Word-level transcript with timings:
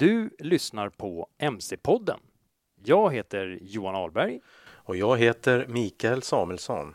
Du 0.00 0.30
lyssnar 0.38 0.88
på 0.88 1.28
MC-podden. 1.38 2.20
Jag 2.84 3.14
heter 3.14 3.58
Johan 3.62 3.94
Ahlberg. 3.94 4.40
Och 4.70 4.96
jag 4.96 5.18
heter 5.18 5.66
Mikael 5.68 6.22
Samuelsson. 6.22 6.94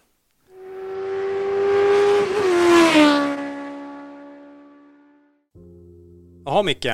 Jaha 6.45 6.63
Micke. 6.63 6.87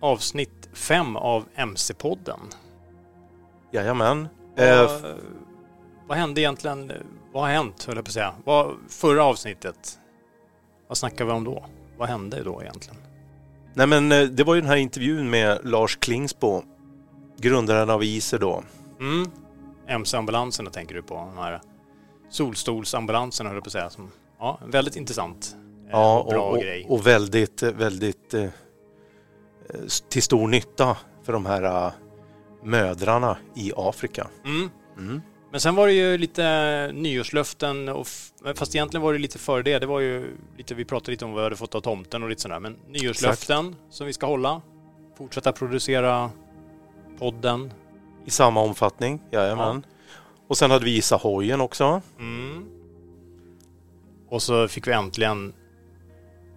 Avsnitt 0.00 0.68
5 0.72 1.16
av 1.16 1.44
MC-podden. 1.54 2.40
Jajamän. 3.72 4.28
Eh, 4.56 4.86
Vad, 4.86 5.14
vad 6.06 6.18
hände 6.18 6.40
egentligen? 6.40 6.92
Vad 7.32 7.42
har 7.42 7.50
hänt 7.50 7.84
höll 7.84 7.96
jag 7.96 8.04
på 8.04 8.08
att 8.08 8.12
säga. 8.12 8.34
Vad, 8.44 8.76
förra 8.88 9.24
avsnittet. 9.24 9.98
Vad 10.88 10.98
snackade 10.98 11.30
vi 11.30 11.36
om 11.36 11.44
då? 11.44 11.64
Vad 11.96 12.08
hände 12.08 12.42
då 12.42 12.62
egentligen? 12.62 13.05
Nej 13.76 13.86
men 13.86 14.12
eh, 14.12 14.22
det 14.22 14.44
var 14.44 14.54
ju 14.54 14.60
den 14.60 14.70
här 14.70 14.76
intervjun 14.76 15.30
med 15.30 15.58
Lars 15.64 15.96
Klingsbo, 15.96 16.62
grundaren 17.38 17.90
av 17.90 18.04
ISER 18.04 18.38
då. 18.38 18.62
Mm. 19.00 19.30
MC-ambulanserna 19.88 20.70
tänker 20.70 20.94
du 20.94 21.02
på. 21.02 21.14
De 21.14 21.38
här 21.42 21.60
solstolsambulanserna 22.30 23.48
höll 23.50 23.56
jag 23.56 23.64
på 23.64 23.68
att 23.68 23.72
säga. 23.72 23.90
Som, 23.90 24.10
ja, 24.38 24.60
väldigt 24.66 24.96
intressant. 24.96 25.56
eh, 25.84 25.90
Ja, 25.90 26.20
och 26.20 26.30
bra 26.32 26.42
och, 26.50 26.58
grej. 26.60 26.86
och, 26.88 27.06
väldigt, 27.06 27.62
eh, 27.62 27.70
väldigt 27.70 28.34
eh, 28.34 28.48
till 30.08 30.22
stor 30.22 30.48
nytta 30.48 30.96
för 31.22 31.32
de 31.32 31.46
här 31.46 31.62
eh, 31.86 31.92
mödrarna 32.64 33.36
i 33.54 33.72
Afrika. 33.76 34.26
Mm. 34.44 34.70
Mm. 34.98 35.22
Men 35.56 35.60
sen 35.60 35.74
var 35.74 35.86
det 35.86 35.92
ju 35.92 36.18
lite 36.18 36.90
nyårslöften, 36.94 37.88
och 37.88 38.06
fast 38.54 38.74
egentligen 38.74 39.02
var 39.02 39.12
det 39.12 39.18
lite 39.18 39.38
före 39.38 39.62
det. 39.62 39.78
Det 39.78 39.86
var 39.86 40.00
ju 40.00 40.36
lite, 40.56 40.74
vi 40.74 40.84
pratade 40.84 41.10
lite 41.10 41.24
om 41.24 41.30
vad 41.30 41.40
vi 41.40 41.44
hade 41.44 41.56
fått 41.56 41.74
av 41.74 41.80
tomten 41.80 42.22
och 42.22 42.28
lite 42.28 42.42
sådär. 42.42 42.60
Men 42.60 42.76
nyårslöften 42.88 43.76
som 43.90 44.06
vi 44.06 44.12
ska 44.12 44.26
hålla. 44.26 44.62
Fortsätta 45.18 45.52
producera 45.52 46.30
podden. 47.18 47.72
I 48.24 48.30
samma 48.30 48.60
omfattning, 48.60 49.22
jajamän. 49.30 49.86
Och 50.48 50.56
sen 50.58 50.70
hade 50.70 50.84
vi 50.84 50.90
Gissa 50.90 51.16
hojen 51.16 51.60
också. 51.60 52.02
Mm. 52.18 52.68
Och 54.28 54.42
så 54.42 54.68
fick 54.68 54.86
vi 54.86 54.92
äntligen 54.92 55.52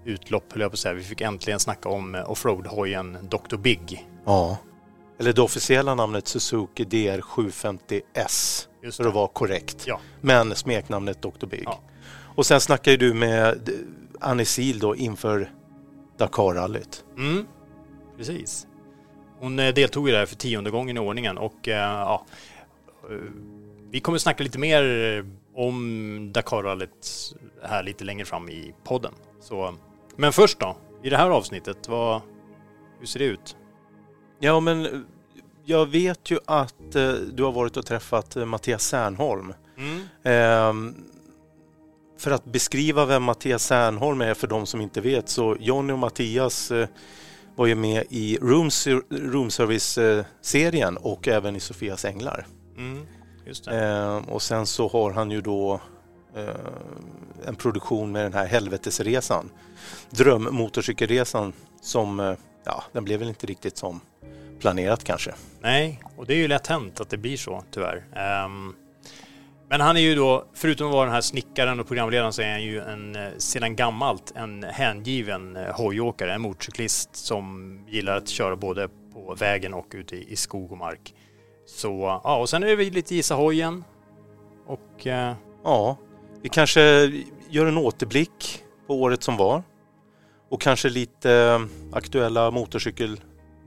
utlopp, 0.05 0.51
höll 0.51 0.61
jag 0.61 0.71
på 0.71 0.75
att 0.75 0.79
säga. 0.79 0.93
Vi 0.93 1.03
fick 1.03 1.21
äntligen 1.21 1.59
snacka 1.59 1.89
om 1.89 2.15
eh, 2.15 2.31
offroad-hojen 2.31 3.17
Dr. 3.29 3.57
Big. 3.57 4.07
Ja. 4.25 4.57
Eller 5.19 5.33
det 5.33 5.41
officiella 5.41 5.95
namnet 5.95 6.27
Suzuki 6.27 6.85
DR750S. 6.85 8.67
Just 8.83 8.97
För 8.97 9.07
att 9.07 9.13
vara 9.13 9.27
korrekt. 9.27 9.83
Ja. 9.87 9.99
Men 10.21 10.55
smeknamnet 10.55 11.21
Dr. 11.21 11.45
Big. 11.45 11.63
Ja. 11.65 11.79
Och 12.35 12.45
sen 12.45 12.61
snackade 12.61 12.97
du 12.97 13.13
med 13.13 13.69
Annie 14.19 14.73
då 14.79 14.95
inför 14.95 15.51
Dakarrallyt. 16.17 17.03
Mm, 17.17 17.45
precis. 18.17 18.67
Hon 19.39 19.59
eh, 19.59 19.73
deltog 19.73 20.09
ju 20.09 20.15
där 20.15 20.25
för 20.25 20.35
tionde 20.35 20.71
gången 20.71 20.97
i 20.97 20.99
ordningen 20.99 21.37
och 21.37 21.67
eh, 21.67 21.75
ja, 21.75 22.25
eh, 23.09 23.15
vi 23.91 23.99
kommer 23.99 24.17
snacka 24.17 24.43
lite 24.43 24.59
mer 24.59 25.25
om 25.55 26.31
Dakarrallyt 26.33 27.33
här 27.63 27.83
lite 27.83 28.03
längre 28.03 28.25
fram 28.25 28.49
i 28.49 28.73
podden. 28.83 29.13
Så, 29.41 29.75
men 30.15 30.33
först 30.33 30.59
då, 30.59 30.77
i 31.03 31.09
det 31.09 31.17
här 31.17 31.29
avsnittet, 31.29 31.87
vad, 31.87 32.21
hur 32.99 33.05
ser 33.05 33.19
det 33.19 33.25
ut? 33.25 33.55
Ja 34.39 34.59
men 34.59 34.85
eh, 34.85 34.91
jag 35.65 35.85
vet 35.85 36.31
ju 36.31 36.39
att 36.45 36.95
eh, 36.95 37.11
du 37.11 37.43
har 37.43 37.51
varit 37.51 37.77
och 37.77 37.85
träffat 37.85 38.35
eh, 38.35 38.45
Mattias 38.45 38.83
Särnholm. 38.83 39.53
Mm. 39.77 40.01
Ehm, 40.23 40.95
för 42.17 42.31
att 42.31 42.45
beskriva 42.45 43.05
vem 43.05 43.23
Mattias 43.23 43.63
Särnholm 43.63 44.21
är 44.21 44.33
för 44.33 44.47
de 44.47 44.65
som 44.65 44.81
inte 44.81 45.01
vet 45.01 45.29
så 45.29 45.57
Jonny 45.59 45.93
och 45.93 45.99
Mattias 45.99 46.71
eh, 46.71 46.87
var 47.55 47.65
ju 47.65 47.75
med 47.75 48.03
i 48.09 48.37
Room, 48.41 48.69
Room 49.09 49.49
Service-serien 49.51 50.97
och 50.97 51.27
även 51.27 51.55
i 51.55 51.59
Sofias 51.59 52.05
Änglar. 52.05 52.47
Mm. 52.77 53.07
Ehm, 53.71 54.23
och 54.23 54.41
sen 54.41 54.65
så 54.65 54.87
har 54.87 55.11
han 55.11 55.31
ju 55.31 55.41
då 55.41 55.81
eh, 56.35 56.49
en 57.45 57.55
produktion 57.55 58.11
med 58.11 58.25
den 58.25 58.33
här 58.33 58.45
Helvetesresan. 58.45 59.49
Drömmotorcykelresan 60.09 61.53
som, 61.81 62.19
eh, 62.19 62.33
ja, 62.63 62.83
den 62.91 63.03
blev 63.03 63.19
väl 63.19 63.29
inte 63.29 63.47
riktigt 63.47 63.77
som 63.77 64.01
planerat 64.59 65.03
kanske. 65.03 65.33
Nej, 65.61 66.01
och 66.17 66.25
det 66.25 66.33
är 66.33 66.37
ju 66.37 66.47
lätt 66.47 66.67
hänt 66.67 67.01
att 67.01 67.09
det 67.09 67.17
blir 67.17 67.37
så 67.37 67.63
tyvärr. 67.71 68.03
Ehm, 68.15 68.73
men 69.69 69.81
han 69.81 69.97
är 69.97 70.01
ju 70.01 70.15
då, 70.15 70.45
förutom 70.53 70.87
att 70.87 70.93
vara 70.93 71.05
den 71.05 71.13
här 71.13 71.21
snickaren 71.21 71.79
och 71.79 71.87
programledaren 71.87 72.33
så 72.33 72.41
är 72.41 72.51
han 72.51 72.63
ju 72.63 72.81
en, 72.81 73.15
eh, 73.15 73.29
sedan 73.37 73.75
gammalt 73.75 74.31
en 74.35 74.63
hängiven 74.63 75.55
eh, 75.55 75.75
hojåkare, 75.75 76.33
en 76.33 76.41
motorcyklist 76.41 77.15
som 77.15 77.75
gillar 77.87 78.17
att 78.17 78.27
köra 78.27 78.55
både 78.55 78.89
på 79.13 79.35
vägen 79.39 79.73
och 79.73 79.87
ute 79.93 80.15
i, 80.15 80.31
i 80.31 80.35
skog 80.35 80.71
och 80.71 80.77
mark. 80.77 81.13
Så 81.65 82.19
ja, 82.23 82.37
och 82.37 82.49
sen 82.49 82.63
är 82.63 82.77
det 82.77 82.89
lite 82.89 83.15
gissa 83.15 83.35
hojen 83.35 83.83
och 84.65 85.07
eh, 85.07 85.33
Ja, 85.63 85.97
vi 86.41 86.49
kanske 86.49 87.11
gör 87.49 87.65
en 87.65 87.77
återblick 87.77 88.63
på 88.87 89.01
året 89.01 89.23
som 89.23 89.37
var 89.37 89.63
och 90.49 90.61
kanske 90.61 90.89
lite 90.89 91.61
aktuella 91.91 92.51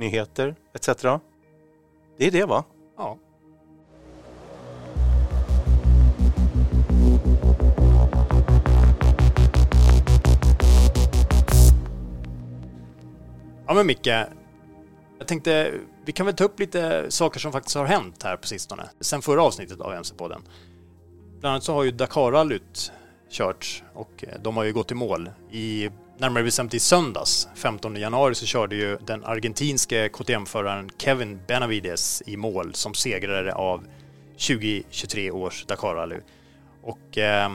Nyheter 0.03 0.55
etc. 0.75 0.87
Det 2.19 2.27
är 2.27 2.31
det 2.31 2.45
va? 2.45 2.65
ja. 2.97 3.19
Ja 13.67 13.75
men 13.75 13.87
Micke, 13.87 14.07
jag 14.07 15.27
tänkte 15.27 15.73
vi 16.05 16.13
kan 16.13 16.27
väl 16.27 16.35
ta 16.35 16.45
upp 16.45 16.61
lite 16.61 17.11
saker 17.11 17.41
som 17.41 17.53
faktiskt 17.53 17.77
har 17.77 17.85
hänt 17.85 18.23
här 18.23 18.37
på 18.37 18.47
sistone. 18.47 18.89
Sen 19.01 19.23
förra 19.23 19.43
avsnittet 19.43 19.81
av 19.81 19.93
MC-podden. 19.93 20.43
Bland 21.41 21.53
annat 21.53 21.65
så 21.65 21.75
har 21.75 21.85
ju 21.85 21.91
Dakarrallyt 21.91 22.93
körts 23.31 23.85
och 23.95 24.25
eh, 24.29 24.41
de 24.43 24.57
har 24.57 24.65
ju 24.65 24.73
gått 24.73 24.91
i 24.91 24.95
mål. 24.95 25.31
I 25.51 25.91
närmare 26.23 26.45
bestämt 26.45 26.75
i 26.75 26.81
söndags, 26.81 27.49
15 27.55 27.97
januari, 27.97 28.35
så 28.35 28.47
körde 28.47 28.77
ju 28.77 28.99
den 29.07 29.25
argentinske 29.25 30.09
KTM-föraren 30.09 30.91
Kevin 30.99 31.41
Benavides 31.47 32.23
i 32.27 32.37
mål 32.37 32.75
som 32.75 32.95
segrare 32.95 33.55
av 33.55 33.85
2023 34.33 35.31
års 35.31 35.65
Dakar-rally. 35.67 36.21
Och 36.83 37.19
eh, 37.19 37.51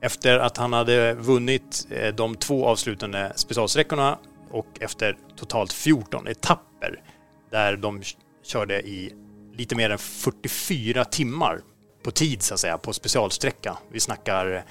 efter 0.00 0.38
att 0.38 0.56
han 0.56 0.72
hade 0.72 1.14
vunnit 1.14 1.86
eh, 1.90 2.14
de 2.14 2.34
två 2.34 2.66
avslutande 2.66 3.32
specialsträckorna 3.36 4.18
och 4.50 4.68
efter 4.80 5.16
totalt 5.36 5.72
14 5.72 6.28
etapper 6.28 7.02
där 7.50 7.76
de 7.76 8.02
körde 8.44 8.80
i 8.80 9.12
lite 9.54 9.74
mer 9.74 9.90
än 9.90 9.98
44 9.98 11.04
timmar 11.04 11.60
på 12.02 12.10
tid 12.10 12.42
så 12.42 12.54
att 12.54 12.60
säga 12.60 12.78
på 12.78 12.92
specialsträcka. 12.92 13.76
Vi 13.92 14.00
snackar 14.00 14.64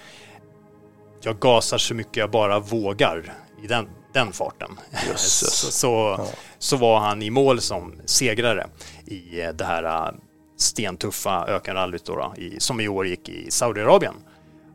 jag 1.25 1.39
gasar 1.39 1.77
så 1.77 1.94
mycket 1.94 2.18
jag 2.18 2.31
bara 2.31 2.60
vågar 2.60 3.33
i 3.63 3.68
den, 3.68 3.88
den 4.13 4.33
farten. 4.33 4.69
så, 5.16 5.45
så, 5.72 6.16
ja. 6.18 6.27
så, 6.60 6.77
var 6.77 7.00
han 7.00 7.22
i 7.22 7.30
mål 7.30 7.62
som 7.62 7.94
segrare 8.06 8.68
i 9.06 9.51
det 9.54 9.66
här 9.66 10.13
stentuffa 10.57 11.45
ökenrallyt 11.48 12.10
som 12.57 12.81
i 12.81 12.88
år 12.88 13.07
gick 13.07 13.30
i 13.30 13.51
Saudiarabien. 13.51 14.13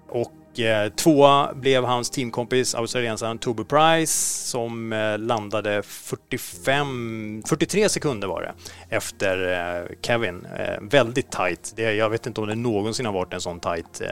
Och 0.08 0.60
eh, 0.60 0.92
tvåa 0.92 1.54
blev 1.54 1.84
hans 1.84 2.10
teamkompis 2.10 2.74
australiensaren 2.74 3.38
Toby 3.38 3.64
Price 3.64 4.46
som 4.48 4.92
eh, 4.92 5.18
landade 5.18 5.82
45, 5.82 7.42
43 7.46 7.88
sekunder 7.88 8.28
var 8.28 8.42
det 8.42 8.54
efter 8.96 9.52
eh, 9.52 9.96
Kevin. 10.02 10.46
Eh, 10.58 10.80
väldigt 10.80 11.30
tight. 11.30 11.72
Det, 11.76 11.82
jag 11.82 12.10
vet 12.10 12.26
inte 12.26 12.40
om 12.40 12.46
det 12.46 12.54
någonsin 12.54 13.06
har 13.06 13.12
varit 13.12 13.32
en 13.32 13.40
sån 13.40 13.60
tight 13.60 14.00
eh, 14.00 14.08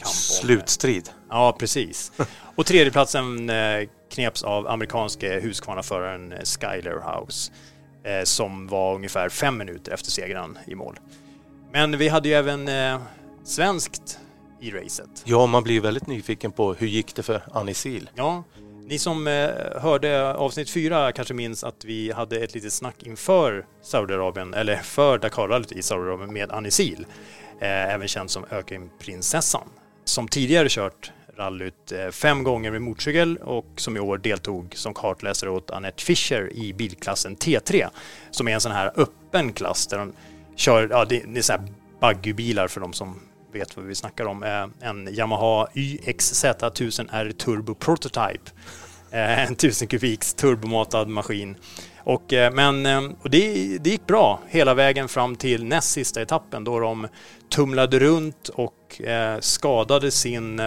kamp. 0.00 0.14
Slutstrid. 0.14 1.10
Ja, 1.30 1.56
precis. 1.58 2.12
Och 2.54 2.66
tredjeplatsen 2.66 3.50
eh, 3.50 3.88
kneps 4.10 4.42
av 4.42 4.68
amerikanske 4.68 5.40
Husqvarna-föraren 5.40 6.34
Skyler 6.44 7.02
House 7.14 7.52
eh, 8.04 8.24
som 8.24 8.66
var 8.66 8.94
ungefär 8.94 9.28
fem 9.28 9.58
minuter 9.58 9.92
efter 9.92 10.10
segern 10.10 10.58
i 10.66 10.74
mål. 10.74 10.98
Men 11.72 11.98
vi 11.98 12.08
hade 12.08 12.28
ju 12.28 12.34
även 12.34 12.68
eh, 12.68 13.00
svenskt 13.44 14.18
i 14.60 14.70
racet. 14.70 15.22
Ja, 15.24 15.46
man 15.46 15.62
blir 15.62 15.80
väldigt 15.80 16.06
nyfiken 16.06 16.52
på 16.52 16.74
hur 16.74 16.86
gick 16.86 17.14
det 17.14 17.22
för 17.22 17.42
Annie 17.52 17.74
Sil? 17.74 18.04
Ja, 18.14 18.44
ni 18.90 18.98
som 18.98 19.26
eh, 19.26 19.50
hörde 19.80 20.34
avsnitt 20.34 20.70
fyra 20.70 21.12
kanske 21.12 21.34
minns 21.34 21.64
att 21.64 21.84
vi 21.84 22.12
hade 22.12 22.38
ett 22.38 22.54
litet 22.54 22.72
snack 22.72 23.02
inför 23.02 23.66
Saudiarabien, 23.82 24.54
eller 24.54 24.76
för 24.76 25.18
Dakarrallyt 25.18 25.72
i 25.72 25.82
Saudiarabien 25.82 26.32
med 26.32 26.52
Annie 26.52 26.70
Sil, 26.78 27.02
eh, 27.60 27.94
även 27.94 28.08
känd 28.08 28.30
som 28.30 28.44
Ökenprinsessan, 28.50 29.68
som 30.10 30.28
tidigare 30.28 30.68
kört 30.68 31.12
rallyt 31.36 31.92
eh, 31.92 32.08
fem 32.08 32.44
gånger 32.44 32.70
med 32.70 32.82
motorcykel 32.82 33.36
och 33.36 33.66
som 33.76 33.96
i 33.96 34.00
år 34.00 34.18
deltog 34.18 34.74
som 34.76 34.94
kartläsare 34.94 35.50
åt 35.50 35.70
Annette 35.70 36.02
Fischer 36.02 36.52
i 36.52 36.72
bilklassen 36.72 37.36
T3 37.36 37.88
som 38.30 38.48
är 38.48 38.54
en 38.54 38.60
sån 38.60 38.72
här 38.72 38.92
öppen 38.96 39.52
klass 39.52 39.86
där 39.86 39.98
de 39.98 40.12
kör, 40.56 40.88
ja 40.90 41.04
det, 41.04 41.22
det 41.26 41.38
är 41.38 41.42
så 41.42 41.52
här 41.52 41.62
buggybilar 42.00 42.68
för 42.68 42.80
de 42.80 42.92
som 42.92 43.20
vet 43.52 43.76
vad 43.76 43.84
vi 43.84 43.94
snackar 43.94 44.24
om. 44.24 44.42
Eh, 44.42 44.88
en 44.88 45.14
Yamaha 45.14 45.68
YXZ 45.74 46.44
1000R 46.44 47.32
Turbo 47.32 47.74
Prototype. 47.74 48.50
Eh, 49.10 49.46
en 49.46 49.52
1000 49.52 49.88
kubiks 49.88 50.34
turbomatad 50.34 51.08
maskin. 51.08 51.56
Och, 52.10 52.32
eh, 52.32 52.52
men 52.52 52.86
eh, 52.86 53.02
och 53.22 53.30
det, 53.30 53.78
det 53.78 53.90
gick 53.90 54.06
bra 54.06 54.40
hela 54.48 54.74
vägen 54.74 55.08
fram 55.08 55.36
till 55.36 55.64
näst 55.64 55.90
sista 55.90 56.22
etappen 56.22 56.64
då 56.64 56.80
de 56.80 57.08
tumlade 57.48 57.98
runt 57.98 58.48
och 58.48 59.00
eh, 59.00 59.40
skadade 59.40 60.10
sin 60.10 60.60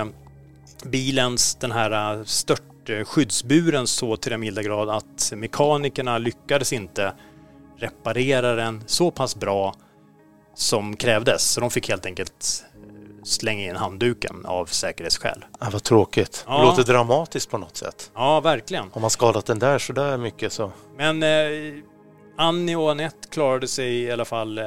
bilens 0.86 1.56
den 1.56 1.72
här 1.72 2.24
störtskyddsburen 2.24 3.88
så 3.88 4.18
till 4.18 4.32
den 4.32 4.40
milda 4.40 4.64
grad 4.64 4.90
att 4.90 5.34
mekanikerna 5.36 6.18
lyckades 6.18 6.74
inte 6.74 7.14
reparera 7.78 8.56
den 8.56 8.84
så 8.86 9.12
pass 9.12 9.36
bra 9.36 9.74
som 10.56 10.96
krävdes. 10.96 11.52
Så 11.52 11.62
de 11.62 11.72
fick 11.72 11.90
helt 11.90 12.06
enkelt 12.06 12.66
slänga 13.24 13.70
in 13.70 13.76
handduken 13.76 14.46
av 14.46 14.66
säkerhetsskäl. 14.66 15.46
Ja, 15.60 15.68
vad 15.72 15.84
tråkigt. 15.84 16.46
Ja. 16.48 16.58
Det 16.58 16.66
låter 16.66 16.84
dramatiskt 16.84 17.50
på 17.50 17.58
något 17.58 17.78
sätt. 17.78 18.12
Ja, 18.16 18.40
verkligen. 18.40 18.92
Har 18.94 19.02
man 19.02 19.10
skadat 19.10 19.46
den 19.46 19.60
där 19.60 19.80
så 19.80 19.94
där 19.94 20.18
mycket 20.18 20.54
så... 20.54 20.72
Men 20.98 21.24
eh, 21.24 21.30
Annie 22.38 22.76
och 22.76 22.92
Annette 22.92 23.28
klarade 23.30 23.68
sig 23.68 24.02
i 24.02 24.12
alla 24.12 24.26
fall 24.26 24.58
eh, 24.58 24.66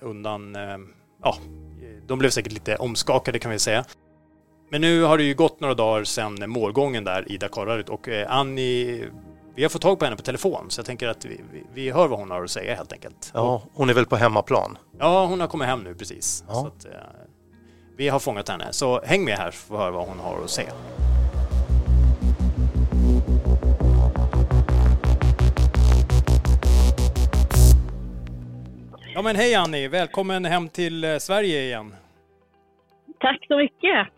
undan... 0.00 0.56
Eh, 0.56 0.78
ja, 1.22 1.36
de 2.06 2.18
blev 2.18 2.30
säkert 2.30 2.52
lite 2.52 2.76
omskakade 2.76 3.38
kan 3.38 3.50
vi 3.50 3.58
säga. 3.58 3.84
Men 4.70 4.80
nu 4.80 5.02
har 5.02 5.18
det 5.18 5.24
ju 5.24 5.34
gått 5.34 5.60
några 5.60 5.74
dagar 5.74 6.04
sedan 6.04 6.50
målgången 6.50 7.04
där 7.04 7.32
i 7.32 7.36
Dakarrallyt 7.36 7.88
och 7.88 8.08
eh, 8.08 8.32
Annie 8.32 9.04
vi 9.54 9.62
har 9.62 9.70
fått 9.70 9.82
tag 9.82 9.98
på 9.98 10.04
henne 10.04 10.16
på 10.16 10.22
telefon 10.22 10.66
så 10.68 10.78
jag 10.78 10.86
tänker 10.86 11.08
att 11.08 11.24
vi, 11.24 11.40
vi, 11.52 11.64
vi, 11.74 11.90
hör 11.90 12.08
vad 12.08 12.18
hon 12.18 12.30
har 12.30 12.44
att 12.44 12.50
säga 12.50 12.74
helt 12.74 12.92
enkelt. 12.92 13.30
Ja, 13.34 13.62
hon 13.74 13.90
är 13.90 13.94
väl 13.94 14.06
på 14.06 14.16
hemmaplan? 14.16 14.78
Ja, 14.98 15.26
hon 15.26 15.40
har 15.40 15.48
kommit 15.48 15.68
hem 15.68 15.80
nu 15.80 15.94
precis. 15.94 16.44
Ja. 16.48 16.54
Så 16.54 16.66
att, 16.66 16.84
eh, 16.84 16.90
vi 18.00 18.08
har 18.08 18.18
fångat 18.18 18.48
henne, 18.48 18.72
så 18.72 19.00
häng 19.04 19.24
med 19.24 19.36
här 19.36 19.50
för 19.50 19.74
att 19.74 19.80
höra 19.80 19.90
vad 19.90 20.08
hon 20.08 20.18
har 20.18 20.44
att 20.44 20.50
säga. 20.50 20.72
Ja 29.14 29.22
men 29.22 29.36
hej 29.36 29.54
Annie, 29.54 29.88
välkommen 29.88 30.44
hem 30.44 30.68
till 30.68 31.04
eh, 31.04 31.18
Sverige 31.18 31.62
igen. 31.62 31.94
Tack 33.18 33.46
så 33.48 33.56
mycket. 33.56 34.08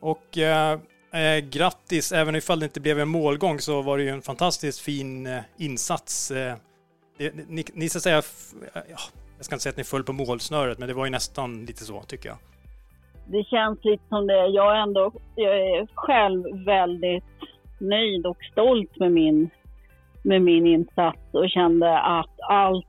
Och 0.00 0.38
eh, 0.38 0.78
eh, 1.12 1.38
grattis, 1.38 2.12
även 2.12 2.36
ifall 2.36 2.60
det 2.60 2.64
inte 2.64 2.80
blev 2.80 3.00
en 3.00 3.08
målgång 3.08 3.60
så 3.60 3.82
var 3.82 3.98
det 3.98 4.04
ju 4.04 4.10
en 4.10 4.22
fantastiskt 4.22 4.80
fin 4.80 5.26
eh, 5.26 5.40
insats. 5.56 6.30
Eh, 6.30 6.56
det, 7.18 7.34
ni, 7.48 7.64
ni 7.72 7.88
ska 7.88 8.00
säga, 8.00 8.22
ja, 8.74 9.00
jag 9.36 9.44
ska 9.44 9.54
inte 9.54 9.62
säga 9.62 9.70
att 9.70 9.76
ni 9.76 9.84
föll 9.84 10.04
på 10.04 10.12
målsnöret, 10.12 10.78
men 10.78 10.88
det 10.88 10.94
var 10.94 11.04
ju 11.04 11.10
nästan 11.10 11.64
lite 11.64 11.84
så 11.84 12.02
tycker 12.02 12.28
jag. 12.28 12.38
Det 13.26 13.44
känns 13.44 13.84
lite 13.84 14.02
som 14.08 14.26
det. 14.26 14.46
Jag 14.46 14.76
är 14.76 14.80
ändå 14.82 15.12
jag 15.34 15.58
är 15.58 15.88
själv 15.94 16.64
väldigt 16.64 17.24
nöjd 17.78 18.26
och 18.26 18.38
stolt 18.52 18.98
med 18.98 19.12
min, 19.12 19.50
med 20.22 20.42
min 20.42 20.66
insats 20.66 21.20
och 21.32 21.50
kände 21.50 21.98
att 21.98 22.40
allt, 22.48 22.86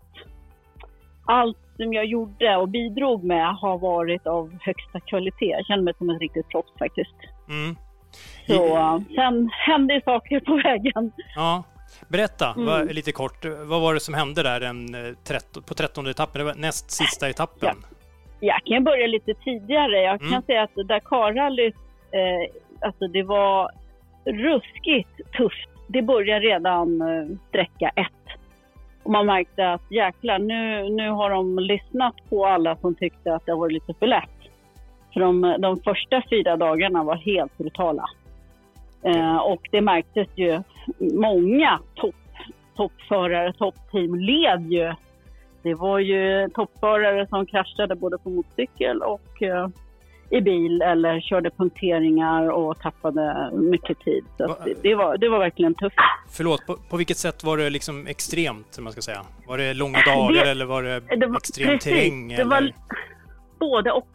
allt 1.26 1.58
som 1.78 1.94
jag 1.94 2.06
gjorde 2.06 2.58
och 2.58 2.70
bidrog 2.70 3.24
med 3.24 3.56
har 3.56 3.78
varit 3.78 4.28
av 4.28 4.58
högsta 4.62 5.00
kvalitet. 5.00 5.46
Jag 5.46 5.66
känner 5.66 5.84
mig 5.84 5.94
som 5.98 6.10
ett 6.10 6.22
riktigt 6.22 6.50
proffs 6.50 6.74
faktiskt. 6.80 7.16
Mm. 7.50 7.76
Så 8.48 9.04
sen 9.16 9.50
hände 9.54 10.02
saker 10.06 10.40
på 10.40 10.56
vägen. 10.56 11.12
Ja. 11.36 11.64
Berätta 12.08 12.54
mm. 12.58 12.88
lite 12.88 13.12
kort, 13.12 13.46
vad 13.46 13.82
var 13.82 13.94
det 13.94 14.00
som 14.00 14.14
hände 14.14 14.44
där 14.44 14.60
den, 14.60 14.96
eh, 14.96 15.62
på 15.68 15.74
trettonde 15.74 16.12
etappen, 16.12 16.40
det 16.40 16.46
var 16.46 16.56
näst 16.56 16.92
sista 16.92 17.30
etappen? 17.30 17.76
Ja. 17.82 17.97
Jag 18.40 18.64
kan 18.66 18.84
börja 18.84 19.08
lite 19.08 19.34
tidigare. 19.34 20.02
Jag 20.02 20.20
kan 20.20 20.30
mm. 20.30 20.42
säga 20.42 20.64
att 20.64 20.76
Dakarrallyt, 20.76 21.76
eh, 22.12 22.54
alltså 22.80 23.08
det 23.08 23.24
var 23.24 23.72
ruskigt 24.26 25.32
tufft. 25.38 25.70
Det 25.88 26.02
började 26.02 26.46
redan 26.46 27.02
eh, 27.02 27.38
sträcka 27.50 27.90
ett. 27.90 28.40
Och 29.04 29.12
man 29.12 29.26
märkte 29.26 29.72
att 29.72 29.92
jäklar, 29.92 30.40
nu, 30.40 30.90
nu 30.90 31.10
har 31.10 31.30
de 31.30 31.60
lyssnat 31.60 32.16
på 32.30 32.46
alla 32.46 32.76
som 32.76 32.96
tyckte 32.96 33.36
att 33.36 33.46
det 33.46 33.56
var 33.56 33.70
lite 33.70 33.94
för 33.94 34.08
lätt. 34.08 34.30
För 35.14 35.20
de, 35.20 35.56
de 35.60 35.80
första 35.80 36.24
fyra 36.30 36.58
dagarna 36.58 37.04
var 37.04 37.16
helt 37.16 37.58
brutala. 37.58 38.06
Eh, 39.04 39.38
och 39.38 39.68
det 39.72 39.82
märktes 39.82 40.28
ju, 40.36 40.62
många 41.00 41.80
topp, 41.96 42.16
toppförare, 42.76 43.54
toppteam 43.54 44.16
led 44.16 44.72
ju. 44.72 44.94
Det 45.68 45.76
var 45.76 46.00
ju 46.00 46.50
toppförare 46.50 47.28
som 47.28 47.46
kraschade 47.46 47.96
både 47.96 48.18
på 48.18 48.30
motorcykel 48.30 49.02
och 49.02 49.42
eh, 49.42 49.68
i 50.30 50.42
bil 50.42 50.82
eller 50.82 51.22
körde 51.22 51.50
punkteringar 51.50 52.50
och 52.50 52.80
tappade 52.80 53.52
mycket 53.54 54.00
tid. 54.00 54.24
Så 54.38 54.48
Va, 54.48 54.58
det, 54.82 54.96
var, 54.96 55.18
det 55.18 55.30
var 55.30 55.40
verkligen 55.40 55.74
tufft. 55.74 55.96
Förlåt, 56.30 56.66
på, 56.66 56.78
på 56.90 56.98
vilket 56.98 57.18
sätt 57.18 57.44
var 57.44 57.58
det 57.58 57.70
liksom 57.70 58.08
extremt, 58.08 58.80
man 58.80 58.92
ska 58.92 59.02
säga? 59.02 59.22
Var 59.48 59.58
det 59.58 59.74
långa 59.74 60.00
dagar 60.06 60.46
det, 60.46 60.52
eller 60.52 60.66
var 60.66 60.84
det, 60.84 61.00
det 61.00 61.28
var, 61.28 61.38
extrem 61.38 61.68
precis, 61.68 61.94
terräng? 61.94 62.36
Det 62.38 62.44
var 62.44 62.72
både 63.60 63.92
och. 63.92 64.10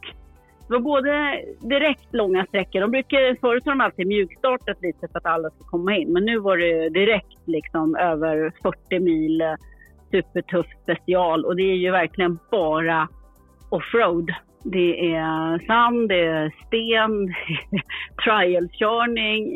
Det 0.69 0.73
var 0.73 0.81
både 0.81 1.41
direkt 1.61 2.15
långa 2.15 2.47
sträckor. 2.47 2.81
De 2.81 2.91
brukar, 2.91 3.41
förut 3.41 3.63
har 3.65 3.73
de 3.73 3.81
alltid 3.81 4.07
mjukstartat 4.07 4.83
lite 4.83 5.09
för 5.09 5.19
att 5.19 5.27
alla 5.27 5.51
ska 5.51 5.65
komma 5.65 5.97
in. 5.97 6.13
Men 6.13 6.25
nu 6.25 6.39
var 6.39 6.57
det 6.57 6.89
direkt 6.89 7.39
liksom 7.45 7.97
över 7.97 8.53
40 8.63 9.01
mil 9.01 9.43
supertuff 10.13 10.67
special. 10.83 11.45
Och 11.45 11.57
det 11.57 11.63
är 11.63 11.77
ju 11.77 11.91
verkligen 11.91 12.39
bara 12.51 13.09
offroad. 13.69 14.31
Det 14.65 15.15
är 15.15 15.67
sand, 15.67 16.09
det 16.09 16.25
är 16.25 16.53
sten, 16.67 17.35
trialkörning, 18.25 19.53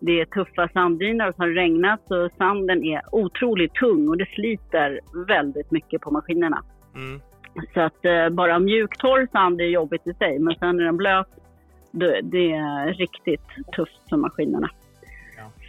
det 0.00 0.20
är 0.20 0.24
tuffa 0.24 0.68
sanddyner 0.68 1.32
som 1.32 1.40
har 1.40 1.48
regnat 1.48 2.00
så 2.08 2.28
sanden 2.38 2.84
är 2.84 3.02
otroligt 3.12 3.74
tung 3.74 4.08
och 4.08 4.16
det 4.16 4.26
sliter 4.34 5.00
väldigt 5.26 5.70
mycket 5.70 6.00
på 6.00 6.10
maskinerna. 6.10 6.62
Mm. 6.94 7.20
Så 7.74 7.80
att 7.80 8.04
eh, 8.04 8.28
bara 8.28 8.58
mjuktorr 8.58 9.28
sand 9.32 9.60
är 9.60 9.64
jobbigt 9.64 10.06
i 10.06 10.14
sig 10.14 10.38
men 10.38 10.54
sen 10.54 10.80
är 10.80 10.84
den 10.84 10.96
blöt, 10.96 11.28
det, 11.90 12.20
det 12.22 12.52
är 12.52 12.92
riktigt 12.92 13.48
tufft 13.76 14.08
för 14.08 14.16
maskinerna. 14.16 14.70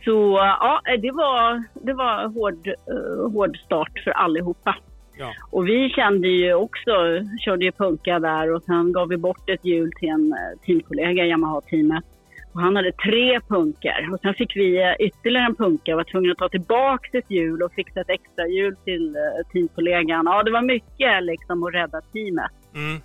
Så 0.09 0.37
ja, 0.37 0.81
det 1.01 1.11
var, 1.11 1.63
det 1.73 1.93
var 1.93 2.27
hård, 2.27 2.67
uh, 2.67 3.31
hård 3.31 3.57
start 3.57 3.99
för 4.03 4.11
allihopa. 4.11 4.75
Ja. 5.17 5.33
Och 5.51 5.67
vi 5.67 5.89
kände 5.89 6.27
ju 6.27 6.53
också, 6.53 6.91
körde 7.39 7.65
ju 7.65 7.71
punka 7.71 8.19
där 8.19 8.53
och 8.53 8.63
sen 8.63 8.91
gav 8.91 9.07
vi 9.07 9.17
bort 9.17 9.49
ett 9.49 9.65
hjul 9.65 9.91
till 9.99 10.09
en 10.09 10.33
eh, 10.33 10.59
teamkollega 10.65 11.25
i 11.25 11.29
Yamaha-teamet. 11.29 12.03
Och 12.53 12.61
han 12.61 12.75
hade 12.75 12.91
tre 12.91 13.39
punkar 13.39 14.09
och 14.13 14.19
sen 14.19 14.33
fick 14.33 14.55
vi 14.55 14.81
eh, 14.81 14.93
ytterligare 14.99 15.45
en 15.45 15.55
punka 15.55 15.91
och 15.91 15.97
var 15.97 16.03
tvungna 16.03 16.31
att 16.31 16.37
ta 16.37 16.49
tillbaka 16.49 17.17
ett 17.17 17.31
hjul 17.31 17.63
och 17.63 17.73
fixa 17.73 18.01
ett 18.01 18.09
extra 18.09 18.47
hjul 18.47 18.75
till 18.75 19.17
teamkollegan. 19.53 20.25
Ja, 20.25 20.43
det 20.43 20.51
var 20.51 20.61
mycket 20.61 21.23
liksom 21.23 21.63
att 21.63 21.73
rädda 21.73 22.01
teamet. 22.01 22.51
Mm. 22.75 23.01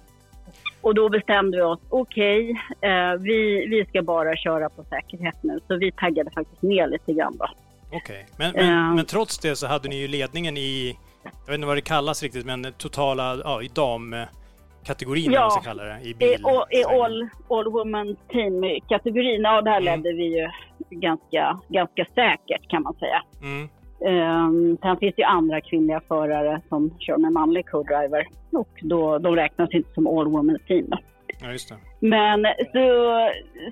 Och 0.85 0.95
då 0.95 1.09
bestämde 1.09 1.57
vi 1.57 1.63
oss, 1.63 1.81
okej, 1.89 2.51
okay, 2.51 2.91
eh, 2.91 3.15
vi, 3.15 3.67
vi 3.67 3.85
ska 3.89 4.03
bara 4.03 4.37
köra 4.37 4.69
på 4.69 4.85
säkerhet 4.85 5.35
nu. 5.43 5.61
Så 5.69 5.77
vi 5.77 5.93
taggade 5.93 6.31
faktiskt 6.31 6.63
ner 6.63 6.87
lite 6.87 7.13
grann 7.13 7.37
då. 7.39 7.49
Okej, 7.87 7.99
okay. 7.99 8.23
men, 8.37 8.53
men, 8.55 8.89
uh, 8.89 8.95
men, 8.95 9.05
trots 9.05 9.39
det 9.39 9.57
så 9.57 9.67
hade 9.67 9.89
ni 9.89 9.97
ju 9.97 10.09
ledningen 10.09 10.57
i, 10.57 10.99
jag 11.23 11.47
vet 11.47 11.55
inte 11.55 11.67
vad 11.67 11.77
det 11.77 11.81
kallas 11.81 12.23
riktigt, 12.23 12.47
men 12.47 12.73
totala, 12.79 13.41
ja, 13.45 13.63
i 13.63 13.69
damkategorin 13.69 15.33
ja, 15.33 15.41
man 15.41 15.51
ska 15.51 15.61
kalla 15.61 15.85
det, 15.85 16.01
i 16.03 16.15
bil. 16.15 16.29
I, 16.29 16.79
i 16.79 16.85
all, 16.85 17.29
all 17.51 17.73
woman 17.73 18.17
team-kategorin, 18.29 19.43
ja 19.43 19.63
där 19.63 19.81
mm. 19.81 19.85
ledde 19.85 20.17
vi 20.17 20.39
ju 20.39 20.49
ganska, 20.91 21.61
ganska 21.69 22.07
säkert 22.15 22.71
kan 22.71 22.83
man 22.83 22.95
säga. 22.95 23.23
Mm. 23.43 23.69
Um, 24.05 24.79
sen 24.83 24.97
finns 24.97 25.15
det 25.15 25.23
ju 25.23 25.27
andra 25.27 25.61
kvinnliga 25.61 26.01
förare 26.09 26.61
som 26.69 26.91
kör 26.99 27.17
med 27.17 27.33
manlig 27.33 27.67
co-driver 27.67 28.27
och 28.53 28.69
då, 28.83 29.19
de 29.19 29.37
räknas 29.37 29.71
inte 29.71 29.95
som 29.95 30.07
all 30.07 30.29
women 30.29 30.59
team. 30.67 30.93
Ja, 31.41 31.53
just 31.53 31.69
det. 31.69 31.77
Men 32.01 32.43
så, 32.73 32.85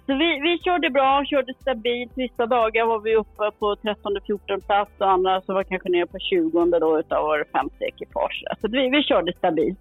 så 0.07 0.15
vi, 0.15 0.41
vi 0.43 0.59
körde 0.65 0.91
bra, 0.91 1.25
körde 1.25 1.55
stabilt. 1.61 2.13
Vissa 2.15 2.47
dagar 2.47 2.87
var 2.87 3.01
vi 3.01 3.17
uppe 3.17 3.51
på 3.59 3.75
13-14 3.75 4.67
plats 4.67 4.91
och 4.99 5.11
andra 5.11 5.41
så 5.41 5.55
var 5.55 5.65
kanske 5.65 5.89
nere 5.89 6.07
på 6.07 6.19
20 6.19 6.79
då 6.81 6.99
utav 6.99 7.25
våra 7.25 7.45
50 7.45 7.75
ekipage. 7.85 8.45
Så 8.61 8.69
vi, 8.69 8.89
vi 8.89 9.03
körde 9.03 9.33
stabilt. 9.33 9.79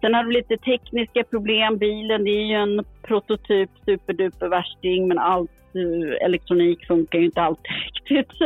Sen 0.00 0.14
hade 0.14 0.28
vi 0.28 0.34
lite 0.34 0.56
tekniska 0.56 1.24
problem. 1.24 1.78
Bilen 1.78 2.24
det 2.24 2.30
är 2.30 2.46
ju 2.46 2.54
en 2.54 2.84
prototyp 3.02 3.70
superduper 3.84 4.48
värsting 4.48 5.08
men 5.08 5.18
allt 5.18 5.50
elektronik 6.20 6.86
funkar 6.86 7.18
ju 7.18 7.24
inte 7.24 7.42
alltid 7.42 7.72
riktigt. 8.08 8.38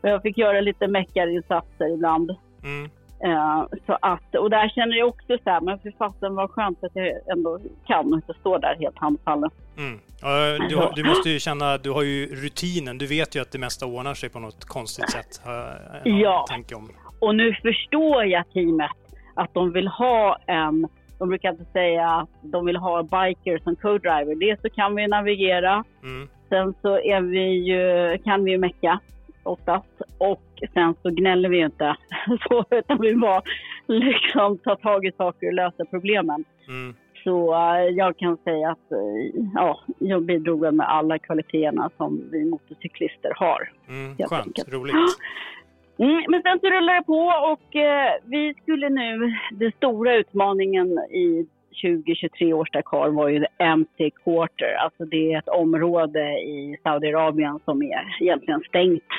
Så 0.00 0.06
jag 0.06 0.22
fick 0.22 0.38
göra 0.38 0.60
lite 0.60 0.88
meckarinsatser 0.88 1.94
ibland. 1.94 2.30
Mm. 2.64 2.90
Uh, 3.24 3.66
så 3.86 3.98
att, 4.02 4.34
och 4.34 4.50
där 4.50 4.68
känner 4.68 4.96
jag 4.96 5.08
också 5.08 5.38
så 5.44 5.50
här, 5.50 5.60
men 5.60 5.78
för 5.78 5.92
fasen 5.98 6.34
vad 6.34 6.50
skönt 6.50 6.84
att 6.84 6.90
jag 6.94 7.12
ändå 7.32 7.58
kan 7.86 8.12
och 8.12 8.14
inte 8.14 8.34
står 8.40 8.58
där 8.58 8.76
helt 8.80 8.98
handfallen. 8.98 9.50
Mm. 9.76 9.94
Uh, 9.94 10.68
du, 10.68 10.76
har, 10.76 10.92
du, 10.96 11.04
måste 11.04 11.30
ju 11.30 11.38
känna, 11.38 11.78
du 11.78 11.90
har 11.90 12.02
ju 12.02 12.26
rutinen, 12.26 12.98
du 12.98 13.06
vet 13.06 13.36
ju 13.36 13.42
att 13.42 13.52
det 13.52 13.58
mesta 13.58 13.86
ordnar 13.86 14.14
sig 14.14 14.28
på 14.28 14.38
något 14.38 14.64
konstigt 14.64 15.10
sätt. 15.10 15.40
Uh, 15.46 16.12
ja, 16.20 16.46
om. 16.76 16.90
och 17.20 17.34
nu 17.34 17.54
förstår 17.62 18.24
jag 18.24 18.44
teamet 18.52 18.90
att 19.34 19.54
de 19.54 19.72
vill 19.72 19.88
ha 19.88 20.38
en, 20.46 20.88
de 21.20 21.28
brukar 21.28 21.50
inte 21.50 21.64
säga 21.64 22.08
att 22.08 22.28
de 22.42 22.66
vill 22.66 22.76
ha 22.76 23.02
biker 23.02 23.58
som 23.58 23.76
co-driver. 23.76 24.34
Dels 24.34 24.60
så 24.60 24.70
kan 24.70 24.94
vi 24.94 25.06
navigera, 25.06 25.84
mm. 26.02 26.28
sen 26.48 26.74
så 26.82 26.98
är 26.98 27.20
vi 27.20 27.44
ju, 27.44 28.18
kan 28.24 28.44
vi 28.44 28.50
ju 28.50 28.58
mecka 28.58 29.00
oftast. 29.42 30.02
Och 30.18 30.42
sen 30.74 30.94
så 31.02 31.10
gnäller 31.10 31.48
vi 31.48 31.56
ju 31.56 31.64
inte 31.64 31.96
så, 32.48 32.64
utan 32.70 33.00
vi 33.00 33.14
bara 33.14 33.42
liksom 33.86 34.58
tar 34.58 34.76
tag 34.76 35.06
i 35.06 35.12
saker 35.12 35.46
och 35.46 35.54
löser 35.54 35.84
problemen. 35.84 36.44
Mm. 36.68 36.94
Så 37.24 37.54
uh, 37.54 37.80
jag 37.90 38.16
kan 38.16 38.36
säga 38.36 38.70
att 38.70 38.92
uh, 38.92 39.44
ja, 39.54 39.80
jag 39.98 40.22
bidrog 40.22 40.74
med 40.74 40.88
alla 40.88 41.18
kvaliteterna 41.18 41.90
som 41.96 42.28
vi 42.32 42.44
motorcyklister 42.44 43.32
har. 43.36 43.72
Mm, 43.88 44.16
skönt, 44.16 44.46
enkelt. 44.46 44.72
roligt. 44.72 44.94
Mm, 46.00 46.24
men 46.28 46.42
sen 46.42 46.60
så 46.60 46.66
rullar 46.66 46.94
det 46.94 47.02
på 47.02 47.22
och 47.52 47.74
uh, 47.74 48.30
vi 48.30 48.54
skulle 48.62 48.88
nu, 48.88 49.32
den 49.52 49.72
stora 49.72 50.14
utmaningen 50.14 50.88
i 50.98 51.46
2023 51.82 52.52
års 52.52 52.70
Dakar 52.70 53.08
var 53.08 53.28
ju 53.28 53.40
the 53.40 53.64
MC 53.64 54.10
Quarter. 54.24 54.74
Alltså 54.84 55.04
det 55.04 55.32
är 55.32 55.38
ett 55.38 55.48
område 55.48 56.20
i 56.40 56.76
Saudiarabien 56.82 57.60
som 57.64 57.82
är 57.82 58.16
egentligen 58.20 58.62
stängt 58.68 59.12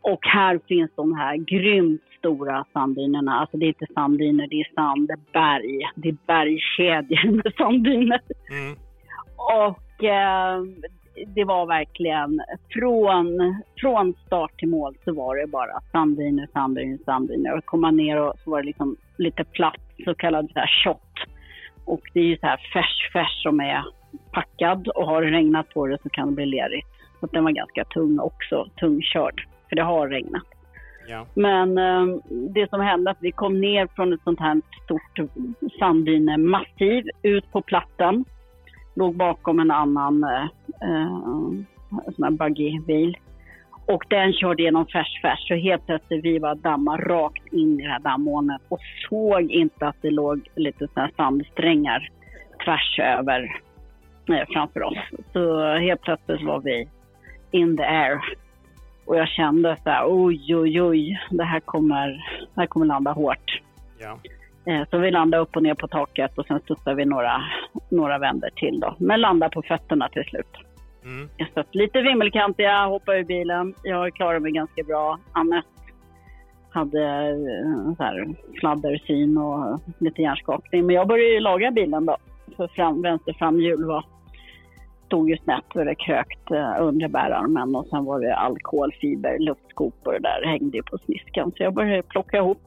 och 0.00 0.26
här 0.26 0.60
finns 0.68 0.90
de 0.94 1.14
här 1.14 1.36
grymt 1.36 2.02
stora 2.18 2.64
sanddynerna. 2.72 3.40
Alltså 3.40 3.56
det 3.56 3.66
är 3.66 3.68
inte 3.68 3.86
sanddyner, 3.94 4.46
det 4.46 4.60
är 4.60 4.74
sandberg. 4.74 5.90
Det 5.94 6.08
är 6.08 6.16
bergkedjor 6.26 7.30
med 7.30 7.52
sanddyner. 7.56 8.20
Mm. 8.50 8.76
Och 9.36 10.04
eh, 10.04 10.62
det 11.26 11.44
var 11.44 11.66
verkligen 11.66 12.40
från, 12.70 13.56
från 13.80 14.14
start 14.26 14.58
till 14.58 14.68
mål 14.68 14.96
så 15.04 15.14
var 15.14 15.36
det 15.36 15.46
bara 15.46 15.80
sanddyner, 15.92 16.48
sanddyner, 16.52 16.98
sanddyner. 17.04 17.56
Och 17.56 17.64
komma 17.64 17.90
ner 17.90 18.20
och 18.20 18.34
så 18.44 18.50
var 18.50 18.60
det 18.60 18.66
liksom 18.66 18.96
lite 19.16 19.44
platt, 19.44 19.80
så 20.04 20.14
kallad 20.14 20.50
så 20.52 20.58
här 20.58 20.84
shot. 20.84 21.12
Och 21.84 22.00
det 22.14 22.20
är 22.20 22.24
ju 22.24 22.38
så 22.38 22.46
här 22.46 22.60
färs, 22.72 23.12
färs 23.12 23.42
som 23.42 23.60
är 23.60 23.84
packad 24.32 24.88
och 24.88 25.06
har 25.06 25.22
det 25.22 25.30
regnat 25.30 25.68
på 25.74 25.86
det 25.86 25.98
så 26.02 26.08
kan 26.08 26.28
det 26.28 26.34
bli 26.34 26.46
lerigt. 26.46 26.88
Så 27.20 27.26
den 27.26 27.44
var 27.44 27.50
ganska 27.50 27.84
tung 27.84 28.18
också, 28.18 28.66
tungkörd 28.76 29.46
för 29.68 29.76
det 29.76 29.82
har 29.82 30.08
regnat. 30.08 30.46
Ja. 31.08 31.26
Men 31.34 31.78
eh, 31.78 32.18
det 32.28 32.70
som 32.70 32.80
hände 32.80 33.10
att 33.10 33.18
vi 33.20 33.32
kom 33.32 33.60
ner 33.60 33.88
från 33.96 34.12
ett 34.12 34.22
sånt 34.24 34.40
här 34.40 34.60
stort 34.84 35.30
sanddyne-massiv 35.78 37.04
ut 37.22 37.52
på 37.52 37.62
plattan. 37.62 38.24
Låg 38.98 39.16
bakom 39.16 39.60
en 39.60 39.70
annan 39.70 40.24
eh, 40.24 40.44
eh 40.82 41.08
sån 42.16 42.24
här 42.24 42.30
buggy-bil. 42.30 43.16
Och 43.86 44.04
den 44.08 44.32
körde 44.32 44.62
genom 44.62 44.86
färs-färs 44.86 45.48
så 45.48 45.54
helt 45.54 45.86
plötsligt 45.86 46.24
vi 46.24 46.38
var 46.38 46.54
damma 46.54 46.96
rakt 46.96 47.52
in 47.52 47.80
i 47.80 47.82
det 47.82 47.88
här 47.88 47.98
dammolnet 47.98 48.62
och 48.68 48.78
såg 49.08 49.50
inte 49.50 49.86
att 49.86 49.96
det 50.02 50.10
låg 50.10 50.48
lite 50.54 50.88
såna 50.88 51.06
här 51.06 51.12
sandsträngar 51.16 52.08
tvärs 52.64 52.98
över 52.98 53.62
eh, 54.28 54.46
framför 54.52 54.82
oss. 54.82 54.98
Så 55.32 55.74
helt 55.76 56.02
plötsligt 56.02 56.46
var 56.46 56.60
vi 56.60 56.88
in 57.50 57.76
the 57.76 57.82
air 57.82 58.20
och 59.04 59.16
jag 59.16 59.28
kände 59.28 59.76
så 59.84 59.90
här, 59.90 60.04
oj, 60.06 60.56
oj, 60.56 60.82
oj, 60.82 61.20
det 61.30 61.44
här 61.44 61.60
kommer, 61.60 62.08
det 62.54 62.60
här 62.60 62.66
kommer 62.66 62.86
landa 62.86 63.12
hårt. 63.12 63.62
Ja. 63.98 64.18
Eh, 64.68 64.88
så 64.90 64.98
vi 64.98 65.10
landade 65.10 65.42
upp 65.42 65.56
och 65.56 65.62
ner 65.62 65.74
på 65.74 65.88
taket 65.88 66.38
och 66.38 66.46
sen 66.46 66.60
studsade 66.60 66.96
vi 66.96 67.04
några, 67.04 67.42
några 67.88 68.18
vänder 68.18 68.50
till 68.56 68.80
då. 68.80 68.94
Men 68.98 69.20
landade 69.20 69.54
på 69.54 69.62
fötterna 69.62 70.08
till 70.08 70.24
slut. 70.24 70.56
Mm. 71.04 71.28
Så 71.54 71.64
lite 71.70 72.00
vimmelkantiga, 72.00 72.86
hoppade 72.86 73.18
ur 73.18 73.24
bilen. 73.24 73.74
Jag 73.82 74.14
klarade 74.14 74.40
mig 74.40 74.52
ganska 74.52 74.82
bra. 74.82 75.18
Annette 75.32 75.68
hade 76.70 77.28
eh, 77.28 77.94
så 77.96 78.02
här, 78.02 78.26
fladdersyn 78.60 79.38
och 79.38 79.80
lite 79.98 80.22
hjärnskakning. 80.22 80.86
Men 80.86 80.94
jag 80.94 81.08
började 81.08 81.30
ju 81.30 81.40
laga 81.40 81.70
bilen 81.70 82.06
då. 82.06 82.16
För 82.56 82.68
fram, 82.68 83.02
vänster 83.02 83.32
framhjul 83.32 83.84
var 83.84 84.04
stod 85.08 85.30
ju 85.30 85.36
snett 85.36 85.76
och 85.76 85.84
det 85.84 85.94
krökt 85.94 86.50
uh, 86.50 86.76
under 86.80 87.08
bärarmen 87.08 87.76
och 87.76 87.86
sen 87.86 88.04
var 88.04 88.20
det 88.20 88.36
alkoholfiber, 88.36 89.38
luftskopor 89.38 90.18
där 90.20 90.46
hängde 90.46 90.76
ju 90.76 90.82
på 90.82 90.98
sniskan. 90.98 91.52
Så 91.56 91.62
jag 91.62 91.74
började 91.74 92.02
plocka 92.02 92.36
ihop 92.36 92.62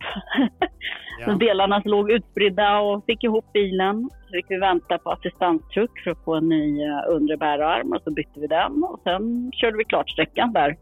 ja. 1.19 1.33
delarna 1.39 1.81
låg 1.85 2.11
utspridda 2.11 2.79
och 2.79 3.05
fick 3.05 3.23
ihop 3.23 3.53
bilen. 3.53 4.09
Så 4.25 4.31
fick 4.31 4.45
vi 4.49 4.57
vänta 4.57 4.97
på 4.97 5.11
assistanstruck 5.11 5.99
för 6.03 6.11
att 6.11 6.23
få 6.23 6.35
en 6.35 6.49
ny 6.49 6.85
uh, 6.85 7.01
undre 7.09 7.37
bärarm 7.37 7.93
och 7.93 8.01
så 8.03 8.11
bytte 8.11 8.39
vi 8.39 8.47
den 8.47 8.83
och 8.83 8.99
sen 9.03 9.51
körde 9.53 9.77
vi 9.77 9.83
klart 9.83 10.09
sträckan 10.09 10.53
där 10.53 10.77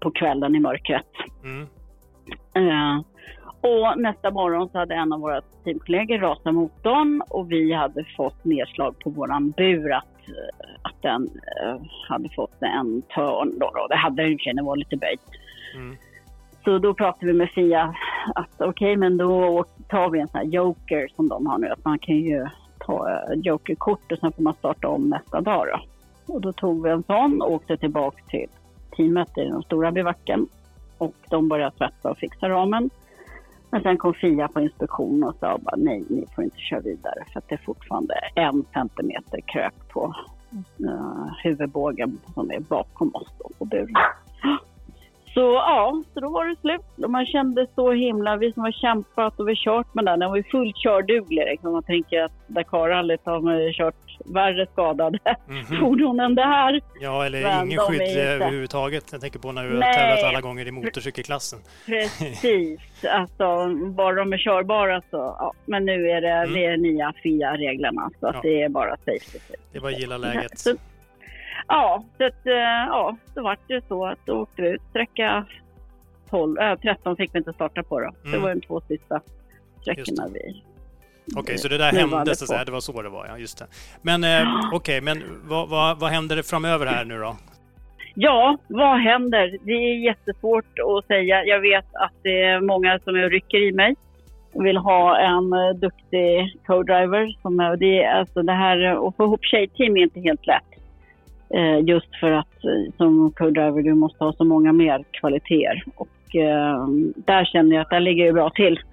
på 0.00 0.10
kvällen 0.10 0.54
i 0.54 0.60
mörkret. 0.60 1.12
Mm. 1.44 1.66
Uh, 2.58 3.02
och 3.60 4.00
nästa 4.00 4.30
morgon 4.30 4.68
så 4.68 4.78
hade 4.78 4.94
en 4.94 5.12
av 5.12 5.20
våra 5.20 5.40
teamkollegor 5.64 6.18
rasat 6.18 6.54
motorn 6.54 7.22
och 7.28 7.52
vi 7.52 7.72
hade 7.72 8.04
fått 8.16 8.44
nedslag 8.44 8.98
på 8.98 9.10
våran 9.10 9.50
bur 9.50 9.92
att 9.92 10.17
att 10.82 11.02
den 11.02 11.22
uh, 11.22 11.82
hade 12.08 12.28
fått 12.28 12.62
en 12.62 13.02
törn. 13.02 13.58
Då, 13.58 13.70
då. 13.74 13.86
Det 13.88 13.96
hade 13.96 14.22
den 14.22 14.30
ju, 14.30 14.52
den 14.52 14.64
var 14.64 14.76
lite 14.76 14.96
böjd. 14.96 15.18
Mm. 15.74 15.96
Så 16.64 16.78
då 16.78 16.94
pratade 16.94 17.26
vi 17.26 17.32
med 17.32 17.50
Fia 17.50 17.94
att 18.34 18.54
okej, 18.54 18.68
okay, 18.68 18.96
men 18.96 19.16
då 19.16 19.64
tar 19.88 20.10
vi 20.10 20.20
en 20.20 20.28
sån 20.28 20.38
här 20.38 20.46
joker 20.46 21.08
som 21.16 21.28
de 21.28 21.46
har 21.46 21.58
nu. 21.58 21.68
Att 21.68 21.84
man 21.84 21.98
kan 21.98 22.16
ju 22.16 22.46
ta 22.78 23.08
uh, 23.08 23.40
jokerkort 23.40 24.12
och 24.12 24.18
sen 24.18 24.32
får 24.32 24.42
man 24.42 24.54
starta 24.54 24.88
om 24.88 25.08
nästa 25.08 25.40
dag. 25.40 25.66
Då. 25.66 25.80
Och 26.34 26.40
då 26.40 26.52
tog 26.52 26.82
vi 26.82 26.90
en 26.90 27.02
sån 27.02 27.42
och 27.42 27.52
åkte 27.52 27.76
tillbaka 27.76 28.22
till 28.28 28.48
teamet 28.96 29.38
i 29.38 29.44
den 29.44 29.62
stora 29.62 29.92
bivacken. 29.92 30.48
Och 30.98 31.14
de 31.30 31.48
började 31.48 31.76
tvätta 31.76 32.10
och 32.10 32.18
fixa 32.18 32.48
ramen. 32.48 32.90
Men 33.70 33.82
sen 33.82 33.98
kom 33.98 34.14
Fia 34.14 34.48
på 34.48 34.60
inspektion 34.60 35.24
och 35.24 35.34
sa 35.40 35.58
bara 35.58 35.76
nej, 35.76 36.04
ni 36.08 36.26
får 36.34 36.44
inte 36.44 36.58
köra 36.58 36.80
vidare 36.80 37.24
för 37.32 37.38
att 37.38 37.48
det 37.48 37.54
är 37.54 37.64
fortfarande 37.66 38.14
en 38.34 38.64
centimeter 38.72 39.40
krök 39.40 39.74
på 39.88 40.14
uh, 40.84 41.26
huvudbågen 41.42 42.18
som 42.34 42.50
är 42.50 42.60
bakom 42.60 43.14
oss 43.14 43.28
då 43.38 43.50
på 43.58 43.64
buren. 43.64 43.94
Så 45.34 45.40
ja, 45.40 46.02
så 46.14 46.20
då 46.20 46.30
var 46.30 46.46
det 46.46 46.56
slut. 46.60 47.04
Och 47.04 47.10
man 47.10 47.26
kände 47.26 47.66
så 47.74 47.92
himla, 47.92 48.36
vi 48.36 48.52
som 48.52 48.62
har 48.62 48.72
kämpat 48.72 49.40
och 49.40 49.48
vi 49.48 49.56
kört 49.56 49.94
med 49.94 50.04
den, 50.04 50.20
den 50.20 50.30
var 50.30 50.36
ju 50.36 50.42
fullt 50.42 50.76
kördugliga. 50.76 51.44
Liksom. 51.44 51.72
Man 51.72 51.82
tänker 51.82 52.22
att 52.22 52.48
Dakarrallyt 52.48 53.20
har 53.24 53.40
man 53.40 53.64
ju 53.64 53.72
kört 53.72 54.07
värre 54.24 54.66
skadade 54.72 55.18
Mhm. 55.46 55.64
fordon 55.80 56.20
än 56.20 56.34
det 56.34 56.42
här. 56.44 56.80
Ja, 57.00 57.26
eller 57.26 57.42
Men 57.42 57.66
ingen 57.66 57.76
de 57.76 57.86
skydd 57.86 58.00
inte- 58.02 58.22
överhuvudtaget. 58.22 59.04
Jag 59.12 59.20
tänker 59.20 59.38
på 59.38 59.52
när 59.52 59.64
du 59.68 59.74
har 59.76 59.92
tävlat 59.92 60.24
alla 60.24 60.40
gånger 60.40 60.68
i 60.68 60.70
motorcykelklassen. 60.70 61.58
Precis, 61.86 62.80
alltså 63.10 63.68
bara 63.90 64.14
de 64.14 64.32
är 64.32 64.38
körbara 64.38 65.00
så, 65.10 65.16
ja. 65.38 65.52
Men 65.66 65.84
nu 65.84 66.10
är 66.10 66.20
det, 66.20 66.28
Mm. 66.32 66.52
det 66.52 66.64
är 66.64 66.76
nya 66.76 67.12
FIA-reglerna 67.22 68.10
så 68.20 68.26
att 68.26 68.34
Ja. 68.34 68.40
det 68.42 68.62
är 68.62 68.68
bara 68.68 68.96
safety. 68.96 69.38
Det 69.72 69.78
var 69.78 69.90
gilla 69.90 70.16
läget. 70.18 70.58
Så, 70.58 70.74
ja, 71.68 72.04
så 72.18 72.24
att, 72.26 72.46
eh, 72.46 72.52
ja, 72.88 73.16
så 73.34 73.42
vart 73.42 73.60
det 73.68 73.84
så 73.88 74.06
att 74.06 74.18
då 74.26 74.32
åkte 74.42 74.62
vi 74.62 74.68
ut 74.68 74.82
sträcka 74.90 75.44
12, 76.30 76.58
äh, 76.58 76.78
13 76.78 77.16
fick 77.16 77.34
vi 77.34 77.38
inte 77.38 77.52
starta 77.52 77.82
på 77.82 78.00
då. 78.00 78.10
Det 78.22 78.28
Mm. 78.28 78.42
var 78.42 78.54
de 78.54 78.60
två 78.60 78.80
sista 78.80 79.20
sträckorna 79.82 80.28
vi... 80.34 80.62
Okej, 81.36 81.58
så 81.58 81.68
det 81.68 81.78
där 81.78 81.92
hände 81.92 82.36
så 82.36 82.44
att 82.44 82.48
säga. 82.48 82.64
Det 82.64 82.72
var 82.72 82.80
så 82.80 83.02
det 83.02 83.08
var, 83.08 83.26
ja. 83.26 83.38
Just 83.38 83.58
det. 83.58 83.66
Men 84.02 84.24
eh, 84.24 84.70
okej, 84.72 85.00
men 85.00 85.22
vad, 85.44 85.68
vad, 85.68 85.98
vad 86.00 86.10
händer 86.10 86.42
framöver 86.42 86.86
här 86.86 87.04
nu 87.04 87.18
då? 87.18 87.36
Ja, 88.14 88.58
vad 88.66 89.00
händer? 89.00 89.56
Det 89.62 89.72
är 89.72 90.04
jättesvårt 90.04 90.78
att 90.78 91.06
säga. 91.06 91.44
Jag 91.44 91.60
vet 91.60 91.86
att 91.92 92.12
det 92.22 92.42
är 92.42 92.60
många 92.60 92.98
som 92.98 93.14
rycker 93.14 93.58
i 93.68 93.72
mig 93.72 93.94
och 94.52 94.66
vill 94.66 94.76
ha 94.76 95.18
en 95.18 95.52
eh, 95.52 95.70
duktig 95.74 96.56
co-driver. 96.66 97.36
Som 97.42 97.76
det, 97.78 98.02
är, 98.02 98.14
alltså 98.14 98.42
det 98.42 98.52
här, 98.52 99.08
att 99.08 99.16
få 99.16 99.24
ihop 99.24 99.44
tjejteam 99.44 99.96
är 99.96 100.02
inte 100.02 100.20
helt 100.20 100.46
lätt. 100.46 100.62
Eh, 101.54 101.80
just 101.84 102.16
för 102.20 102.30
att 102.30 102.64
eh, 102.64 102.94
som 102.96 103.32
co-driver 103.32 103.82
du 103.82 103.94
måste 103.94 104.24
ha 104.24 104.32
så 104.32 104.44
många 104.44 104.72
mer 104.72 105.04
kvaliteter. 105.10 105.82
Och 105.96 106.36
eh, 106.36 106.86
där 107.16 107.44
känner 107.44 107.76
jag 107.76 107.82
att 107.82 107.90
där 107.90 108.00
ligger 108.00 108.24
jag 108.24 108.34
bra 108.34 108.50
till. 108.50 108.80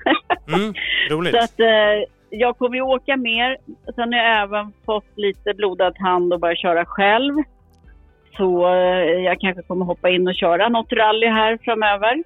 Mm, 0.48 0.74
roligt. 1.10 1.34
Så 1.34 1.40
att 1.40 1.60
eh, 1.60 2.15
jag 2.40 2.58
kommer 2.58 2.76
ju 2.76 2.82
åka 2.82 3.18
mer. 3.18 3.58
Sen 3.96 4.14
har 4.14 4.20
jag 4.20 4.42
även 4.44 4.74
fått 4.86 5.18
lite 5.18 5.54
blodad 5.54 5.98
hand 6.00 6.34
och 6.34 6.40
börja 6.40 6.56
köra 6.56 6.86
själv. 6.86 7.34
Så 8.38 8.68
eh, 8.68 8.74
jag 9.24 9.40
kanske 9.40 9.62
kommer 9.64 9.86
hoppa 9.86 10.10
in 10.10 10.28
och 10.28 10.36
köra 10.36 10.70
något 10.70 10.94
rally 10.94 11.28
här 11.28 11.58
framöver. 11.64 12.24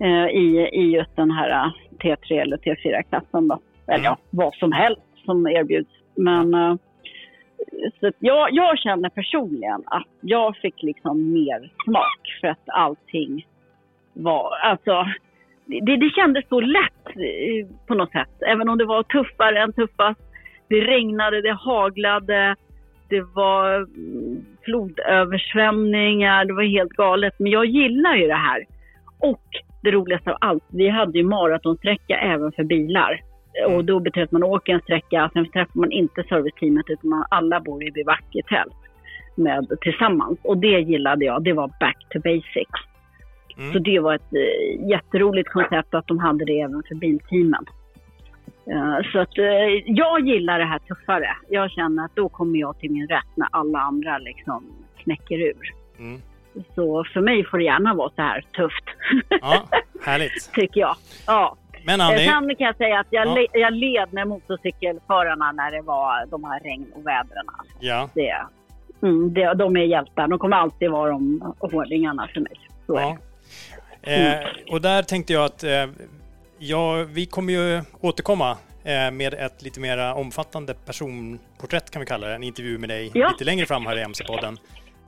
Eh, 0.00 0.26
i, 0.26 0.68
I 0.72 0.90
just 0.94 1.16
den 1.16 1.30
här 1.30 1.50
eh, 1.50 1.72
T3 1.98 2.40
eller 2.40 2.56
T4-klassen 2.56 3.48
då. 3.48 3.58
Eller 3.86 3.98
Mm. 3.98 4.04
ja, 4.04 4.16
vad 4.30 4.54
som 4.54 4.72
helst 4.72 5.02
som 5.24 5.46
erbjuds. 5.46 5.90
Men 6.14 6.78
så 8.00 8.10
jag, 8.18 8.48
jag 8.52 8.78
känner 8.78 9.08
personligen 9.08 9.82
att 9.86 10.06
jag 10.20 10.56
fick 10.56 10.82
liksom 10.82 11.32
mer 11.32 11.72
smak 11.84 12.38
för 12.40 12.48
att 12.48 12.64
allting 12.66 13.46
var, 14.12 14.56
alltså 14.62 15.04
det, 15.70 15.96
det 15.96 16.10
kändes 16.10 16.48
så 16.48 16.60
lätt 16.60 17.06
eh, 17.06 17.66
på 17.86 17.94
något 17.94 18.12
sätt. 18.12 18.42
Även 18.46 18.68
om 18.68 18.78
det 18.78 18.84
var 18.84 19.02
tuffare 19.02 19.62
än 19.62 19.72
tuffast. 19.72 20.20
Det 20.68 20.80
regnade, 20.80 21.42
det 21.42 21.52
haglade, 21.52 22.56
det 23.08 23.20
var 23.20 23.76
mm, 23.76 24.44
flodöversvämningar, 24.64 26.44
det 26.44 26.52
var 26.52 26.62
helt 26.62 26.92
galet. 26.92 27.34
Men 27.38 27.52
jag 27.52 27.66
gillar 27.66 28.16
ju 28.16 28.26
det 28.26 28.34
här. 28.34 28.64
Och 29.18 29.44
det 29.82 29.90
roligaste 29.90 30.30
av 30.30 30.36
allt, 30.40 30.64
vi 30.72 30.88
hade 30.88 31.18
ju 31.18 31.24
maratonsträcka 31.24 32.18
även 32.18 32.52
för 32.52 32.64
bilar. 32.64 33.20
Och 33.68 33.84
då 33.84 34.00
betyder 34.00 34.20
det 34.20 34.24
att 34.24 34.32
man 34.32 34.42
åker 34.42 34.72
en 34.72 34.80
sträcka, 34.80 35.30
sen 35.32 35.50
träffar 35.50 35.80
man 35.80 35.92
inte 35.92 36.22
serviceteamet 36.22 36.84
utan 36.88 37.10
man, 37.10 37.24
alla 37.30 37.60
bor 37.60 37.84
i 37.84 37.90
bivack 37.90 38.24
i 38.32 38.42
tält 38.42 38.76
med, 39.34 39.66
tillsammans. 39.80 40.38
Och 40.42 40.58
det 40.58 40.80
gillade 40.80 41.24
jag, 41.24 41.44
det 41.44 41.52
var 41.52 41.70
back 41.80 41.96
to 42.10 42.18
basics. 42.18 42.89
Mm. 43.58 43.72
Så 43.72 43.78
det 43.78 43.98
var 44.00 44.14
ett 44.14 44.32
eh, 44.34 44.88
jätteroligt 44.88 45.48
koncept 45.52 45.94
att 45.94 46.06
de 46.06 46.18
hade 46.18 46.44
det 46.44 46.60
även 46.60 46.82
för 46.88 46.94
bilteamen. 46.94 47.64
Eh, 48.70 49.10
så 49.12 49.18
att 49.20 49.38
eh, 49.38 49.44
jag 49.86 50.26
gillar 50.26 50.58
det 50.58 50.64
här 50.64 50.78
tuffare. 50.78 51.28
Jag 51.48 51.70
känner 51.70 52.04
att 52.04 52.16
då 52.16 52.28
kommer 52.28 52.58
jag 52.58 52.78
till 52.78 52.90
min 52.90 53.08
rätt 53.08 53.36
när 53.36 53.48
alla 53.52 53.78
andra 53.78 54.18
liksom 54.18 54.64
knäcker 54.96 55.38
ur. 55.38 55.74
Mm. 55.98 56.20
Så 56.74 57.04
för 57.12 57.20
mig 57.20 57.44
får 57.44 57.58
det 57.58 57.64
gärna 57.64 57.94
vara 57.94 58.10
så 58.16 58.22
här 58.22 58.44
tufft, 58.56 58.84
Ja, 59.40 59.62
härligt. 60.04 60.50
tycker 60.54 60.80
jag. 60.80 60.96
Ja. 61.26 61.56
Men 61.86 62.00
Annie, 62.00 62.18
Sen 62.28 62.56
kan 62.56 62.66
jag 62.66 62.76
säga 62.76 63.00
att 63.00 63.06
jag, 63.10 63.26
Ja. 63.26 63.34
le- 63.34 63.60
jag 63.60 63.72
led 63.72 64.12
med 64.12 64.28
motorcykelförarna 64.28 65.52
när 65.52 65.70
det 65.70 65.82
var 65.82 66.26
de 66.30 66.44
här 66.44 66.60
regn 66.60 66.86
och 66.94 67.06
vädren. 67.06 67.44
Ja, 67.80 68.08
Det, 68.14 68.36
mm, 69.02 69.34
det, 69.34 69.54
de 69.54 69.76
är 69.76 69.80
hjältar. 69.84 70.28
De 70.28 70.38
kommer 70.38 70.56
alltid 70.56 70.90
vara 70.90 71.10
de 71.10 71.54
hårdingarna 71.58 72.28
för 72.34 72.40
mig. 72.40 72.52
Så 72.86 72.94
ja. 72.94 73.16
Det. 74.02 74.42
Eh, 74.66 74.72
och 74.72 74.80
där 74.80 75.02
tänkte 75.02 75.32
jag 75.32 75.44
att 75.44 75.64
eh, 75.64 75.86
ja, 76.58 76.92
vi 77.08 77.26
kommer 77.26 77.52
ju 77.52 77.82
återkomma 78.00 78.50
eh, 78.84 79.10
med 79.10 79.34
ett 79.34 79.62
lite 79.62 79.80
mer 79.80 80.12
omfattande 80.14 80.74
personporträtt 80.74 81.90
kan 81.90 82.00
vi 82.00 82.06
kalla 82.06 82.26
det. 82.28 82.34
En 82.34 82.42
intervju 82.42 82.78
med 82.78 82.88
dig 82.88 83.10
Ja. 83.14 83.28
lite 83.30 83.44
längre 83.44 83.66
fram 83.66 83.86
här 83.86 83.96
i 83.98 84.02
MC-podden. 84.02 84.58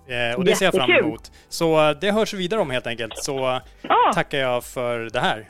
Eh, 0.06 0.36
och 0.36 0.44
det 0.44 0.54
ser 0.56 0.64
jag 0.64 0.74
fram 0.74 0.90
emot. 0.90 1.32
Så 1.48 1.88
eh, 1.90 1.96
det 2.00 2.10
hörs 2.10 2.34
vi 2.34 2.38
vidare 2.38 2.60
om 2.60 2.70
helt 2.70 2.86
enkelt. 2.86 3.18
Så 3.18 3.60
Ja, 3.82 4.12
tackar 4.14 4.38
jag 4.38 4.64
för 4.64 4.98
det 5.12 5.20
här. 5.20 5.48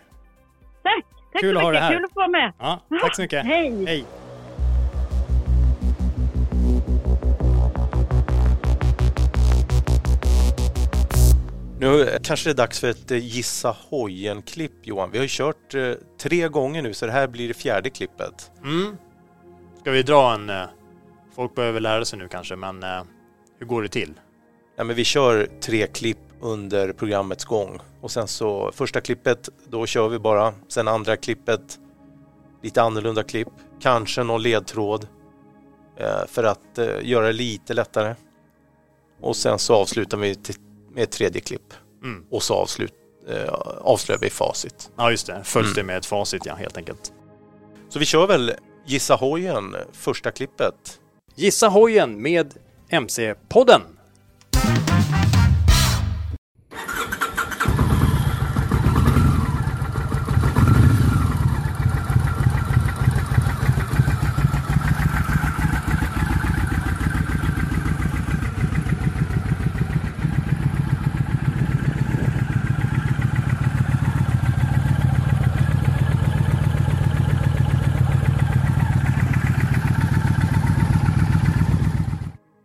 tack! 0.83 1.05
Tack 1.33 1.40
Kul 1.42 1.55
så 1.55 1.59
att 1.59 1.62
ha 1.64 1.70
mycket. 1.70 1.83
dig 1.83 1.88
här. 1.90 1.96
Kul 1.96 2.05
att 2.05 2.12
få 2.12 2.20
vara 2.20 2.28
med. 2.28 2.52
Ja, 2.59 2.81
tack 3.02 3.16
så 3.16 3.22
mycket. 3.22 3.44
Hej. 3.46 3.85
Hej! 3.87 4.05
Nu 11.83 12.18
kanske 12.23 12.49
det 12.49 12.53
är 12.53 12.57
dags 12.57 12.81
för 12.81 12.90
ett 12.90 13.11
eh, 13.11 13.18
Gissa 13.18 13.77
hojen-klipp 13.90 14.73
Johan. 14.83 15.11
Vi 15.11 15.18
har 15.18 15.23
ju 15.23 15.29
kört 15.31 15.75
eh, 15.75 15.92
tre 16.18 16.49
gånger 16.49 16.83
nu 16.83 16.95
så 16.95 17.07
det 17.07 17.12
här 17.12 17.27
blir 17.29 17.49
det 17.49 17.55
fjärde 17.55 17.90
klippet. 17.90 18.51
Mm. 18.64 18.97
Ska 19.81 19.90
vi 19.90 20.03
dra 20.03 20.35
en... 20.35 20.51
eh, 20.51 20.62
Folk 21.35 21.55
behöver 21.55 21.81
lära 21.81 22.05
sig 22.05 22.18
nu 22.18 22.29
kanske, 22.29 22.57
men 22.57 22.83
eh, 22.83 23.03
hur 23.59 23.66
går 23.66 23.83
det 23.83 23.88
till? 23.88 24.12
Ja, 24.77 24.85
men 24.85 24.97
vi 24.97 25.05
kör 25.05 25.49
tre 25.61 25.87
klipp 25.87 26.18
under 26.40 26.92
programmets 26.92 27.45
gång 27.45 27.79
och 28.01 28.11
sen 28.11 28.29
så 28.29 28.73
första 28.75 29.01
klippet 29.01 29.49
då 29.68 29.87
kör 29.87 30.09
vi 30.09 30.18
bara. 30.18 30.55
Sen 30.68 30.88
andra 30.88 31.16
klippet 31.16 31.79
lite 32.62 32.83
annorlunda 32.83 33.23
klipp. 33.23 33.49
Kanske 33.81 34.23
någon 34.23 34.42
ledtråd 34.42 35.07
eh, 35.97 36.27
för 36.29 36.45
att 36.45 36.79
eh, 36.79 36.88
göra 37.03 37.27
det 37.27 37.33
lite 37.33 37.75
lättare. 37.75 38.14
Och 39.21 39.37
sen 39.37 39.59
så 39.59 39.75
avslutar 39.75 40.18
vi 40.18 40.35
till- 40.35 40.55
med 40.94 41.02
ett 41.05 41.11
tredje 41.12 41.40
klipp 41.40 41.74
Mm. 42.05 42.24
och 42.31 42.42
så 42.42 42.55
avslut, 42.55 42.92
eh, 43.28 43.48
avslöjar 43.81 44.20
vi 44.20 44.31
facit. 44.31 44.90
Ja, 44.96 45.11
just 45.11 45.26
det. 45.26 45.40
Följs 45.44 45.66
Mm. 45.66 45.74
det 45.76 45.83
med 45.83 45.96
ett 45.96 46.07
facit, 46.07 46.46
ja, 46.46 46.55
helt 46.55 46.76
enkelt. 46.76 47.12
Så 47.88 47.98
vi 47.98 48.05
kör 48.05 48.26
väl 48.26 48.52
Gissa 48.87 49.14
hojen, 49.14 49.76
första 49.92 50.31
klippet. 50.31 50.74
Gissa 51.37 51.68
hojen 51.68 52.22
med 52.22 52.55
MC-podden. 52.88 53.81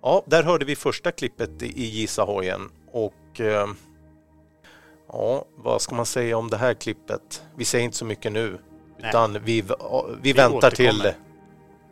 Ja, 0.02 0.24
där 0.38 0.44
hörde 0.44 0.66
vi 0.66 0.76
första 0.76 1.12
klippet 1.12 1.64
i 1.64 1.86
Gissa 1.86 2.24
hojen 2.24 2.70
och 2.92 3.40
eh, 3.40 3.68
ja, 5.08 5.46
vad 5.56 5.82
ska 5.82 5.96
man 5.96 6.06
säga 6.06 6.38
om 6.38 6.50
det 6.50 6.58
här 6.58 6.74
klippet? 6.74 7.44
Vi 7.56 7.66
säger 7.66 7.86
inte 7.86 7.98
så 7.98 8.06
mycket 8.06 8.32
nu 8.32 8.60
Nej. 8.98 9.10
utan 9.10 9.34
vi, 9.34 9.62
vi, 9.62 9.74
Vi 10.22 10.34
väntar 10.34 10.72
till 10.72 11.14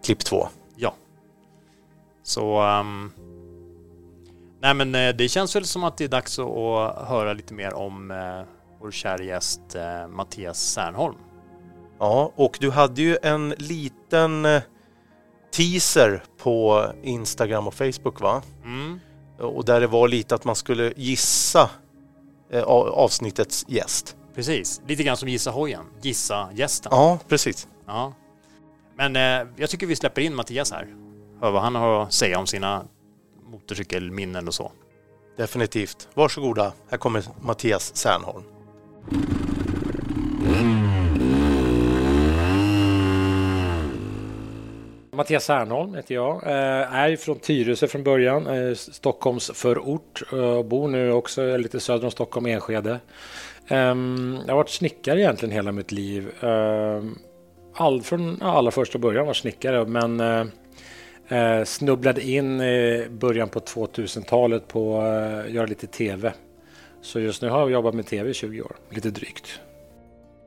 klipp 0.03 0.19
två. 0.19 0.47
Ja. 0.75 0.93
Så... 2.23 2.61
ehm, 2.61 3.11
nej, 4.61 4.73
men 4.73 4.95
eh, 4.95 5.15
det 5.15 5.29
känns 5.29 5.55
väl 5.55 5.65
som 5.65 5.83
att 5.83 5.97
det 5.97 6.03
är 6.03 6.07
dags 6.07 6.39
att, 6.39 7.07
höra 7.07 7.33
lite 7.33 7.53
mer 7.53 7.73
om 7.73 8.11
eh, 8.11 8.41
vår 8.81 8.91
kära 8.91 9.23
gäst 9.23 9.61
Mattias 10.09 10.71
Särnholm. 10.71 11.17
Ja, 11.99 12.31
och 12.35 12.57
du 12.61 12.71
hade 12.71 13.01
ju 13.01 13.17
en 13.21 13.49
liten 13.49 14.45
teaser 15.55 16.23
på 16.37 16.85
Instagram 17.03 17.67
och 17.67 17.73
Facebook 17.73 18.21
va? 18.21 18.41
Mm. 18.63 18.99
Och 19.39 19.65
där 19.65 19.81
det 19.81 19.87
var 19.87 20.07
lite 20.07 20.35
att 20.35 20.45
man 20.45 20.55
skulle 20.55 20.93
gissa 20.95 21.69
eh, 22.51 22.63
avsnittets 22.63 23.65
gäst. 23.67 24.15
Precis, 24.35 24.81
lite 24.87 25.03
grann 25.03 25.17
som 25.17 25.29
Gissa 25.29 25.51
hojen. 25.51 25.85
Gissa 26.01 26.49
gästen. 26.53 26.89
Ja, 26.95 27.19
precis. 27.27 27.67
Ja. 27.85 28.13
Men 28.95 29.15
eh, 29.15 29.47
jag 29.55 29.69
tycker 29.69 29.87
vi 29.87 29.95
släpper 29.95 30.21
in 30.21 30.35
Mattias 30.35 30.71
här. 30.71 30.87
Hör 31.41 31.51
vad 31.51 31.61
han 31.61 31.75
har 31.75 32.03
att 32.03 32.13
säga 32.13 32.39
om 32.39 32.47
sina 32.47 32.85
motorcykelminnen 33.51 34.47
och 34.47 34.53
så. 34.53 34.71
Definitivt. 35.37 36.07
Varsågoda, 36.13 36.73
här 36.89 36.97
kommer 36.97 37.23
Mattias 37.41 37.95
Särnholm. 37.95 38.43
Mattias 45.15 45.45
Särnholm 45.45 45.95
heter 45.95 46.15
jag. 46.15 46.43
Eh, 46.43 46.95
är 46.95 47.15
från 47.15 47.39
Tyresö 47.39 47.87
från 47.87 48.03
början, 48.03 48.47
eh, 48.47 48.73
Stockholms 48.75 49.51
förort. 49.53 50.23
Eh, 50.33 50.63
bor 50.63 50.87
nu 50.87 51.11
också 51.11 51.57
lite 51.57 51.79
söder 51.79 52.05
om 52.05 52.11
Stockholm, 52.11 52.45
Enskede. 52.45 52.99
Ehm, 53.67 54.37
jag 54.45 54.53
har 54.53 54.57
varit 54.57 54.69
snickare 54.69 55.19
egentligen 55.19 55.53
hela 55.55 55.71
mitt 55.71 55.91
liv. 55.91 56.31
Ehm, 56.41 57.17
all, 57.73 58.01
från 58.01 58.41
allra 58.41 58.71
första 58.71 58.99
början 58.99 59.25
var 59.25 59.33
snickare, 59.33 59.85
men 59.85 60.21
snubblade 61.65 62.21
in 62.21 62.61
i 62.61 63.07
början 63.09 63.49
på 63.49 63.59
2000-talet 63.59 64.67
på 64.67 65.01
att 65.01 65.49
göra 65.49 65.65
lite 65.65 65.87
TV. 65.87 66.33
Så 67.01 67.19
just 67.19 67.41
nu 67.41 67.49
har 67.49 67.59
jag 67.59 67.71
jobbat 67.71 67.93
med 67.95 68.05
TV 68.05 68.29
i 68.29 68.33
20 68.33 68.61
år, 68.61 68.75
lite 68.89 69.09
drygt. 69.09 69.59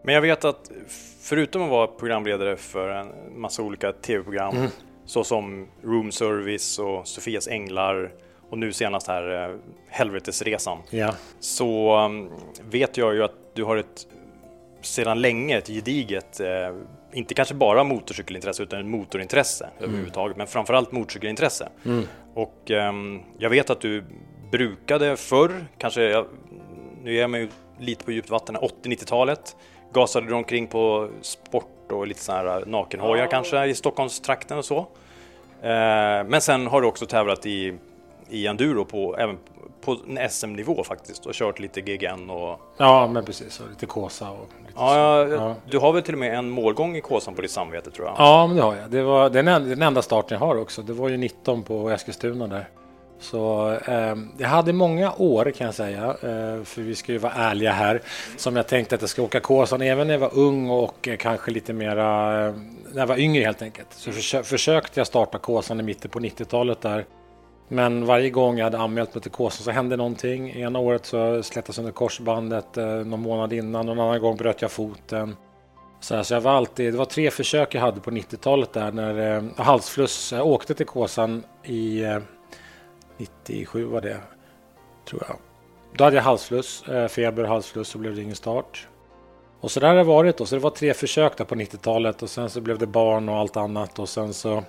Men 0.05 0.15
jag 0.15 0.23
vet 0.23 0.45
att 0.45 0.71
förutom 1.29 1.63
att 1.63 1.71
vara 1.71 1.87
programledare 1.87 2.57
för 2.57 2.89
en 2.89 3.41
massa 3.41 3.63
olika 3.63 3.93
tv-program 3.93 4.57
mm. 4.57 4.71
såsom 5.05 5.69
Room 5.83 6.13
Service 6.13 6.79
och 6.79 7.09
Sofias 7.09 7.49
Änglar 7.49 8.13
och 8.51 8.59
nu 8.59 8.73
senast 8.73 9.09
här 9.09 9.57
Helvetesresan. 9.89 10.79
Ja. 10.91 11.15
Så 11.41 11.99
um, 12.05 12.31
vet 12.71 12.97
jag 12.97 13.15
ju 13.15 13.25
att 13.25 13.55
du 13.55 13.65
har 13.65 13.77
ett 13.77 14.07
sedan 14.83 15.21
länge 15.21 15.59
ett 15.59 15.67
gediget, 15.67 16.41
eh, 16.41 16.49
inte 17.13 17.35
kanske 17.35 17.55
bara 17.55 17.85
motorcykelintresse 17.85 18.63
utan 18.63 18.81
ett 18.81 18.87
motorintresse 18.87 19.65
mm. 19.65 19.85
överhuvudtaget, 19.85 20.37
men 20.37 20.47
framförallt 20.47 20.93
motorcykelintresse. 20.93 21.69
Mm. 21.85 22.05
Och 22.35 22.71
um, 22.71 23.23
jag 23.39 23.51
vet 23.51 23.71
att 23.71 23.81
du 23.81 24.05
brukade 24.51 25.17
förr, 25.17 25.67
kanske, 25.79 26.03
jag, 26.03 26.27
nu 27.03 27.17
är 27.17 27.21
jag 27.21 27.31
mig 27.31 27.49
lite 27.79 28.05
på 28.05 28.13
djupt 28.13 28.31
vatten, 28.31 28.57
80-90-talet, 28.57 29.57
gasade 29.93 30.27
du 30.27 30.35
omkring 30.35 30.67
på 30.67 31.09
sport 31.23 31.93
och 31.93 32.07
lite 32.07 32.21
sådana 32.21 32.51
här 32.51 32.65
nakenhojar 32.67 33.23
ja. 33.23 33.31
kanske 33.31 33.67
i 33.67 33.75
Stockholmstrakten 33.75 34.59
och 34.59 34.65
så. 34.65 34.79
Eh, 35.63 36.25
men 36.27 36.41
sen 36.41 36.67
har 36.67 36.81
du 36.81 36.87
också 36.87 37.07
tävlat 37.07 37.47
i, 37.47 37.75
i 38.29 38.47
enduro 38.47 38.85
på, 38.85 39.17
även 39.19 39.39
på 39.81 39.97
en 40.09 40.31
SM-nivå 40.31 40.85
faktiskt 40.85 41.27
och 41.27 41.35
kört 41.35 41.59
lite 41.59 41.81
GGN 41.81 42.31
och... 42.31 42.61
Ja, 42.77 43.07
men 43.07 43.25
precis. 43.25 43.61
Och 43.61 43.69
lite 43.71 43.87
Kåsa 43.87 44.31
och 44.31 44.49
lite 44.59 44.73
ja, 44.77 44.99
ja, 44.99 45.27
ja, 45.29 45.55
Du 45.71 45.79
har 45.79 45.93
väl 45.93 46.03
till 46.03 46.15
och 46.15 46.21
med 46.21 46.39
en 46.39 46.51
målgång 46.51 46.97
i 46.97 47.01
Kåsan 47.01 47.35
på 47.35 47.43
ditt 47.43 47.51
samvete 47.51 47.91
tror 47.91 48.07
jag? 48.07 48.15
Ja, 48.19 48.47
men 48.47 48.57
det 48.57 48.63
har 48.63 48.77
jag. 48.77 48.91
Det 48.91 49.03
var 49.03 49.31
den, 49.31 49.45
den 49.45 49.83
enda 49.83 50.03
starten 50.03 50.39
jag 50.41 50.47
har 50.47 50.57
också. 50.57 50.83
Det 50.83 50.93
var 50.93 51.09
ju 51.09 51.17
19 51.17 51.63
på 51.63 51.91
Eskilstuna 51.91 52.47
där. 52.47 52.69
Så 53.21 53.73
eh, 53.87 54.17
jag 54.39 54.49
hade 54.49 54.73
många 54.73 55.13
år 55.13 55.51
kan 55.51 55.65
jag 55.65 55.75
säga, 55.75 56.05
eh, 56.05 56.65
för 56.65 56.83
vi 56.83 56.95
ska 56.95 57.13
ju 57.13 57.19
vara 57.19 57.33
ärliga 57.33 57.73
här, 57.73 58.03
som 58.37 58.57
jag 58.57 58.67
tänkte 58.67 58.95
att 58.95 59.01
jag 59.01 59.11
ska 59.11 59.23
åka 59.23 59.41
Kåsan 59.41 59.83
även 59.83 60.07
när 60.07 60.15
jag 60.15 60.21
var 60.21 60.35
ung 60.35 60.71
och 60.71 61.09
eh, 61.09 61.17
kanske 61.17 61.51
lite 61.51 61.73
mera 61.73 62.47
eh, 62.47 62.55
när 62.93 63.01
jag 63.01 63.07
var 63.07 63.19
yngre 63.19 63.45
helt 63.45 63.63
enkelt. 63.63 63.89
Så 63.91 64.13
försö 64.13 64.43
försökte 64.43 65.01
jag 65.01 65.07
starta 65.07 65.39
Kåsan 65.39 65.81
i 65.81 65.83
mitten 65.83 66.11
på 66.11 66.21
90-talet 66.21 66.81
där. 66.81 67.05
Men 67.69 68.07
varje 68.07 68.31
gång 68.31 68.59
jag 68.59 68.65
hade 68.65 68.79
anmält 68.79 69.15
mig 69.15 69.23
till 69.23 69.31
Kåsan 69.31 69.65
så 69.65 69.71
hände 69.71 69.97
någonting. 69.97 70.51
Ena 70.51 70.79
året 70.79 71.07
så 71.07 71.43
slätades 71.43 71.79
under 71.79 71.93
korsbandet 71.93 72.77
eh, 72.77 72.87
någon 72.87 73.21
månad 73.21 73.53
innan, 73.53 73.87
någon 73.87 74.01
annan 74.01 74.21
gång 74.21 74.37
bröt 74.37 74.63
jag 74.63 74.71
foten. 74.71 75.37
Så, 76.01 76.17
här, 76.17 76.23
så 76.23 76.35
jag 76.35 76.41
var 76.41 76.53
alltid, 76.53 76.93
det 76.93 76.99
var 76.99 77.05
tre 77.05 77.31
försök 77.31 77.75
jag 77.75 77.81
hade 77.81 78.01
på 78.01 78.11
90-talet 78.11 78.73
där 78.73 78.93
när 78.93 79.37
eh, 79.37 79.43
halsfluss, 79.57 80.33
jag 80.33 80.47
åkte 80.47 80.75
till 80.75 80.87
Kåsan 80.87 81.43
i 81.65 82.05
eh, 82.05 82.19
97 83.19 83.85
var 83.85 84.01
det, 84.01 84.21
tror 85.09 85.23
jag. 85.29 85.37
Då 85.93 86.05
hade 86.05 86.17
jag 86.17 86.23
halsfluss, 86.23 86.89
eh, 86.89 87.09
feber 87.09 87.43
och 87.43 87.49
halsfluss 87.49 87.95
och 87.95 88.01
blev 88.01 88.15
det 88.15 88.23
ingen 88.23 88.37
start. 88.37 88.89
Och 89.61 89.71
så 89.71 89.81
där 89.81 89.89
har 89.89 89.97
det 89.97 90.05
varit 90.05 90.37
då. 90.37 90.47
Så 90.47 90.55
det 90.55 90.61
var 90.61 90.71
tre 90.71 90.95
försök 90.95 91.37
där 91.37 91.45
på 91.45 91.55
90-talet 91.55 92.23
och 92.23 92.31
sen 92.31 92.51
så 92.51 92.61
blev 92.61 92.79
det 92.79 92.87
barn 92.87 93.29
och 93.29 93.37
allt 93.37 93.57
annat 93.57 93.99
och 93.99 94.09
sen 94.09 94.35
så 94.35 94.65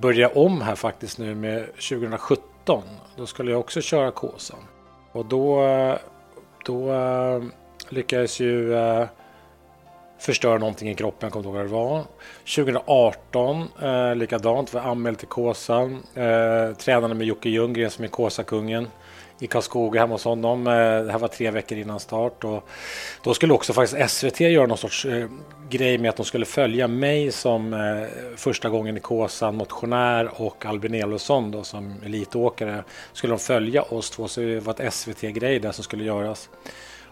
började 0.00 0.20
jag 0.20 0.36
om 0.36 0.60
här 0.60 0.74
faktiskt 0.74 1.18
nu 1.18 1.34
med 1.34 1.66
2017. 1.66 2.82
Då 3.16 3.26
skulle 3.26 3.50
jag 3.50 3.60
också 3.60 3.80
köra 3.80 4.10
Kåsan. 4.10 4.58
Och 5.12 5.26
då, 5.26 5.64
eh, 5.64 5.96
då 6.64 6.92
eh, 6.92 7.42
lyckades 7.88 8.40
ju 8.40 8.74
förstöra 10.18 10.58
någonting 10.58 10.90
i 10.90 10.94
kroppen, 10.94 11.26
jag 11.26 11.32
kommer 11.32 11.48
inte 11.48 11.58
ihåg 11.58 11.70
vad 11.70 11.82
det 11.82 11.88
var. 11.88 12.04
2018 12.56 13.68
eh, 13.82 14.14
likadant, 14.16 14.74
var 14.74 14.80
anmäld 14.80 15.18
till 15.18 15.28
Kåsan. 15.28 16.02
Eh, 16.14 16.76
tränade 16.76 17.14
med 17.14 17.26
Jocke 17.26 17.48
Ljunggren 17.48 17.90
som 17.90 18.04
är 18.04 18.08
Kåsakungen 18.08 18.88
i 19.38 19.46
Karlskoga 19.46 20.00
hemma 20.00 20.14
hos 20.14 20.24
honom. 20.24 20.66
Eh, 20.66 20.72
det 21.04 21.12
här 21.12 21.18
var 21.18 21.28
tre 21.28 21.50
veckor 21.50 21.78
innan 21.78 22.00
start. 22.00 22.44
Och 22.44 22.68
då 23.22 23.34
skulle 23.34 23.52
också 23.52 23.72
faktiskt 23.72 24.10
SVT 24.10 24.40
göra 24.40 24.66
någon 24.66 24.78
sorts 24.78 25.04
eh, 25.04 25.28
grej 25.70 25.98
med 25.98 26.08
att 26.08 26.16
de 26.16 26.26
skulle 26.26 26.46
följa 26.46 26.88
mig 26.88 27.32
som 27.32 27.74
eh, 27.74 28.36
första 28.36 28.68
gången 28.68 28.96
i 28.96 29.00
Kåsan 29.00 29.56
motionär 29.56 30.30
och 30.42 30.66
Albin 30.66 30.94
Elofsson 30.94 31.50
då 31.50 31.62
som 31.62 31.94
elitåkare. 32.04 32.84
Skulle 33.12 33.32
de 33.32 33.38
följa 33.38 33.82
oss 33.82 34.10
två 34.10 34.28
så 34.28 34.40
det 34.40 34.60
var 34.60 34.80
ett 34.80 34.94
SVT-grej 34.94 35.58
där 35.60 35.72
som 35.72 35.84
skulle 35.84 36.04
göras. 36.04 36.50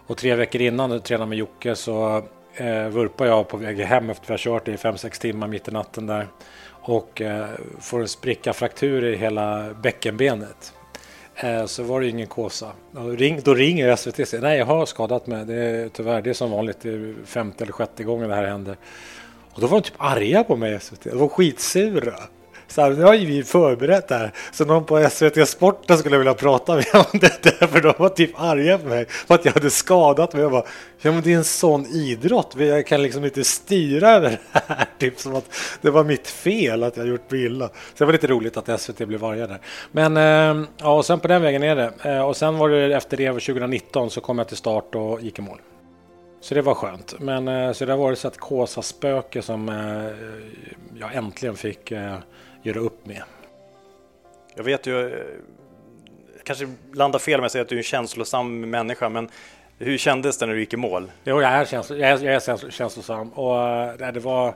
Och 0.07 0.17
tre 0.17 0.35
veckor 0.35 0.61
innan 0.61 0.91
jag 0.91 1.03
tränade 1.03 1.29
med 1.29 1.37
Jocke 1.37 1.75
så 1.75 2.23
eh, 2.55 2.87
vurpar 2.87 3.25
jag 3.25 3.47
på 3.47 3.57
väg 3.57 3.79
hem 3.79 4.09
efter 4.09 4.23
att 4.23 4.29
vi 4.29 4.49
har 4.49 4.59
kört 4.59 4.67
i 4.67 4.75
5-6 4.75 5.21
timmar 5.21 5.47
mitt 5.47 5.67
i 5.67 5.71
natten 5.71 6.07
där 6.07 6.27
och 6.67 7.21
eh, 7.21 7.45
får 7.79 8.01
en 8.01 8.07
spricka 8.07 8.53
fraktur 8.53 9.05
i 9.05 9.15
hela 9.15 9.73
bäckenbenet. 9.83 10.73
Eh, 11.35 11.65
så 11.65 11.83
var 11.83 12.01
det 12.01 12.07
ingen 12.07 12.27
kåsa. 12.27 12.71
Ring, 13.17 13.41
då 13.43 13.53
ringer 13.53 13.95
SVT 13.95 14.19
och 14.19 14.27
säger 14.27 14.43
nej 14.43 14.57
jag 14.57 14.65
har 14.65 14.85
skadat 14.85 15.27
mig. 15.27 15.45
Det 15.45 15.55
är 15.55 15.89
tyvärr 15.89 16.21
det 16.21 16.29
är 16.29 16.33
som 16.33 16.51
vanligt. 16.51 16.77
Det 16.81 16.89
är 16.89 17.15
femte 17.25 17.63
eller 17.63 17.73
sjätte 17.73 18.03
gången 18.03 18.29
det 18.29 18.35
här 18.35 18.43
händer. 18.43 18.77
Och 19.53 19.61
då 19.61 19.67
var 19.67 19.81
de 19.81 19.83
typ 19.83 19.95
arga 19.97 20.43
på 20.43 20.55
mig 20.55 20.79
SVT. 20.79 21.03
De 21.03 21.17
var 21.17 21.27
skitsura. 21.27 22.15
Så 22.67 22.81
här, 22.81 22.91
nu 22.91 23.03
har 23.03 23.13
ju 23.13 23.25
vi 23.25 23.43
förberett 23.43 24.07
det 24.07 24.15
här. 24.15 24.31
Så 24.51 24.65
någon 24.65 24.85
på 24.85 25.09
SVT 25.09 25.49
Sporten 25.49 25.97
skulle 25.97 26.17
vilja 26.17 26.33
prata 26.33 26.75
med 26.75 26.85
om 26.93 27.19
det 27.19 27.43
där, 27.43 27.67
för 27.67 27.81
de 27.81 27.93
var 27.97 28.09
typ 28.09 28.31
arga 28.35 28.77
på 28.77 28.87
mig 28.87 29.05
för 29.09 29.35
att 29.35 29.45
jag 29.45 29.53
hade 29.53 29.69
skadat 29.69 30.33
mig. 30.33 30.41
Jag 30.41 30.51
bara, 30.51 30.65
ja 31.01 31.11
men 31.11 31.21
det 31.21 31.33
är 31.33 31.37
en 31.37 31.43
sån 31.43 31.85
idrott, 31.85 32.55
jag 32.57 32.87
kan 32.87 33.01
liksom 33.01 33.25
inte 33.25 33.43
styra 33.43 34.09
över 34.09 34.29
det 34.29 34.61
här. 34.67 34.85
Typ 34.99 35.19
som 35.19 35.35
att 35.35 35.45
det 35.81 35.89
var 35.89 36.03
mitt 36.03 36.27
fel 36.27 36.83
att 36.83 36.97
jag 36.97 37.07
gjort 37.07 37.31
mig 37.31 37.45
illa. 37.45 37.67
Så 37.67 37.73
det 37.97 38.05
var 38.05 38.13
lite 38.13 38.27
roligt 38.27 38.57
att 38.57 38.81
SVT 38.81 39.07
blev 39.07 39.25
arga 39.25 39.47
där. 39.47 39.59
Men 39.91 40.17
ehm, 40.17 40.67
ja, 40.77 40.95
och 40.97 41.05
sen 41.05 41.19
på 41.19 41.27
den 41.27 41.41
vägen 41.41 41.63
är 41.63 41.75
det. 41.75 41.93
Eh, 42.03 42.27
och 42.27 42.37
sen 42.37 42.57
var 42.57 42.69
det 42.69 42.95
efter 42.95 43.17
det 43.17 43.31
2019 43.31 44.09
så 44.09 44.21
kom 44.21 44.37
jag 44.37 44.47
till 44.47 44.57
start 44.57 44.95
och 44.95 45.21
gick 45.21 45.39
i 45.39 45.41
mål. 45.41 45.61
Så 46.41 46.55
det 46.55 46.61
var 46.61 46.73
skönt. 46.73 47.15
Men 47.19 47.47
eh, 47.47 47.71
så 47.71 47.85
det 47.85 47.91
har 47.91 47.99
varit 47.99 48.19
så 48.19 48.27
att 48.27 48.37
Kåsa-spöke 48.37 49.41
som 49.41 49.69
eh, 49.69 50.27
jag 50.99 51.15
äntligen 51.15 51.55
fick 51.55 51.91
göra 52.63 52.79
upp 52.79 53.05
med. 53.05 53.23
Jag 54.55 54.63
vet 54.63 54.87
ju, 54.87 54.91
jag 54.91 55.11
eh, 55.11 55.17
kanske 56.43 56.67
landar 56.93 57.19
fel 57.19 57.39
med 57.39 57.45
att 57.45 57.51
säga 57.51 57.61
att 57.61 57.69
du 57.69 57.75
är 57.75 57.79
en 57.79 57.83
känslosam 57.83 58.69
människa, 58.69 59.09
men 59.09 59.29
hur 59.77 59.97
kändes 59.97 60.37
det 60.37 60.45
när 60.45 60.53
du 60.53 60.59
gick 60.59 60.73
i 60.73 60.77
mål? 60.77 61.11
Jo, 61.23 61.41
jag 61.41 61.51
är, 61.51 61.65
känslo, 61.65 61.95
jag 61.95 62.09
är, 62.09 62.25
jag 62.25 62.33
är 62.33 62.69
känslosam 62.71 63.29
och 63.29 63.67
äh, 63.67 64.11
det, 64.13 64.19
var, 64.19 64.55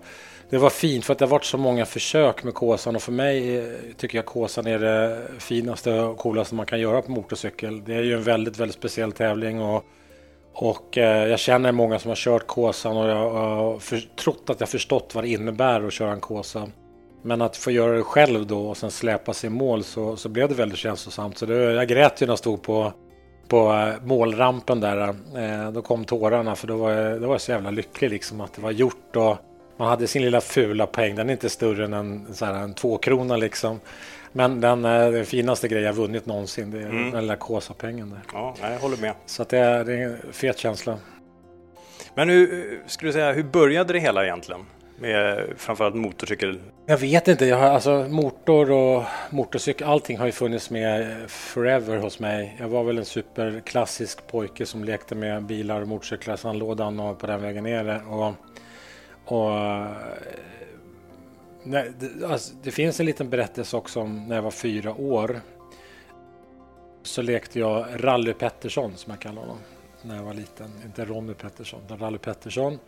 det 0.49 0.57
var 0.57 0.69
fint 0.69 1.05
för 1.05 1.13
att 1.13 1.19
det 1.19 1.25
har 1.25 1.29
varit 1.29 1.45
så 1.45 1.57
många 1.57 1.85
försök 1.85 2.43
med 2.43 2.53
Kåsan 2.53 2.95
och 2.95 3.01
för 3.01 3.11
mig 3.11 3.57
eh, 3.57 3.65
tycker 3.97 4.17
jag 4.17 4.25
Kåsan 4.25 4.67
är 4.67 4.79
det 4.79 5.21
finaste 5.39 5.99
och 5.99 6.17
coolaste 6.17 6.55
man 6.55 6.65
kan 6.65 6.79
göra 6.79 7.01
på 7.01 7.11
motorcykel. 7.11 7.83
Det 7.85 7.93
är 7.93 8.03
ju 8.03 8.13
en 8.13 8.23
väldigt, 8.23 8.59
väldigt 8.59 8.75
speciell 8.75 9.11
tävling 9.11 9.61
och 9.61 9.85
och 10.59 10.97
eh, 10.97 11.27
jag 11.27 11.39
känner 11.39 11.71
många 11.71 11.99
som 11.99 12.09
har 12.09 12.15
kört 12.15 12.47
Kåsan 12.47 12.97
och 12.97 13.09
jag 13.09 13.29
har 13.29 13.79
för, 13.79 14.09
trott 14.15 14.49
att 14.49 14.59
jag 14.59 14.69
förstått 14.69 15.15
vad 15.15 15.23
det 15.23 15.27
innebär 15.27 15.87
att 15.87 15.93
köra 15.93 16.11
en 16.11 16.19
Kåsa. 16.19 16.69
Men 17.21 17.41
att 17.41 17.57
få 17.57 17.71
göra 17.71 17.95
det 17.97 18.03
själv 18.03 18.47
då 18.47 18.67
och 18.67 18.77
sen 18.77 18.91
släpa 18.91 19.33
sig 19.33 19.47
i 19.47 19.49
mål 19.49 19.83
så, 19.83 20.15
så 20.15 20.29
blev 20.29 20.49
det 20.49 20.55
väldigt 20.55 20.79
känslosamt. 20.79 21.37
Så 21.37 21.45
det, 21.45 21.55
jag 21.55 21.87
grät 21.87 22.21
ju 22.21 22.25
när 22.25 22.31
jag 22.31 22.39
stod 22.39 22.61
på, 22.61 22.93
på 23.47 23.73
eh, 23.73 24.05
målrampen 24.05 24.79
där. 24.79 25.07
Eh, 25.37 25.71
då 25.71 25.81
kom 25.81 26.05
tårarna 26.05 26.55
för 26.55 26.67
då 26.67 26.77
var, 26.77 26.91
jag, 26.91 27.21
då 27.21 27.27
var 27.27 27.33
jag 27.33 27.41
så 27.41 27.51
jävla 27.51 27.71
lycklig 27.71 28.09
liksom 28.09 28.41
att 28.41 28.53
det 28.53 28.61
var 28.61 28.71
gjort. 28.71 29.15
Och 29.15 29.37
man 29.77 29.87
hade 29.87 30.07
sin 30.07 30.21
lilla 30.21 30.41
fula 30.41 30.87
peng, 30.87 31.15
den 31.15 31.29
är 31.29 31.33
inte 31.33 31.49
större 31.49 31.85
än 31.85 31.93
en, 31.93 32.33
så 32.33 32.45
här, 32.45 32.53
en 32.53 32.73
tvåkrona 32.73 33.37
liksom. 33.37 33.79
Men 34.31 34.61
den, 34.61 34.85
eh, 34.85 35.11
den 35.11 35.25
finaste 35.25 35.67
grejen 35.67 35.85
jag 35.85 35.93
vunnit 35.93 36.25
någonsin, 36.25 36.71
det 36.71 36.77
är 36.77 36.89
mm. 36.89 37.11
den 37.11 37.21
lilla 37.21 37.35
Kåsa-pengen 37.35 38.09
där. 38.09 38.19
Ja, 38.33 38.55
jag 38.61 38.79
håller 38.79 38.97
med. 38.97 39.13
Så 39.25 39.41
att 39.41 39.49
det, 39.49 39.57
är, 39.57 39.83
det 39.83 39.93
är 39.93 39.97
en 39.97 40.33
fet 40.33 40.57
känsla. 40.57 40.97
Men 42.15 42.29
hur, 42.29 42.79
skulle 42.87 43.09
du 43.09 43.13
säga, 43.13 43.31
hur 43.33 43.43
började 43.43 43.93
det 43.93 43.99
hela 43.99 44.23
egentligen? 44.23 44.61
Med 44.97 45.47
framförallt 45.57 45.95
motorcykel? 45.95 46.59
Jag 46.85 46.97
vet 46.97 47.27
inte. 47.27 47.45
Jag 47.45 47.57
har, 47.57 47.69
alltså, 47.69 48.07
motor 48.09 48.71
och 48.71 49.03
motorcykel, 49.29 49.87
allting 49.87 50.17
har 50.17 50.25
ju 50.25 50.31
funnits 50.31 50.69
med 50.69 51.15
forever 51.29 51.97
hos 51.97 52.19
mig. 52.19 52.57
Jag 52.59 52.67
var 52.67 52.83
väl 52.83 52.97
en 52.97 53.05
superklassisk 53.05 54.27
pojke 54.27 54.65
som 54.65 54.83
lekte 54.83 55.15
med 55.15 55.43
bilar 55.43 55.81
och 55.81 55.87
motorcyklar, 55.87 56.35
sandlådan 56.35 56.99
och 56.99 57.19
på 57.19 57.27
den 57.27 57.41
vägen 57.41 57.63
ner. 57.63 58.01
Och, 58.09 58.33
och, 59.25 59.57
eh, 59.57 59.87
nej, 61.63 61.91
det, 61.99 62.25
alltså, 62.25 62.53
det 62.63 62.71
finns 62.71 62.99
en 62.99 63.05
liten 63.05 63.29
berättelse 63.29 63.77
också 63.77 63.99
om 63.99 64.27
när 64.27 64.35
jag 64.35 64.43
var 64.43 64.51
fyra 64.51 64.93
år. 64.93 65.41
så 67.03 67.21
lekte 67.21 67.59
jag 67.59 67.85
Rally 67.95 68.33
Pettersson 68.33 68.91
som 68.95 69.11
jag 69.11 69.19
kallar 69.19 69.41
honom 69.41 69.57
när 70.01 70.15
jag 70.15 70.23
var 70.23 70.33
liten. 70.33 70.71
Inte 70.85 71.05
Ronny 71.05 71.33
Pettersson, 71.33 71.81
utan 71.85 71.99
Rally 71.99 72.17
Pettersson. 72.17 72.79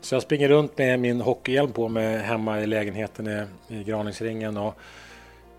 Så 0.00 0.14
jag 0.14 0.22
springer 0.22 0.48
runt 0.48 0.78
med 0.78 1.00
min 1.00 1.20
hockeyhjälm 1.20 1.72
på 1.72 1.88
mig 1.88 2.18
hemma 2.18 2.60
i 2.60 2.66
lägenheten 2.66 3.28
i, 3.28 3.74
i 3.74 3.84
Graningsringen 3.84 4.56
och 4.56 4.74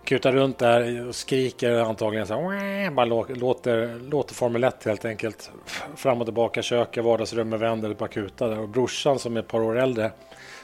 kutar 0.04 0.32
runt 0.32 0.58
där 0.58 1.08
och 1.08 1.16
skriker 1.16 1.72
antagligen 1.72 2.28
så 2.28 2.50
här, 2.50 2.92
bara 2.92 3.06
låter, 3.06 4.00
låter 4.00 4.36
Formel 4.36 4.64
1 4.64 4.84
helt 4.84 5.06
enkelt. 5.06 5.52
Fram 5.96 6.22
och 6.22 6.28
tillbaka, 6.28 6.62
köket, 6.62 7.04
vardagsrummet, 7.04 7.60
vänder, 7.60 7.94
bara 7.94 8.10
kutar 8.10 8.50
där. 8.50 8.60
Och 8.60 8.70
brorsan 8.70 9.20
som 9.20 9.36
är 9.36 9.40
ett 9.40 9.48
par 9.48 9.62
år 9.62 9.78
äldre 9.78 10.12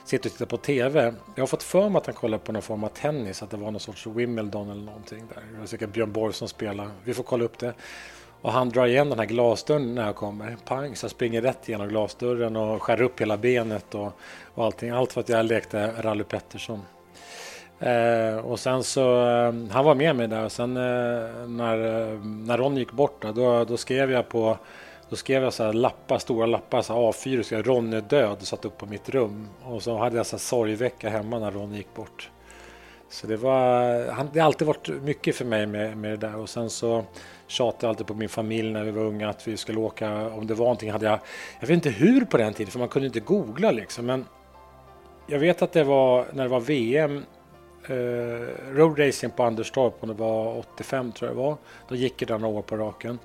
sitter 0.06 0.30
och 0.30 0.34
tittar 0.34 0.46
på 0.46 0.58
TV. 0.58 1.14
Jag 1.36 1.42
har 1.42 1.48
fått 1.48 1.64
för 1.64 1.90
mig 1.90 2.00
att 2.00 2.06
han 2.06 2.16
kollar 2.16 2.38
på 2.38 2.52
någon 2.52 2.62
form 2.62 2.84
av 2.84 2.88
tennis, 2.88 3.44
att 3.44 3.50
det 3.50 3.58
var 3.58 3.72
någon 3.72 3.80
sorts 3.80 4.08
Wimbledon 4.08 4.70
eller 4.70 4.84
någonting 4.84 5.28
där. 5.34 5.44
Det 5.54 5.60
var 5.60 5.66
säkert 5.66 5.90
Björn 5.90 6.12
Borg 6.12 6.34
som 6.34 6.48
spelade. 6.48 6.90
Vi 7.04 7.14
får 7.14 7.24
kolla 7.24 7.44
upp 7.44 7.60
det. 7.60 7.74
Och 8.42 8.52
han 8.52 8.70
drar 8.70 8.86
igen 8.86 9.10
den 9.10 9.20
här 9.20 9.26
glasdörren 9.26 9.96
när 9.96 10.06
jag 10.06 10.16
kommer. 10.16 10.58
Pang, 10.66 10.96
så 10.96 11.04
jag 11.04 11.12
springer 11.12 11.42
rätt 11.42 11.70
igenom 11.70 11.88
glasdörren 11.88 12.56
och 12.56 12.82
skär 12.82 13.02
upp 13.02 13.22
hela 13.22 13.38
benet 13.38 13.96
och, 13.96 14.12
och 14.54 14.66
allting. 14.66 14.90
Allt 14.90 15.14
för 15.14 15.22
att 15.22 15.30
jag 15.30 15.46
lekte 15.46 15.94
Rally 16.02 16.24
Pettersson. 16.24 16.82
Eh, 17.80 18.38
och 18.38 18.60
sen 18.60 18.84
så, 18.84 19.28
eh, 19.28 19.54
han 19.72 19.86
var 19.86 19.96
med 19.96 20.16
mig 20.16 20.28
där 20.28 20.46
och 20.46 20.52
sen 20.52 20.78
eh, 20.78 21.48
när, 21.48 22.12
eh, 22.12 22.20
när 22.20 22.58
Ron 22.58 22.78
gick 22.78 22.92
bort 22.92 23.26
då, 23.36 23.66
då 23.66 23.78
skrev 23.78 24.12
jag 24.12 24.30
på 24.30 24.58
då 25.12 25.18
skrev 25.18 25.44
jag 25.44 25.54
så 25.54 25.64
här 25.64 25.74
lappar, 25.74 26.18
stora 26.18 26.46
lappar, 26.46 26.82
så 26.82 26.94
A4, 26.94 27.44
så 27.44 27.62
Ron 27.62 27.94
är 27.94 28.02
död, 28.02 28.38
satt 28.42 28.66
upp 28.66 28.78
på 28.78 28.86
mitt 28.86 29.10
rum. 29.10 29.50
Och 29.64 29.84
så 29.84 29.98
hade 29.98 30.18
jag 30.18 30.26
så 30.26 30.36
här 30.36 30.40
sorgvecka 30.42 31.10
hemma 31.10 31.40
när 31.40 31.52
Ron 31.52 31.74
gick 31.74 31.94
bort. 31.94 32.30
Så 33.10 33.28
det 33.28 33.38
var, 33.38 34.12
han, 34.12 34.30
det 34.34 34.40
har 34.40 34.46
alltid 34.46 34.68
varit 34.68 34.88
mycket 34.88 35.36
för 35.36 35.46
mig 35.46 35.66
med, 35.66 35.98
med 35.98 36.12
det 36.12 36.28
där. 36.28 36.36
Och 36.36 36.50
sen 36.50 36.70
så 36.70 37.06
tjatade 37.52 37.90
alltid 37.90 38.08
på 38.08 38.14
min 38.14 38.30
familj 38.30 38.72
när 38.72 38.84
vi 38.84 38.92
var 38.92 39.04
unga 39.04 39.30
att 39.30 39.48
vi 39.48 39.58
skulle 39.58 39.80
åka, 39.80 40.30
om 40.30 40.48
det 40.48 40.54
var 40.54 40.66
någonting 40.66 40.92
hade 40.92 41.06
jag, 41.06 41.20
jag 41.60 41.68
vet 41.68 41.76
inte 41.76 41.90
hur 41.90 42.26
på 42.26 42.38
den 42.38 42.54
tiden, 42.54 42.72
för 42.72 42.80
man 42.80 42.88
kunde 42.88 43.06
inte 43.06 43.20
googla 43.20 43.72
liksom. 43.72 44.06
Men 44.06 44.26
jag 45.28 45.40
vet 45.40 45.62
att 45.62 45.72
det 45.72 45.84
var 45.84 46.26
när 46.34 46.44
det 46.44 46.50
var 46.50 46.60
VM 46.60 47.24
eh, 47.90 48.74
roadracing 48.74 49.32
på 49.32 49.44
Anderstorp, 49.44 49.94
om 50.00 50.10
det 50.10 50.16
var 50.16 50.58
85 50.58 51.12
tror 51.12 51.30
jag 51.30 51.38
det 51.38 51.42
var. 51.42 51.58
Då 51.88 51.96
gick 51.96 52.28
det 52.28 52.38
några 52.38 52.58
år 52.58 52.62
på 52.62 52.78
raken. 52.78 53.20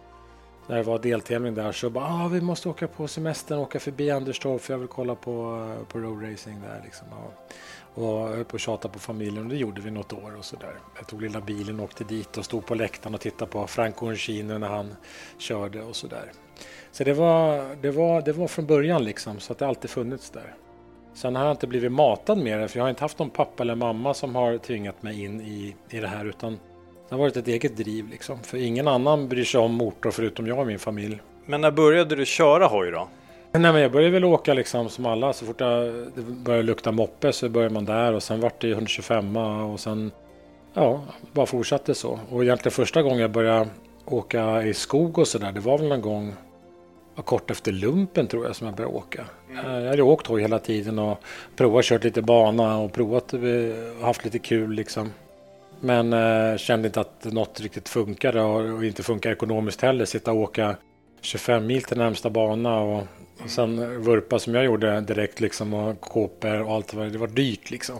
När 0.68 0.76
det 0.76 0.82
var 0.82 0.98
deltävling 0.98 1.54
där 1.54 1.72
så 1.72 1.90
bara, 1.90 2.04
ah, 2.04 2.28
vi 2.28 2.40
måste 2.40 2.68
åka 2.68 2.88
på 2.88 3.08
semestern, 3.08 3.58
åka 3.58 3.80
förbi 3.80 4.10
Anderstorp 4.10 4.60
för 4.60 4.74
jag 4.74 4.78
vill 4.78 4.88
kolla 4.88 5.14
på, 5.14 5.74
på 5.88 5.98
roadracing 5.98 6.60
där 6.60 6.80
liksom. 6.84 7.06
Ja. 7.10 7.54
Och 7.96 8.28
höll 8.28 8.44
på 8.44 8.56
att 8.56 8.60
tjata 8.60 8.88
på 8.88 8.98
familjen 8.98 9.44
och 9.44 9.50
det 9.50 9.56
gjorde 9.56 9.80
vi 9.80 9.90
något 9.90 10.12
år 10.12 10.36
och 10.38 10.44
sådär. 10.44 10.74
Jag 10.96 11.06
tog 11.06 11.22
lilla 11.22 11.40
bilen 11.40 11.80
och 11.80 11.84
åkte 11.84 12.04
dit 12.04 12.36
och 12.36 12.44
stod 12.44 12.66
på 12.66 12.74
läktaren 12.74 13.14
och 13.14 13.20
tittade 13.20 13.50
på 13.50 13.66
Franco 13.66 14.06
Uncino 14.06 14.58
när 14.58 14.68
han 14.68 14.96
körde 15.38 15.82
och 15.82 15.96
sådär. 15.96 16.32
Så 16.92 17.04
det 17.04 17.14
var, 17.14 17.76
det, 17.82 17.90
var, 17.90 18.22
det 18.22 18.32
var 18.32 18.48
från 18.48 18.66
början 18.66 19.04
liksom, 19.04 19.40
så 19.40 19.52
att 19.52 19.58
det 19.58 19.66
alltid 19.66 19.90
funnits 19.90 20.30
där. 20.30 20.54
Sen 21.14 21.36
har 21.36 21.44
jag 21.44 21.52
inte 21.52 21.66
blivit 21.66 21.92
matad 21.92 22.38
med 22.38 22.60
det, 22.60 22.68
för 22.68 22.78
jag 22.78 22.84
har 22.84 22.90
inte 22.90 23.04
haft 23.04 23.18
någon 23.18 23.30
pappa 23.30 23.62
eller 23.62 23.74
mamma 23.74 24.14
som 24.14 24.34
har 24.34 24.58
tvingat 24.58 25.02
mig 25.02 25.24
in 25.24 25.40
i, 25.40 25.74
i 25.90 26.00
det 26.00 26.08
här, 26.08 26.24
utan 26.24 26.52
det 27.08 27.14
har 27.14 27.18
varit 27.18 27.36
ett 27.36 27.48
eget 27.48 27.76
driv 27.76 28.08
liksom. 28.08 28.42
För 28.42 28.58
ingen 28.58 28.88
annan 28.88 29.28
bryr 29.28 29.44
sig 29.44 29.60
om 29.60 29.74
motor 29.74 30.10
förutom 30.10 30.46
jag 30.46 30.58
och 30.58 30.66
min 30.66 30.78
familj. 30.78 31.20
Men 31.46 31.60
när 31.60 31.70
började 31.70 32.16
du 32.16 32.26
köra 32.26 32.66
hoj 32.66 32.90
då? 32.90 33.08
Nej, 33.58 33.72
men 33.72 33.82
jag 33.82 33.92
började 33.92 34.12
väl 34.12 34.24
åka 34.24 34.54
liksom 34.54 34.88
som 34.88 35.06
alla. 35.06 35.32
Så 35.32 35.46
fort 35.46 35.60
jag, 35.60 35.94
det 36.14 36.22
började 36.22 36.62
lukta 36.62 36.92
moppe 36.92 37.32
så 37.32 37.48
började 37.48 37.74
man 37.74 37.84
där 37.84 38.12
och 38.12 38.22
sen 38.22 38.40
vart 38.40 38.60
det 38.60 38.70
125 38.70 39.36
och 39.36 39.80
sen 39.80 40.10
ja, 40.74 41.04
bara 41.32 41.46
fortsatte 41.46 41.94
så. 41.94 42.18
Och 42.30 42.44
egentligen 42.44 42.72
första 42.72 43.02
gången 43.02 43.18
jag 43.18 43.30
började 43.30 43.68
åka 44.04 44.62
i 44.62 44.74
skog 44.74 45.18
och 45.18 45.28
sådär, 45.28 45.52
det 45.52 45.60
var 45.60 45.78
väl 45.78 45.88
någon 45.88 46.00
gång 46.00 46.34
kort 47.24 47.50
efter 47.50 47.72
lumpen 47.72 48.26
tror 48.26 48.46
jag 48.46 48.56
som 48.56 48.66
jag 48.66 48.76
började 48.76 48.96
åka. 48.96 49.24
Mm. 49.50 49.82
Jag 49.82 49.90
hade 49.90 50.02
åkt 50.02 50.26
hoj 50.26 50.42
hela 50.42 50.58
tiden 50.58 50.98
och 50.98 51.18
provat 51.56 51.84
kört 51.84 52.04
lite 52.04 52.22
bana 52.22 52.78
och 52.78 52.92
provat 52.92 53.34
eh, 53.34 53.40
haft 54.00 54.24
lite 54.24 54.38
kul 54.38 54.72
liksom. 54.72 55.12
Men 55.80 56.12
eh, 56.12 56.56
kände 56.56 56.88
inte 56.88 57.00
att 57.00 57.24
något 57.24 57.60
riktigt 57.60 57.88
funkade 57.88 58.42
och, 58.42 58.60
och 58.60 58.84
inte 58.84 59.02
funkar 59.02 59.30
ekonomiskt 59.30 59.80
heller. 59.82 60.04
Sitta 60.04 60.32
och 60.32 60.38
åka 60.38 60.76
25 61.20 61.66
mil 61.66 61.82
till 61.82 61.96
närmsta 61.96 62.30
bana 62.30 62.78
och, 62.78 63.02
och 63.44 63.50
sen 63.50 64.02
vurpa 64.02 64.38
som 64.38 64.54
jag 64.54 64.64
gjorde 64.64 65.00
direkt 65.00 65.40
liksom 65.40 65.74
och 65.74 66.00
kåpor 66.00 66.62
och 66.62 66.74
allt. 66.74 66.88
Det 66.88 67.18
var 67.18 67.26
dyrt 67.26 67.70
liksom. 67.70 67.96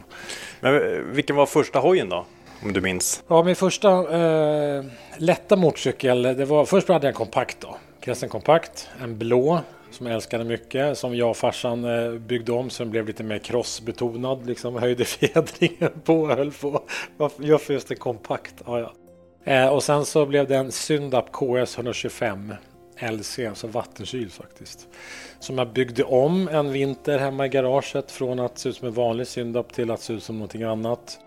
Men 0.60 0.74
eh, 0.74 0.80
vilken 0.98 1.36
var 1.36 1.46
första 1.46 1.78
hojen 1.78 2.08
då? 2.08 2.26
Om 2.62 2.72
du 2.72 2.80
minns? 2.80 3.24
Ja, 3.28 3.42
min 3.42 3.56
första 3.56 3.90
eh, 3.90 4.84
lätta 5.16 5.56
motorcykel, 5.56 6.22
det 6.22 6.44
var 6.44 6.64
först 6.64 6.88
hade 6.88 7.06
jag 7.06 7.12
en 7.12 7.16
kompakt 7.16 7.60
då. 7.60 7.76
Kressen 8.00 8.28
kompakt, 8.28 8.88
en 9.02 9.18
blå 9.18 9.60
som 9.90 10.06
jag 10.06 10.14
älskade 10.14 10.44
mycket. 10.44 10.98
Som 10.98 11.16
jag 11.16 11.30
och 11.30 11.36
farsan 11.36 11.84
eh, 11.84 12.12
byggde 12.12 12.52
om 12.52 12.70
så 12.70 12.82
den 12.82 12.90
blev 12.90 13.06
lite 13.06 13.22
mer 13.22 13.38
crossbetonad. 13.38 14.46
Liksom 14.46 14.76
höjde 14.76 15.04
fjädringen 15.04 16.00
på 16.04 16.20
och 16.20 16.36
höll 16.36 16.52
på. 16.52 16.82
Varför 17.16 17.72
just 17.72 17.90
en 17.90 17.96
kompakt? 17.96 18.54
Ja, 18.66 18.80
ja. 18.80 18.92
Eh, 19.52 19.68
och 19.68 19.82
sen 19.82 20.04
så 20.04 20.26
blev 20.26 20.48
det 20.48 20.56
en 20.56 20.72
Syndap 20.72 21.32
KS 21.32 21.76
125 21.76 22.54
LC, 23.00 23.38
alltså 23.38 23.66
vattenkyl 23.66 24.30
faktiskt. 24.30 24.88
Som 25.40 25.58
jag 25.58 25.72
byggde 25.72 26.04
om 26.04 26.48
en 26.48 26.72
vinter 26.72 27.18
hemma 27.18 27.46
i 27.46 27.48
garaget 27.48 28.10
från 28.10 28.40
att 28.40 28.58
se 28.58 28.68
ut 28.68 28.76
som 28.76 28.88
en 28.88 28.94
vanlig 28.94 29.26
Syndap 29.26 29.72
till 29.72 29.90
att 29.90 30.00
se 30.00 30.12
ut 30.12 30.22
som 30.22 30.36
någonting 30.36 30.62
annat. 30.62 31.18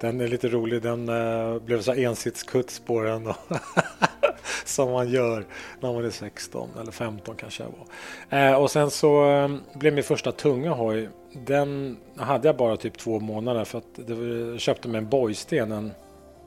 Den 0.00 0.20
är 0.20 0.28
lite 0.28 0.48
rolig, 0.48 0.82
den 0.82 1.08
eh, 1.08 1.58
blev 1.58 1.82
så 1.82 1.92
ensitskuts 1.92 2.80
på 2.80 3.00
den. 3.00 3.32
som 4.64 4.90
man 4.90 5.08
gör 5.08 5.44
när 5.80 5.92
man 5.92 6.04
är 6.04 6.10
16 6.10 6.70
eller 6.80 6.92
15 6.92 7.36
kanske 7.36 7.62
jag 7.62 7.70
var. 7.70 8.48
Eh, 8.48 8.54
och 8.54 8.70
sen 8.70 8.90
så 8.90 9.30
eh, 9.30 9.48
blev 9.74 9.94
min 9.94 10.04
första 10.04 10.32
tunga 10.32 10.70
hoj, 10.70 11.08
den 11.32 11.96
hade 12.16 12.48
jag 12.48 12.56
bara 12.56 12.76
typ 12.76 12.98
två 12.98 13.20
månader 13.20 13.64
för 13.64 13.78
att 13.78 13.94
det, 13.94 14.14
jag 14.14 14.60
köpte 14.60 14.88
mig 14.88 14.98
en 14.98 15.08
bojsten, 15.08 15.72
en 15.72 15.92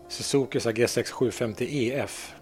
Suzuki 0.10 0.60
G6 0.60 1.12
750 1.12 1.66
EF. 1.70 2.36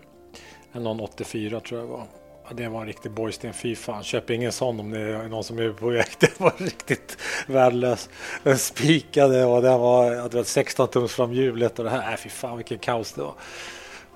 En 0.71 0.83
någon 0.83 0.99
84 0.99 1.59
tror 1.59 1.79
jag 1.79 1.87
var. 1.87 2.03
Ja, 2.47 2.53
det 2.55 2.67
var 2.67 2.81
en 2.81 2.87
riktig 2.87 3.11
borgsten, 3.11 3.53
Fy 3.53 3.75
fan, 3.75 4.03
köp 4.03 4.29
ingen 4.29 4.51
sån 4.51 4.79
om 4.79 4.91
det 4.91 4.99
är 4.99 5.27
någon 5.27 5.43
som 5.43 5.59
är 5.59 5.69
på 5.69 5.89
väg. 5.89 6.05
Det 6.19 6.39
var 6.39 6.53
riktigt 6.57 7.17
värdelös. 7.47 8.09
Den 8.43 8.57
spikade 8.57 9.45
och 9.45 9.61
den 9.61 9.79
var, 9.79 10.29
det 10.29 10.37
var 10.37 10.43
16 10.43 10.87
tums 10.87 11.13
framhjulet 11.13 11.79
och 11.79 11.85
det 11.85 11.91
här. 11.91 12.11
Äh, 12.11 12.17
fy 12.17 12.29
fan 12.29 12.57
vilken 12.57 12.77
kaos 12.77 13.13
det 13.13 13.21
var. 13.21 13.33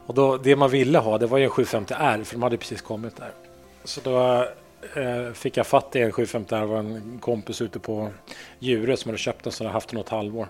Och 0.06 0.13
då, 0.13 0.38
det 0.38 0.56
man 0.56 0.70
ville 0.70 1.00
ha 1.00 1.18
det 1.18 1.28
var 1.28 1.38
ju 1.38 1.44
en 1.44 1.50
750R 1.50 2.24
för 2.24 2.34
de 2.34 2.44
hade 2.44 2.58
precis 2.58 2.82
kommit 2.82 3.15
där. 3.15 3.32
Så 3.84 4.02
då 4.02 4.46
eh, 5.02 5.34
fick 5.34 5.58
jag 5.58 5.68
fatt 5.68 5.96
i 5.96 6.02
en 6.02 6.12
750R. 6.12 6.60
Det 6.60 6.65
var 6.65 6.80
en 6.80 7.20
kompis 7.22 7.62
ute 7.62 7.80
på 7.80 8.10
Djurö 8.60 8.98
som 8.98 9.10
hade 9.10 9.18
köpt 9.18 9.44
den 9.44 9.54
så 9.54 9.63
hade 9.63 9.74
haft 9.74 9.89
den 9.89 9.98
något 9.98 10.10
halvår. 10.10 10.48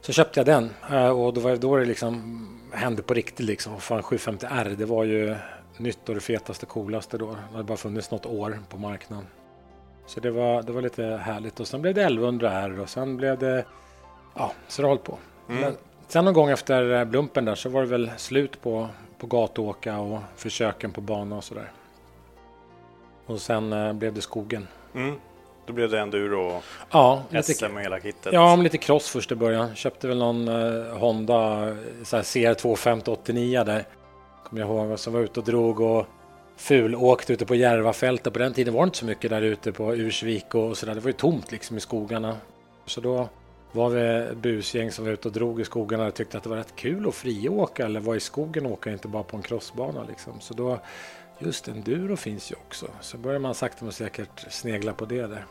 Så 0.00 0.12
köpte 0.12 0.40
jag 0.40 0.46
den 0.46 0.70
eh, 0.90 1.08
och 1.08 1.34
då 1.34 1.40
var 1.40 1.56
då 1.56 1.76
det 1.76 1.84
liksom 1.84 2.48
hände 2.72 3.02
på 3.02 3.14
riktigt 3.14 3.46
liksom. 3.46 3.80
Fan 3.80 4.02
750R 4.02 4.76
det 4.76 4.84
var 4.84 5.04
ju 5.04 5.36
nytt 5.76 6.08
och 6.08 6.14
det 6.14 6.20
fetaste, 6.20 6.66
coolaste 6.66 7.18
då. 7.18 7.26
Det 7.26 7.52
hade 7.52 7.64
bara 7.64 7.76
funnits 7.76 8.10
något 8.10 8.26
år 8.26 8.58
på 8.68 8.78
marknaden. 8.78 9.26
Så 10.06 10.20
det 10.20 10.30
var, 10.30 10.62
det 10.62 10.72
var 10.72 10.82
lite 10.82 11.04
härligt. 11.04 11.60
Och 11.60 11.66
sen 11.66 11.82
blev 11.82 11.94
det 11.94 12.02
1100 12.02 12.52
R 12.52 12.80
och 12.80 12.88
sen 12.88 13.16
blev 13.16 13.38
det... 13.38 13.64
Ja, 14.34 14.52
så 14.68 14.82
det 14.82 14.88
har 14.88 14.96
på. 14.96 15.18
Mm. 15.48 15.60
Men 15.60 15.76
sen 16.08 16.24
någon 16.24 16.34
gång 16.34 16.50
efter 16.50 16.92
eh, 16.92 17.04
Blumpen 17.04 17.44
där 17.44 17.54
så 17.54 17.68
var 17.68 17.80
det 17.80 17.88
väl 17.88 18.10
slut 18.16 18.62
på, 18.62 18.88
på 19.18 19.26
gatåka 19.26 19.98
och 19.98 20.20
försöken 20.36 20.92
på 20.92 21.00
bana 21.00 21.36
och 21.36 21.44
sådär. 21.44 21.70
Och 23.26 23.40
sen 23.40 23.72
eh, 23.72 23.92
blev 23.92 24.14
det 24.14 24.20
skogen. 24.20 24.68
Mm. 24.94 25.14
Då 25.66 25.72
blev 25.72 25.90
det 25.90 26.00
enduro 26.00 26.56
och 26.56 26.64
ja, 26.90 27.22
SM 27.42 27.64
och 27.74 27.80
hela 27.80 28.00
kittet? 28.00 28.32
Ja, 28.32 28.56
lite 28.56 28.78
cross 28.78 29.08
först 29.08 29.32
i 29.32 29.34
början. 29.34 29.74
Köpte 29.74 30.08
väl 30.08 30.18
någon 30.18 30.48
eh, 30.48 30.98
Honda 30.98 31.76
så 32.04 32.16
här 32.16 32.22
CR250 32.22 33.08
89 33.08 33.64
där 33.64 33.84
kommer 34.44 34.62
jag 34.62 34.70
ihåg, 34.70 34.98
som 34.98 35.12
var 35.12 35.20
ute 35.20 35.40
och 35.40 35.46
drog 35.46 35.80
och 35.80 36.06
fulåkte 36.56 37.32
ute 37.32 37.46
på 37.46 37.54
Järvafältet. 37.54 38.32
På 38.32 38.38
den 38.38 38.52
tiden 38.52 38.74
var 38.74 38.80
det 38.80 38.84
inte 38.84 38.98
så 38.98 39.04
mycket 39.04 39.30
där 39.30 39.42
ute 39.42 39.72
på 39.72 39.96
Ursvik 39.96 40.54
och 40.54 40.76
sådär. 40.76 40.94
Det 40.94 41.00
var 41.00 41.08
ju 41.08 41.12
tomt 41.12 41.52
liksom 41.52 41.76
i 41.76 41.80
skogarna. 41.80 42.36
Så 42.86 43.00
då 43.00 43.28
var 43.72 43.88
vi 43.88 44.00
ett 44.00 44.36
busgäng 44.36 44.90
som 44.90 45.04
var 45.04 45.12
ute 45.12 45.28
och 45.28 45.34
drog 45.34 45.60
i 45.60 45.64
skogarna 45.64 46.06
och 46.06 46.14
tyckte 46.14 46.36
att 46.36 46.42
det 46.42 46.48
var 46.48 46.56
rätt 46.56 46.76
kul 46.76 47.08
att 47.08 47.14
friåka 47.14 47.84
eller 47.84 48.00
vara 48.00 48.16
i 48.16 48.20
skogen 48.20 48.66
och 48.66 48.72
åka, 48.72 48.92
inte 48.92 49.08
bara 49.08 49.22
på 49.22 49.36
en 49.36 49.42
crossbana 49.42 50.04
liksom. 50.08 50.40
Så 50.40 50.54
då, 50.54 50.78
just 51.38 51.68
enduro 51.68 52.16
finns 52.16 52.52
ju 52.52 52.54
också. 52.54 52.86
Så 53.00 53.18
började 53.18 53.38
man 53.38 53.54
sakta 53.54 53.84
men 53.84 53.92
säkert 53.92 54.52
snegla 54.52 54.92
på 54.92 55.04
det 55.04 55.26
där. 55.26 55.44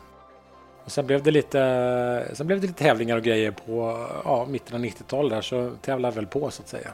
Och 0.84 0.92
sen 0.92 1.06
blev 1.06 1.22
det 1.22 1.30
lite, 1.30 2.30
sen 2.32 2.46
blev 2.46 2.60
det 2.60 2.66
lite 2.66 2.78
tävlingar 2.78 3.16
och 3.16 3.22
grejer 3.22 3.50
på 3.50 4.06
ja, 4.24 4.46
mitten 4.50 4.76
av 4.76 4.84
90-talet 4.84 5.32
där 5.32 5.40
så 5.40 5.70
tävlade 5.82 6.16
väl 6.16 6.26
på 6.26 6.50
så 6.50 6.62
att 6.62 6.68
säga 6.68 6.92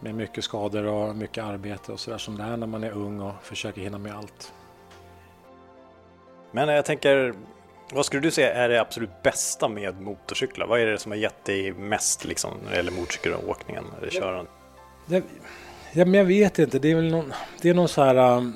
med 0.00 0.14
mycket 0.14 0.44
skador 0.44 0.84
och 0.84 1.16
mycket 1.16 1.44
arbete 1.44 1.92
och 1.92 2.00
sådär 2.00 2.18
som 2.18 2.36
det 2.38 2.44
är 2.44 2.56
när 2.56 2.66
man 2.66 2.84
är 2.84 2.90
ung 2.90 3.20
och 3.20 3.34
försöker 3.42 3.80
hinna 3.80 3.98
med 3.98 4.16
allt. 4.16 4.52
Men 6.50 6.68
jag 6.68 6.84
tänker, 6.84 7.34
vad 7.92 8.06
skulle 8.06 8.22
du 8.22 8.30
säga 8.30 8.54
är 8.54 8.68
det 8.68 8.80
absolut 8.80 9.22
bästa 9.22 9.68
med 9.68 10.00
motorcyklar? 10.00 10.66
Vad 10.66 10.80
är 10.80 10.86
det 10.86 10.98
som 10.98 11.12
har 11.12 11.16
gett 11.18 11.44
dig 11.44 11.72
mest 11.72 12.24
liksom, 12.24 12.50
när 12.64 12.70
det 12.70 12.76
gäller 12.76 12.92
motorcykelåkningen 12.92 13.84
eller 14.00 14.10
körandet? 14.10 14.52
Det, 15.06 15.22
Ja, 15.96 16.04
men 16.04 16.14
jag 16.14 16.24
vet 16.24 16.58
inte. 16.58 16.78
Det 16.78 16.90
är 16.90 16.94
väl 16.94 17.10
någon, 17.10 17.32
det 17.62 17.68
är 17.68 17.74
någon 17.74 17.88
så 17.88 18.02
här, 18.02 18.36
um, 18.36 18.54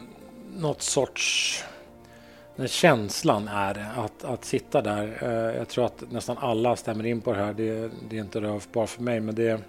något 0.56 0.82
sorts... 0.82 1.64
Den 2.56 2.68
känslan 2.68 3.48
är 3.48 3.86
att, 3.96 4.24
att 4.24 4.44
sitta 4.44 4.82
där. 4.82 5.18
Uh, 5.22 5.56
jag 5.56 5.68
tror 5.68 5.86
att 5.86 6.02
nästan 6.10 6.38
alla 6.38 6.76
stämmer 6.76 7.06
in 7.06 7.20
på 7.20 7.32
det 7.32 7.38
här. 7.38 7.52
Det, 7.52 7.90
det 8.08 8.16
är 8.16 8.20
inte 8.20 8.60
bara 8.72 8.86
för 8.86 9.02
mig, 9.02 9.20
men 9.20 9.34
det 9.34 9.60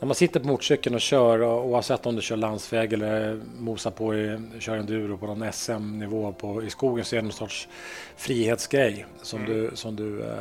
när 0.00 0.06
man 0.06 0.14
sitter 0.14 0.40
på 0.40 0.46
motorcykeln 0.46 0.94
och 0.94 1.00
kör, 1.00 1.42
oavsett 1.42 2.06
om 2.06 2.16
du 2.16 2.22
kör 2.22 2.36
landsväg 2.36 2.92
eller 2.92 3.40
mosar 3.58 3.90
på 3.90 4.14
i, 4.14 4.38
kör 4.58 4.76
enduro 4.76 5.16
på 5.16 5.26
någon 5.26 5.52
SM-nivå 5.52 6.34
i 6.66 6.70
skogen 6.70 7.04
så 7.04 7.16
är 7.16 7.20
det 7.20 7.22
någon 7.22 7.32
sorts 7.32 7.68
frihetsgrej 8.16 9.06
som, 9.22 9.44
mm. 9.44 9.52
du, 9.52 9.70
som, 9.74 9.96
du, 9.96 10.22
eh, 10.22 10.36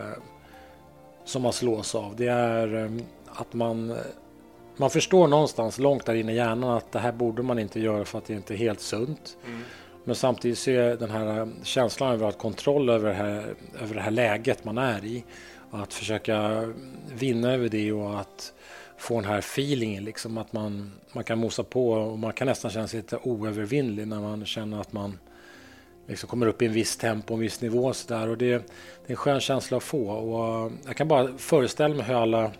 som 1.25 1.41
man 1.41 1.53
slås 1.53 1.95
av. 1.95 2.15
Det 2.15 2.27
är 2.27 2.75
eh, 2.75 2.91
att 3.25 3.53
man, 3.53 3.95
man 4.77 4.89
förstår 4.89 5.27
någonstans 5.27 5.79
långt 5.79 6.05
där 6.05 6.13
inne 6.13 6.31
i 6.31 6.35
hjärnan 6.35 6.69
att 6.77 6.91
det 6.91 6.99
här 6.99 7.11
borde 7.11 7.43
man 7.43 7.59
inte 7.59 7.79
göra 7.79 8.05
för 8.05 8.17
att 8.17 8.25
det 8.25 8.33
inte 8.33 8.53
är 8.53 8.57
helt 8.57 8.81
sunt. 8.81 9.37
Mm. 9.47 9.61
Men 10.03 10.15
samtidigt 10.15 10.59
så 10.59 10.71
är 10.71 10.95
den 10.95 11.09
här 11.09 11.49
känslan 11.63 12.09
av 12.09 12.15
att 12.15 12.33
ha 12.33 12.41
kontroll 12.41 12.89
över 12.89 13.09
det, 13.09 13.15
här, 13.15 13.53
över 13.81 13.95
det 13.95 14.01
här 14.01 14.11
läget 14.11 14.65
man 14.65 14.77
är 14.77 15.05
i 15.05 15.23
att 15.71 15.93
försöka 15.93 16.67
vinna 17.13 17.51
över 17.51 17.69
det 17.69 17.91
och 17.91 18.19
att 18.19 18.53
få 18.99 19.21
den 19.21 19.29
här 19.29 19.37
feelingen, 19.39 20.03
liksom 20.03 20.37
att 20.37 20.53
man, 20.53 20.91
man 21.13 21.23
kan 21.23 21.37
mosa 21.37 21.63
på 21.63 21.91
och 21.91 22.19
man 22.19 22.33
kan 22.33 22.47
nästan 22.47 22.71
känna 22.71 22.87
sig 22.87 22.99
lite 22.99 23.17
oövervinnlig 23.23 24.07
när 24.07 24.21
man 24.21 24.45
känner 24.45 24.81
att 24.81 24.93
man 24.93 25.17
liksom 26.07 26.29
kommer 26.29 26.47
upp 26.47 26.61
i 26.61 26.65
en 26.65 26.73
viss 26.73 26.97
tempo, 26.97 27.33
en 27.33 27.39
viss 27.39 27.61
nivå. 27.61 27.93
Så 27.93 28.13
där. 28.13 28.27
Och 28.27 28.37
det, 28.37 28.45
det 28.45 28.53
är 28.55 28.61
en 29.07 29.15
skön 29.15 29.39
känsla 29.39 29.77
att 29.77 29.83
få. 29.83 30.09
Och 30.09 30.65
eh, 30.65 30.71
jag 30.85 30.95
kan 30.95 31.07
bara 31.07 31.37
föreställa 31.37 31.95
mig 31.95 32.05
hur 32.05 32.21
alla, 32.21 32.51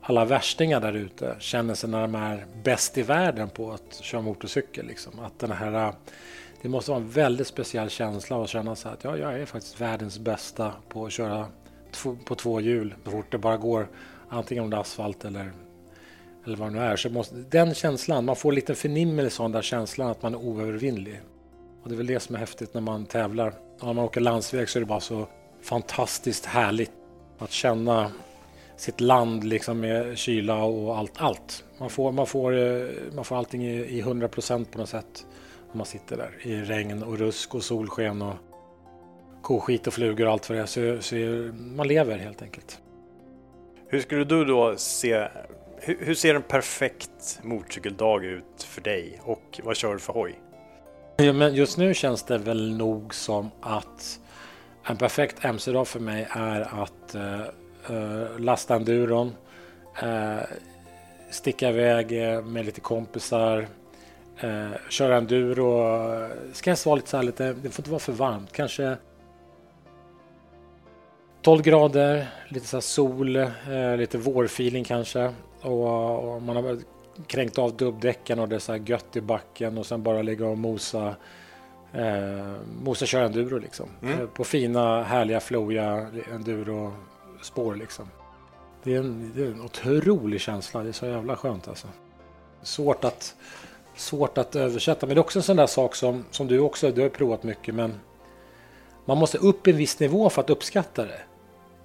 alla 0.00 0.24
värstingar 0.24 0.80
där 0.80 0.92
ute 0.92 1.36
känner 1.38 1.74
sig 1.74 1.90
när 1.90 2.00
de 2.00 2.14
är 2.14 2.46
bäst 2.64 2.98
i 2.98 3.02
världen 3.02 3.48
på 3.48 3.72
att 3.72 3.94
köra 3.94 4.20
motorcykel. 4.20 4.86
Liksom. 4.86 5.20
Att 5.20 5.38
den 5.38 5.52
här, 5.52 5.86
eh, 5.86 5.94
det 6.62 6.68
måste 6.68 6.90
vara 6.90 7.00
en 7.00 7.10
väldigt 7.10 7.46
speciell 7.46 7.90
känsla 7.90 8.42
att 8.42 8.48
känna 8.48 8.76
så 8.76 8.88
att 8.88 9.04
ja, 9.04 9.16
jag 9.16 9.40
är 9.40 9.46
faktiskt 9.46 9.80
världens 9.80 10.18
bästa 10.18 10.72
på 10.88 11.06
att 11.06 11.12
köra 11.12 11.46
på 12.24 12.34
två 12.34 12.60
hjul 12.60 12.94
så 13.04 13.10
fort 13.10 13.32
det 13.32 13.38
bara 13.38 13.56
går. 13.56 13.88
Antingen 14.28 14.64
om 14.64 14.70
det 14.70 14.76
är 14.76 14.80
asfalt 14.80 15.24
eller 15.24 15.52
eller 16.48 16.58
vad 16.58 16.72
det 16.72 16.78
nu 16.78 16.84
är. 16.84 16.96
Så 16.96 17.10
måste, 17.10 17.34
den 17.34 17.74
känslan, 17.74 18.24
man 18.24 18.36
får 18.36 18.48
en 18.48 18.54
liten 18.54 18.76
förnimmelse 18.76 19.42
av 19.42 19.48
den 19.48 19.52
där 19.52 19.62
känslan 19.62 20.10
att 20.10 20.22
man 20.22 20.34
är 20.34 20.38
oövervinnlig. 20.38 21.20
Och 21.82 21.88
det 21.88 21.94
är 21.94 21.96
väl 21.96 22.06
det 22.06 22.20
som 22.20 22.34
är 22.34 22.38
häftigt 22.38 22.74
när 22.74 22.80
man 22.80 23.06
tävlar. 23.06 23.54
När 23.82 23.92
man 23.92 24.04
åker 24.04 24.20
landsväg 24.20 24.68
så 24.68 24.78
är 24.78 24.80
det 24.80 24.86
bara 24.86 25.00
så 25.00 25.26
fantastiskt 25.62 26.46
härligt 26.46 26.90
att 27.38 27.50
känna 27.50 28.10
sitt 28.76 29.00
land 29.00 29.44
liksom 29.44 29.80
med 29.80 30.18
kyla 30.18 30.64
och 30.64 30.98
allt. 30.98 31.12
allt. 31.16 31.64
Man, 31.78 31.90
får, 31.90 32.12
man, 32.12 32.26
får, 32.26 32.58
eh, 32.58 32.86
man 33.14 33.24
får 33.24 33.36
allting 33.36 33.66
i, 33.66 34.00
hundra 34.00 34.28
procent 34.28 34.72
på 34.72 34.78
något 34.78 34.88
sätt. 34.88 35.26
när 35.68 35.76
man 35.76 35.86
sitter 35.86 36.16
där 36.16 36.30
i 36.42 36.56
regn 36.56 37.02
och 37.02 37.18
rusk 37.18 37.54
och 37.54 37.64
solsken 37.64 38.22
och 38.22 38.34
koskit 39.42 39.86
och 39.86 39.92
flugor 39.92 40.26
och 40.26 40.32
allt 40.32 40.48
vad 40.48 40.58
det 40.58 40.62
är. 40.62 40.66
Så, 40.66 41.02
så 41.02 41.14
man 41.54 41.88
lever 41.88 42.18
helt 42.18 42.42
enkelt. 42.42 42.80
Hur 43.88 44.00
skulle 44.00 44.24
du 44.24 44.44
då 44.44 44.76
se 44.76 45.28
hur, 45.80 46.14
ser 46.14 46.34
en 46.34 46.42
perfekt 46.42 47.40
motorcykeldag 47.42 48.24
ut 48.24 48.62
för 48.62 48.80
dig 48.80 49.20
och 49.24 49.60
vad 49.62 49.76
kör 49.76 49.92
du 49.92 49.98
för 49.98 50.12
hoj? 50.12 50.40
Ja, 51.16 51.32
men 51.32 51.54
just 51.54 51.78
nu 51.78 51.94
känns 51.94 52.22
det 52.22 52.38
väl 52.38 52.76
nog 52.76 53.14
som 53.14 53.50
att 53.60 54.20
en 54.84 54.96
perfekt 54.96 55.44
MC-dag 55.44 55.88
för 55.88 56.00
mig 56.00 56.26
är 56.30 56.82
att 56.82 57.14
uh, 57.14 58.38
lasta 58.38 58.74
enduron, 58.74 59.34
uh, 60.02 60.40
sticka 61.30 61.68
iväg 61.68 62.12
med 62.44 62.66
lite 62.66 62.80
kompisar, 62.80 63.68
uh, 64.44 64.70
köra 64.88 65.16
enduro. 65.16 65.92
Ska 66.52 66.76
vara 66.84 66.96
lite 66.96 67.08
så 67.08 67.16
här 67.16 67.24
lite, 67.24 67.52
det 67.52 67.70
får 67.70 67.82
inte 67.82 67.90
vara 67.90 68.00
för 68.00 68.12
varmt, 68.12 68.52
kanske 68.52 68.96
12 71.42 71.62
grader, 71.62 72.26
lite 72.48 72.66
så 72.66 72.80
sol, 72.80 73.38
lite 73.96 74.18
vårfeeling 74.18 74.84
kanske. 74.84 75.32
Och, 75.62 76.34
och 76.34 76.42
man 76.42 76.56
har 76.56 76.78
kränkt 77.26 77.58
av 77.58 77.76
dubbdäcken 77.76 78.38
och 78.38 78.48
det 78.48 78.54
är 78.54 78.60
så 78.60 78.72
här 78.72 78.82
gött 78.86 79.16
i 79.16 79.20
backen 79.20 79.78
och 79.78 79.86
sen 79.86 80.02
bara 80.02 80.22
ligga 80.22 80.46
och 80.46 80.58
mosa 80.58 81.16
eh, 81.92 82.54
mosa 82.82 83.06
köra 83.06 83.24
enduro 83.24 83.58
liksom. 83.58 83.88
Mm. 84.02 84.20
Eh, 84.20 84.26
på 84.26 84.44
fina, 84.44 85.02
härliga, 85.02 85.40
flowiga 85.40 86.10
enduro-spår 86.34 87.74
liksom. 87.74 88.08
Det 88.82 88.94
är, 88.94 88.98
en, 88.98 89.32
det 89.34 89.42
är 89.42 89.46
en 89.46 89.60
otrolig 89.60 90.40
känsla. 90.40 90.82
Det 90.82 90.88
är 90.88 90.92
så 90.92 91.06
jävla 91.06 91.36
skönt 91.36 91.68
alltså. 91.68 91.88
Svårt 92.62 93.04
att, 93.04 93.34
svårt 93.96 94.38
att 94.38 94.56
översätta. 94.56 95.06
Men 95.06 95.14
det 95.14 95.18
är 95.18 95.24
också 95.24 95.38
en 95.38 95.42
sån 95.42 95.56
där 95.56 95.66
sak 95.66 95.94
som, 95.94 96.24
som 96.30 96.46
du 96.46 96.58
också 96.58 96.90
du 96.90 97.02
har 97.02 97.08
provat 97.08 97.42
mycket. 97.42 97.74
Men 97.74 97.94
man 99.04 99.18
måste 99.18 99.38
upp 99.38 99.66
en 99.66 99.76
viss 99.76 100.00
nivå 100.00 100.30
för 100.30 100.42
att 100.42 100.50
uppskatta 100.50 101.04
det 101.04 101.20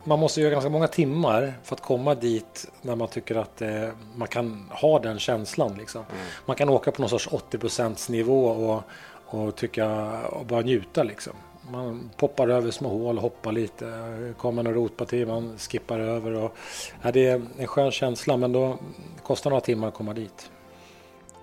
man 0.04 0.20
måste 0.20 0.42
göra 0.42 0.52
ganska 0.52 0.70
många 0.70 0.88
timmar 0.88 1.54
för 1.64 1.76
att 1.76 1.82
komma 1.82 2.16
dit 2.16 2.72
när 2.82 2.96
man 2.96 3.08
tycker 3.08 3.36
att 3.36 3.62
eh, 3.62 3.90
man 4.16 4.28
kan 4.28 4.70
ha 4.72 5.00
den 5.00 5.20
känslan. 5.20 5.76
Liksom. 5.78 6.06
Mm. 6.12 6.26
Man 6.46 6.56
kan 6.56 6.70
åka 6.70 6.92
på 6.92 7.02
någon 7.02 7.10
sorts 7.10 7.28
80 7.32 8.12
nivå 8.12 8.46
och, 8.46 8.84
och, 9.26 9.56
tycka, 9.56 10.12
och 10.22 10.46
bara 10.46 10.62
njuta. 10.62 11.04
Liksom. 11.04 11.34
Man 11.72 12.10
poppar 12.18 12.48
över 12.48 12.72
små 12.72 12.90
hål, 12.90 13.18
hoppar 13.18 13.52
lite, 13.52 14.34
kommer 14.38 14.64
en 14.64 14.74
rotparti, 14.74 15.28
man 15.28 15.58
skippar 15.58 16.00
över. 16.00 16.34
Och, 16.34 16.58
ja, 17.02 17.12
det 17.12 17.28
är 17.28 17.42
en 17.58 17.68
skön 17.68 17.92
känsla 17.92 18.38
men 18.38 18.52
då 18.52 18.78
kostar 19.24 19.50
några 19.50 19.62
timmar 19.62 19.88
att 19.88 19.94
komma 19.94 20.14
dit. 20.14 20.52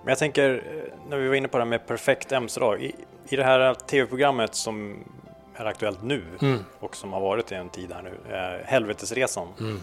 Men 0.03 0.11
jag 0.11 0.17
tänker, 0.17 0.49
eh, 0.49 1.09
när 1.09 1.17
vi 1.17 1.27
var 1.27 1.35
inne 1.35 1.47
på 1.47 1.57
det 1.57 1.63
här 1.63 1.69
med 1.69 1.87
perfekt 1.87 2.31
MC-dag. 2.31 2.83
I, 2.83 2.95
I 3.29 3.35
det 3.35 3.43
här 3.43 3.73
tv-programmet 3.73 4.55
som 4.55 5.03
är 5.61 5.69
aktuellt 5.69 6.03
nu 6.03 6.23
mm. 6.41 6.59
och 6.79 6.95
som 6.95 7.13
har 7.13 7.21
varit 7.21 7.51
i 7.51 7.55
en 7.55 7.69
tid 7.69 7.91
här 7.91 8.01
nu, 8.01 8.35
eh, 8.35 8.65
Helvetesresan. 8.65 9.47
Mm. 9.59 9.79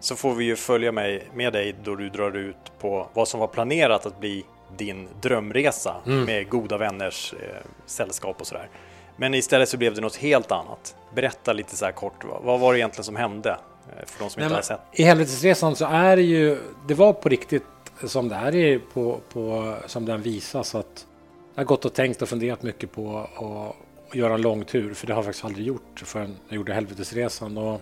Så 0.00 0.16
får 0.16 0.34
vi 0.34 0.44
ju 0.44 0.56
följa 0.56 0.92
med, 0.92 1.22
med 1.34 1.52
dig 1.52 1.74
då 1.84 1.94
du 1.94 2.08
drar 2.08 2.36
ut 2.36 2.72
på 2.78 3.08
vad 3.12 3.28
som 3.28 3.40
var 3.40 3.46
planerat 3.46 4.06
att 4.06 4.20
bli 4.20 4.44
din 4.76 5.08
drömresa 5.20 5.96
mm. 6.06 6.24
med 6.24 6.48
goda 6.48 6.78
vänners 6.78 7.34
eh, 7.40 7.48
sällskap 7.86 8.40
och 8.40 8.46
sådär. 8.46 8.68
Men 9.16 9.34
istället 9.34 9.68
så 9.68 9.76
blev 9.76 9.94
det 9.94 10.00
något 10.00 10.16
helt 10.16 10.52
annat. 10.52 10.96
Berätta 11.14 11.52
lite 11.52 11.76
så 11.76 11.84
här 11.84 11.92
kort, 11.92 12.24
vad, 12.24 12.42
vad 12.42 12.60
var 12.60 12.72
det 12.72 12.78
egentligen 12.78 13.04
som 13.04 13.16
hände? 13.16 13.50
Eh, 13.50 14.06
för 14.06 14.24
de 14.24 14.30
som 14.30 14.40
Nej, 14.40 14.46
inte 14.46 14.54
har 14.54 14.62
sett. 14.62 14.80
I 14.92 15.02
Helvetesresan 15.02 15.76
så 15.76 15.86
är 15.86 16.16
det 16.16 16.22
ju, 16.22 16.58
det 16.88 16.94
var 16.94 17.12
på 17.12 17.28
riktigt 17.28 17.62
som 18.04 18.28
det 18.28 18.34
är 18.34 18.78
på, 18.78 19.20
på, 19.32 19.76
som 19.86 20.04
den 20.04 20.22
visas. 20.22 20.74
Att 20.74 21.06
jag 21.54 21.60
har 21.60 21.66
gått 21.66 21.84
och 21.84 21.94
tänkt 21.94 22.22
och 22.22 22.28
funderat 22.28 22.62
mycket 22.62 22.92
på 22.92 23.28
och 23.36 23.76
göra 24.14 24.34
en 24.34 24.42
lång 24.42 24.64
tur, 24.64 24.94
för 24.94 25.06
det 25.06 25.12
har 25.12 25.18
jag 25.18 25.24
faktiskt 25.24 25.44
aldrig 25.44 25.66
gjort 25.66 26.02
förrän 26.04 26.36
jag 26.48 26.56
gjorde 26.56 26.74
Helvetesresan. 26.74 27.58
Och, 27.58 27.80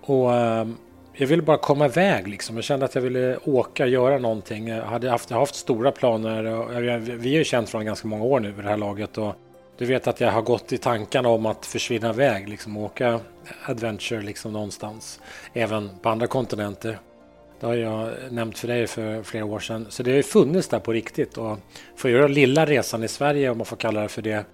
och 0.00 0.34
ehm, 0.34 0.76
jag 1.18 1.26
ville 1.26 1.42
bara 1.42 1.58
komma 1.58 1.86
iväg 1.86 2.28
liksom. 2.28 2.56
Jag 2.56 2.64
kände 2.64 2.84
att 2.84 2.94
jag 2.94 3.02
ville 3.02 3.36
åka, 3.44 3.86
göra 3.86 4.18
någonting. 4.18 4.68
Jag 4.68 4.84
hade 4.84 5.10
haft, 5.10 5.30
jag 5.30 5.36
har 5.36 5.42
haft 5.42 5.54
stora 5.54 5.92
planer. 5.92 6.44
Och 6.44 6.84
jag, 6.84 6.98
vi 6.98 7.34
är 7.34 7.38
ju 7.38 7.44
känt 7.44 7.68
från 7.68 7.84
ganska 7.84 8.08
många 8.08 8.24
år 8.24 8.40
nu 8.40 8.52
vid 8.52 8.64
det 8.64 8.70
här 8.70 8.76
laget. 8.76 9.18
Och 9.18 9.34
du 9.78 9.84
vet 9.86 10.06
att 10.06 10.20
jag 10.20 10.32
har 10.32 10.42
gått 10.42 10.72
i 10.72 10.78
tankarna 10.78 11.28
om 11.28 11.46
att 11.46 11.66
försvinna 11.66 12.10
iväg, 12.10 12.48
liksom 12.48 12.76
åka 12.76 13.20
adventure 13.64 14.22
liksom 14.22 14.52
någonstans. 14.52 15.20
Även 15.52 15.90
på 16.02 16.08
andra 16.08 16.26
kontinenter. 16.26 16.98
Det 17.60 17.66
har 17.66 17.74
jag 17.74 18.10
nämnt 18.30 18.58
för 18.58 18.68
dig 18.68 18.86
för 18.86 19.22
flera 19.22 19.44
år 19.44 19.58
sedan. 19.58 19.86
Så 19.88 20.02
det 20.02 20.10
har 20.10 20.16
ju 20.16 20.22
funnits 20.22 20.68
där 20.68 20.78
på 20.78 20.92
riktigt. 20.92 21.38
Och 21.38 21.58
för 21.96 22.08
att 22.08 22.12
göra 22.12 22.26
lilla 22.26 22.66
resan 22.66 23.04
i 23.04 23.08
Sverige, 23.08 23.50
om 23.50 23.58
man 23.58 23.66
får 23.66 23.76
kalla 23.76 24.00
det 24.00 24.08
för 24.08 24.22
det, 24.22 24.44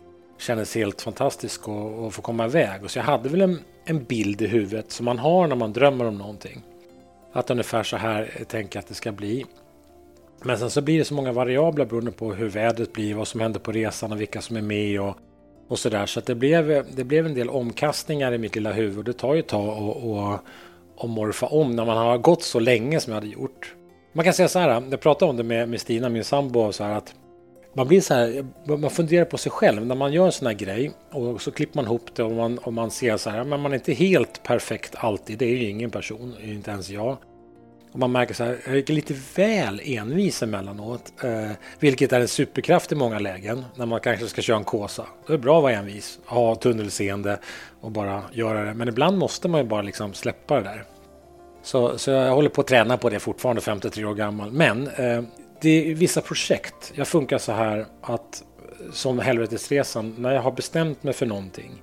kändes 0.43 0.75
helt 0.75 1.03
fantastisk 1.03 1.61
att 1.61 2.15
få 2.15 2.23
komma 2.23 2.47
iväg. 2.47 2.85
Och 2.85 2.91
så 2.91 2.99
jag 2.99 3.05
hade 3.05 3.29
väl 3.29 3.41
en, 3.41 3.59
en 3.85 4.05
bild 4.05 4.43
i 4.43 4.47
huvudet 4.47 4.93
som 4.93 5.05
man 5.05 5.19
har 5.19 5.47
när 5.47 5.57
man 5.57 5.73
drömmer 5.73 6.05
om 6.05 6.19
någonting. 6.19 6.63
Att 7.33 7.51
ungefär 7.51 7.83
så 7.83 7.97
här 7.97 8.45
tänker 8.49 8.77
jag 8.77 8.83
att 8.83 8.89
det 8.89 8.95
ska 8.95 9.13
bli. 9.13 9.47
Men 10.43 10.59
sen 10.59 10.71
så 10.71 10.81
blir 10.81 10.99
det 10.99 11.05
så 11.05 11.15
många 11.15 11.33
variabler 11.33 11.85
beroende 11.85 12.13
på 12.13 12.33
hur 12.33 12.49
vädret 12.49 12.93
blir, 12.93 13.15
vad 13.15 13.29
som 13.29 13.41
händer 13.41 13.61
på 13.61 13.73
resan 13.73 14.13
och 14.13 14.21
vilka 14.21 14.41
som 14.41 14.57
är 14.57 14.63
med 14.63 15.01
och, 15.01 15.17
och 15.69 15.79
så 15.79 15.89
där. 15.89 16.07
Så 16.07 16.19
att 16.19 16.27
det, 16.27 16.35
blev, 16.35 16.87
det 16.97 17.05
blev 17.05 17.27
en 17.27 17.35
del 17.35 17.51
omkastningar 17.51 18.33
i 18.33 18.39
mitt 18.39 18.55
lilla 18.55 18.73
huvud. 18.73 18.99
och 18.99 19.05
Det 19.05 19.13
tar 19.13 19.35
ju 19.35 19.41
ett 19.41 19.49
tag 19.49 19.69
att 19.69 19.79
och, 19.79 20.39
och 20.97 21.09
morfa 21.09 21.47
om 21.47 21.77
när 21.77 21.85
man 21.85 21.97
har 21.97 22.19
gått 22.19 22.43
så 22.43 22.61
länge 22.61 23.01
som 23.01 23.13
jag 23.13 23.21
hade 23.21 23.33
gjort. 23.33 23.75
Man 24.13 24.25
kan 24.25 24.35
säga 24.35 24.49
så 24.49 24.59
här, 24.59 24.83
jag 24.91 25.01
pratade 25.01 25.31
om 25.31 25.37
det 25.37 25.43
med, 25.43 25.69
med 25.69 25.81
Stina, 25.81 26.09
min 26.09 26.25
sambo, 26.25 26.73
så 26.73 26.85
här 26.85 26.97
att 26.97 27.15
man 27.75 27.89
blir 27.89 28.01
så 28.01 28.15
här, 28.15 28.45
man 28.77 28.91
funderar 28.91 29.25
på 29.25 29.39
sig 29.39 29.53
själv 29.53 29.87
när 29.87 29.95
man 29.95 30.13
gör 30.13 30.27
en 30.27 30.33
sån 30.33 30.47
här 30.47 30.55
grej 30.55 30.93
och 31.11 31.43
så 31.43 31.51
klipper 31.51 31.77
man 31.77 31.85
ihop 31.85 32.15
det 32.15 32.23
och 32.23 32.33
man, 32.33 32.59
och 32.59 32.73
man 32.73 32.91
ser 32.91 33.17
så 33.17 33.31
här, 33.31 33.45
men 33.45 33.61
man 33.61 33.73
är 33.73 33.77
inte 33.77 33.93
helt 33.93 34.43
perfekt 34.43 34.95
alltid, 34.97 35.39
det 35.39 35.45
är 35.45 35.57
ju 35.57 35.69
ingen 35.69 35.91
person, 35.91 36.35
inte 36.45 36.71
ens 36.71 36.89
jag. 36.91 37.17
Och 37.93 37.99
man 37.99 38.13
märker 38.13 38.35
så 38.35 38.45
här, 38.45 38.59
jag 38.67 38.77
är 38.77 38.93
lite 38.93 39.15
väl 39.37 39.81
envis 39.85 40.43
emellanåt, 40.43 41.13
eh, 41.25 41.51
vilket 41.79 42.13
är 42.13 42.21
en 42.21 42.29
superkraft 42.29 42.93
i 42.93 42.95
många 42.95 43.19
lägen 43.19 43.65
när 43.77 43.87
man 43.87 44.01
kanske 44.01 44.27
ska 44.27 44.43
köra 44.43 44.57
en 44.57 44.65
kåsa. 44.65 45.07
Det 45.27 45.33
är 45.33 45.39
bra 45.39 45.57
att 45.57 45.63
vara 45.63 45.73
envis, 45.73 46.19
ha 46.27 46.55
tunnelseende 46.55 47.39
och 47.81 47.91
bara 47.91 48.23
göra 48.33 48.65
det, 48.65 48.75
men 48.75 48.89
ibland 48.89 49.19
måste 49.19 49.49
man 49.49 49.61
ju 49.61 49.67
bara 49.67 49.83
liksom 49.83 50.15
släppa 50.15 50.55
det 50.55 50.63
där. 50.63 50.85
Så, 51.63 51.99
så 51.99 52.11
jag 52.11 52.35
håller 52.35 52.49
på 52.49 52.61
att 52.61 52.67
träna 52.67 52.97
på 52.97 53.11
det 53.11 53.19
fortfarande, 53.21 53.63
53 53.63 54.05
år 54.05 54.15
gammal. 54.15 54.53
Men 54.53 54.89
eh, 54.89 55.23
det 55.63 55.91
är 55.91 55.95
vissa 55.95 56.21
projekt. 56.21 56.93
Jag 56.95 57.09
funkar 57.09 57.39
så 57.39 57.53
här 57.53 57.87
att 58.01 58.45
som 58.93 59.19
helvetesresan, 59.19 60.15
när 60.19 60.33
jag 60.33 60.43
har 60.43 60.53
bestämt 60.53 61.03
mig 61.03 61.15
för 61.15 61.27
någonting 61.27 61.83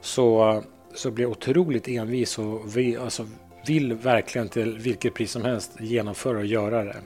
så, 0.00 0.62
så 0.94 1.10
blir 1.10 1.24
jag 1.24 1.30
otroligt 1.30 1.88
envis 1.88 2.38
och 2.38 2.76
vi, 2.76 2.96
alltså, 2.96 3.26
vill 3.66 3.94
verkligen 3.94 4.48
till 4.48 4.78
vilket 4.78 5.14
pris 5.14 5.30
som 5.30 5.44
helst 5.44 5.72
genomföra 5.80 6.38
och 6.38 6.46
göra 6.46 6.84
det. 6.84 6.96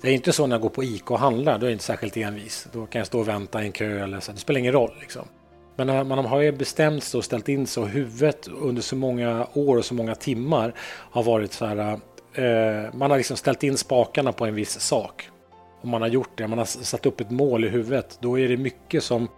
Det 0.00 0.08
är 0.08 0.12
inte 0.12 0.32
så 0.32 0.46
när 0.46 0.54
jag 0.56 0.62
går 0.62 0.68
på 0.68 0.84
ICA 0.84 1.14
och 1.14 1.20
handlar, 1.20 1.58
då 1.58 1.66
är 1.66 1.70
jag 1.70 1.74
inte 1.74 1.84
särskilt 1.84 2.16
envis. 2.16 2.68
Då 2.72 2.86
kan 2.86 2.98
jag 2.98 3.06
stå 3.06 3.18
och 3.18 3.28
vänta 3.28 3.62
i 3.62 3.66
en 3.66 3.72
kö 3.72 4.04
eller 4.04 4.20
så. 4.20 4.32
Det 4.32 4.38
spelar 4.38 4.60
ingen 4.60 4.72
roll. 4.72 4.94
Liksom. 5.00 5.28
Men 5.76 5.86
när 5.86 6.04
man 6.04 6.24
har 6.24 6.40
ju 6.40 6.52
bestämt 6.52 7.04
sig 7.04 7.18
och 7.18 7.24
ställt 7.24 7.48
in 7.48 7.66
sig 7.66 7.82
och 7.82 7.88
huvudet 7.88 8.48
under 8.48 8.82
så 8.82 8.96
många 8.96 9.46
år 9.54 9.76
och 9.76 9.84
så 9.84 9.94
många 9.94 10.14
timmar 10.14 10.74
har 11.10 11.22
varit 11.22 11.52
så 11.52 11.66
här. 11.66 12.00
Eh, 12.32 12.94
man 12.94 13.10
har 13.10 13.16
liksom 13.16 13.36
ställt 13.36 13.62
in 13.62 13.76
spakarna 13.76 14.32
på 14.32 14.46
en 14.46 14.54
viss 14.54 14.80
sak. 14.80 15.30
Och 15.80 15.88
man 15.88 16.02
har 16.02 16.08
gjort 16.08 16.30
det, 16.34 16.48
man 16.48 16.58
har 16.58 16.64
satt 16.64 17.06
upp 17.06 17.20
ett 17.20 17.30
mål 17.30 17.64
i 17.64 17.68
huvudet. 17.68 18.18
Då 18.20 18.38
är 18.38 18.48
det 18.48 18.56
mycket 18.56 19.02
som 19.02 19.28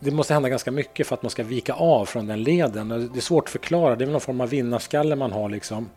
det 0.00 0.10
måste 0.10 0.34
hända 0.34 0.48
ganska 0.48 0.70
mycket 0.70 1.06
för 1.06 1.14
att 1.14 1.22
man 1.22 1.30
ska 1.30 1.42
vika 1.42 1.74
av 1.74 2.04
från 2.04 2.26
den 2.26 2.42
leden. 2.42 2.88
Det 2.88 3.18
är 3.18 3.20
svårt 3.20 3.44
att 3.44 3.50
förklara, 3.50 3.96
det 3.96 4.04
är 4.04 4.06
väl 4.06 4.12
någon 4.12 4.20
form 4.20 4.40
av 4.40 4.48
vinnarskalle 4.48 5.16
man 5.16 5.32
har 5.32 5.48
liksom. 5.48 5.88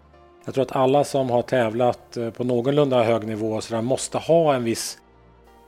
Jag 0.46 0.54
tror 0.54 0.62
att 0.62 0.76
alla 0.76 1.04
som 1.04 1.30
har 1.30 1.42
tävlat 1.42 2.18
eh, 2.18 2.30
på 2.30 2.44
någorlunda 2.44 3.04
hög 3.04 3.28
nivå 3.28 3.62
så 3.62 3.74
där, 3.76 3.82
måste 3.82 4.18
ha 4.18 4.54
en 4.54 4.64
viss, 4.64 4.98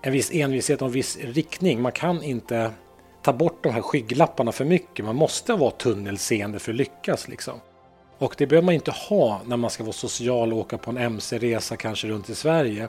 en 0.01 0.13
viss 0.13 0.31
envishet 0.33 0.81
och 0.81 0.87
en 0.87 0.91
viss 0.91 1.17
riktning. 1.17 1.81
Man 1.81 1.91
kan 1.91 2.23
inte 2.23 2.71
ta 3.21 3.33
bort 3.33 3.63
de 3.63 3.73
här 3.73 3.81
skygglapparna 3.81 4.51
för 4.51 4.65
mycket. 4.65 5.05
Man 5.05 5.15
måste 5.15 5.53
vara 5.53 5.71
tunnelseende 5.71 6.59
för 6.59 6.71
att 6.71 6.77
lyckas. 6.77 7.27
Liksom. 7.27 7.53
Och 8.17 8.35
det 8.37 8.47
behöver 8.47 8.65
man 8.65 8.73
inte 8.73 8.91
ha 8.91 9.41
när 9.45 9.57
man 9.57 9.69
ska 9.69 9.83
vara 9.83 9.93
social 9.93 10.53
och 10.53 10.59
åka 10.59 10.77
på 10.77 10.91
en 10.91 10.97
mc-resa 10.97 11.75
kanske 11.75 12.07
runt 12.07 12.29
i 12.29 12.35
Sverige. 12.35 12.87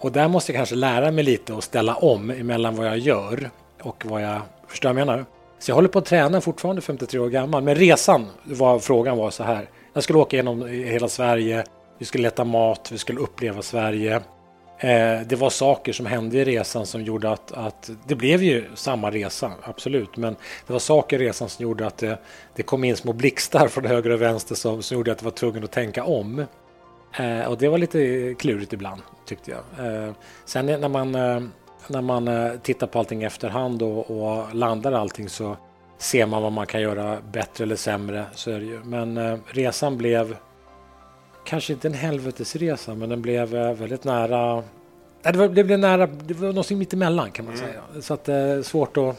Och 0.00 0.12
där 0.12 0.28
måste 0.28 0.52
jag 0.52 0.58
kanske 0.58 0.74
lära 0.74 1.10
mig 1.10 1.24
lite 1.24 1.52
och 1.52 1.64
ställa 1.64 1.94
om 1.94 2.30
emellan 2.30 2.76
vad 2.76 2.86
jag 2.86 2.98
gör 2.98 3.50
och 3.82 4.04
vad 4.06 4.22
jag 4.22 4.40
förstår 4.68 4.88
jag 4.88 4.94
menar. 4.94 5.24
Så 5.58 5.70
jag 5.70 5.74
håller 5.74 5.88
på 5.88 5.98
att 5.98 6.04
träna 6.04 6.40
fortfarande 6.40 6.82
53 6.82 7.20
år 7.20 7.28
gammal. 7.28 7.62
Men 7.62 7.74
resan 7.74 8.26
var 8.44 8.78
frågan 8.78 9.16
var 9.18 9.30
så 9.30 9.42
här. 9.42 9.68
Jag 9.92 10.02
skulle 10.02 10.18
åka 10.18 10.36
genom 10.36 10.66
hela 10.66 11.08
Sverige. 11.08 11.64
Vi 11.98 12.04
skulle 12.04 12.22
leta 12.22 12.44
mat. 12.44 12.92
Vi 12.92 12.98
skulle 12.98 13.20
uppleva 13.20 13.62
Sverige. 13.62 14.20
Eh, 14.82 15.20
det 15.26 15.36
var 15.36 15.50
saker 15.50 15.92
som 15.92 16.06
hände 16.06 16.38
i 16.38 16.44
resan 16.44 16.86
som 16.86 17.02
gjorde 17.02 17.30
att, 17.30 17.52
att 17.52 17.90
det 18.06 18.14
blev 18.14 18.42
ju 18.42 18.64
samma 18.74 19.10
resa, 19.10 19.52
absolut. 19.62 20.16
Men 20.16 20.36
det 20.66 20.72
var 20.72 20.80
saker 20.80 21.22
i 21.22 21.26
resan 21.26 21.48
som 21.48 21.62
gjorde 21.62 21.86
att 21.86 21.98
det, 21.98 22.18
det 22.56 22.62
kom 22.62 22.84
in 22.84 22.96
små 22.96 23.12
blixtar 23.12 23.68
från 23.68 23.84
höger 23.84 24.10
och 24.10 24.22
vänster 24.22 24.54
som, 24.54 24.82
som 24.82 24.96
gjorde 24.96 25.12
att 25.12 25.20
jag 25.20 25.24
var 25.24 25.30
tvungen 25.30 25.64
att 25.64 25.70
tänka 25.70 26.04
om. 26.04 26.46
Eh, 27.18 27.40
och 27.40 27.58
det 27.58 27.68
var 27.68 27.78
lite 27.78 28.34
klurigt 28.38 28.72
ibland, 28.72 29.02
tyckte 29.30 29.50
jag. 29.50 29.86
Eh, 29.86 30.12
sen 30.44 30.66
när 30.66 30.88
man, 30.88 31.14
eh, 31.14 31.40
när 31.88 32.02
man 32.02 32.28
eh, 32.28 32.52
tittar 32.62 32.86
på 32.86 32.98
allting 32.98 33.22
efterhand 33.22 33.82
och, 33.82 34.10
och 34.10 34.54
landar 34.54 34.92
allting 34.92 35.28
så 35.28 35.56
ser 35.98 36.26
man 36.26 36.42
vad 36.42 36.52
man 36.52 36.66
kan 36.66 36.80
göra 36.80 37.18
bättre 37.32 37.64
eller 37.64 37.76
sämre. 37.76 38.24
Så 38.34 38.50
är 38.50 38.58
det 38.58 38.66
ju. 38.66 38.80
Men 38.84 39.40
resan 39.46 39.96
blev 39.96 40.36
kanske 41.44 41.72
inte 41.72 41.88
en 41.88 41.94
helvetesresa, 41.94 42.94
men 42.94 43.08
den 43.08 43.22
blev 43.22 43.48
väldigt 43.48 44.04
nära. 44.04 44.62
det, 45.22 45.38
var, 45.38 45.48
det 45.48 45.64
blev 45.64 45.78
nära. 45.78 46.06
Det 46.06 46.34
var 46.34 46.48
någonting 46.48 46.78
mittemellan 46.78 47.30
kan 47.30 47.44
man 47.44 47.54
mm. 47.54 47.66
säga. 47.66 48.02
Så 48.02 48.14
att 48.14 48.24
det 48.24 48.34
är 48.34 48.62
svårt 48.62 48.96
att 48.96 49.16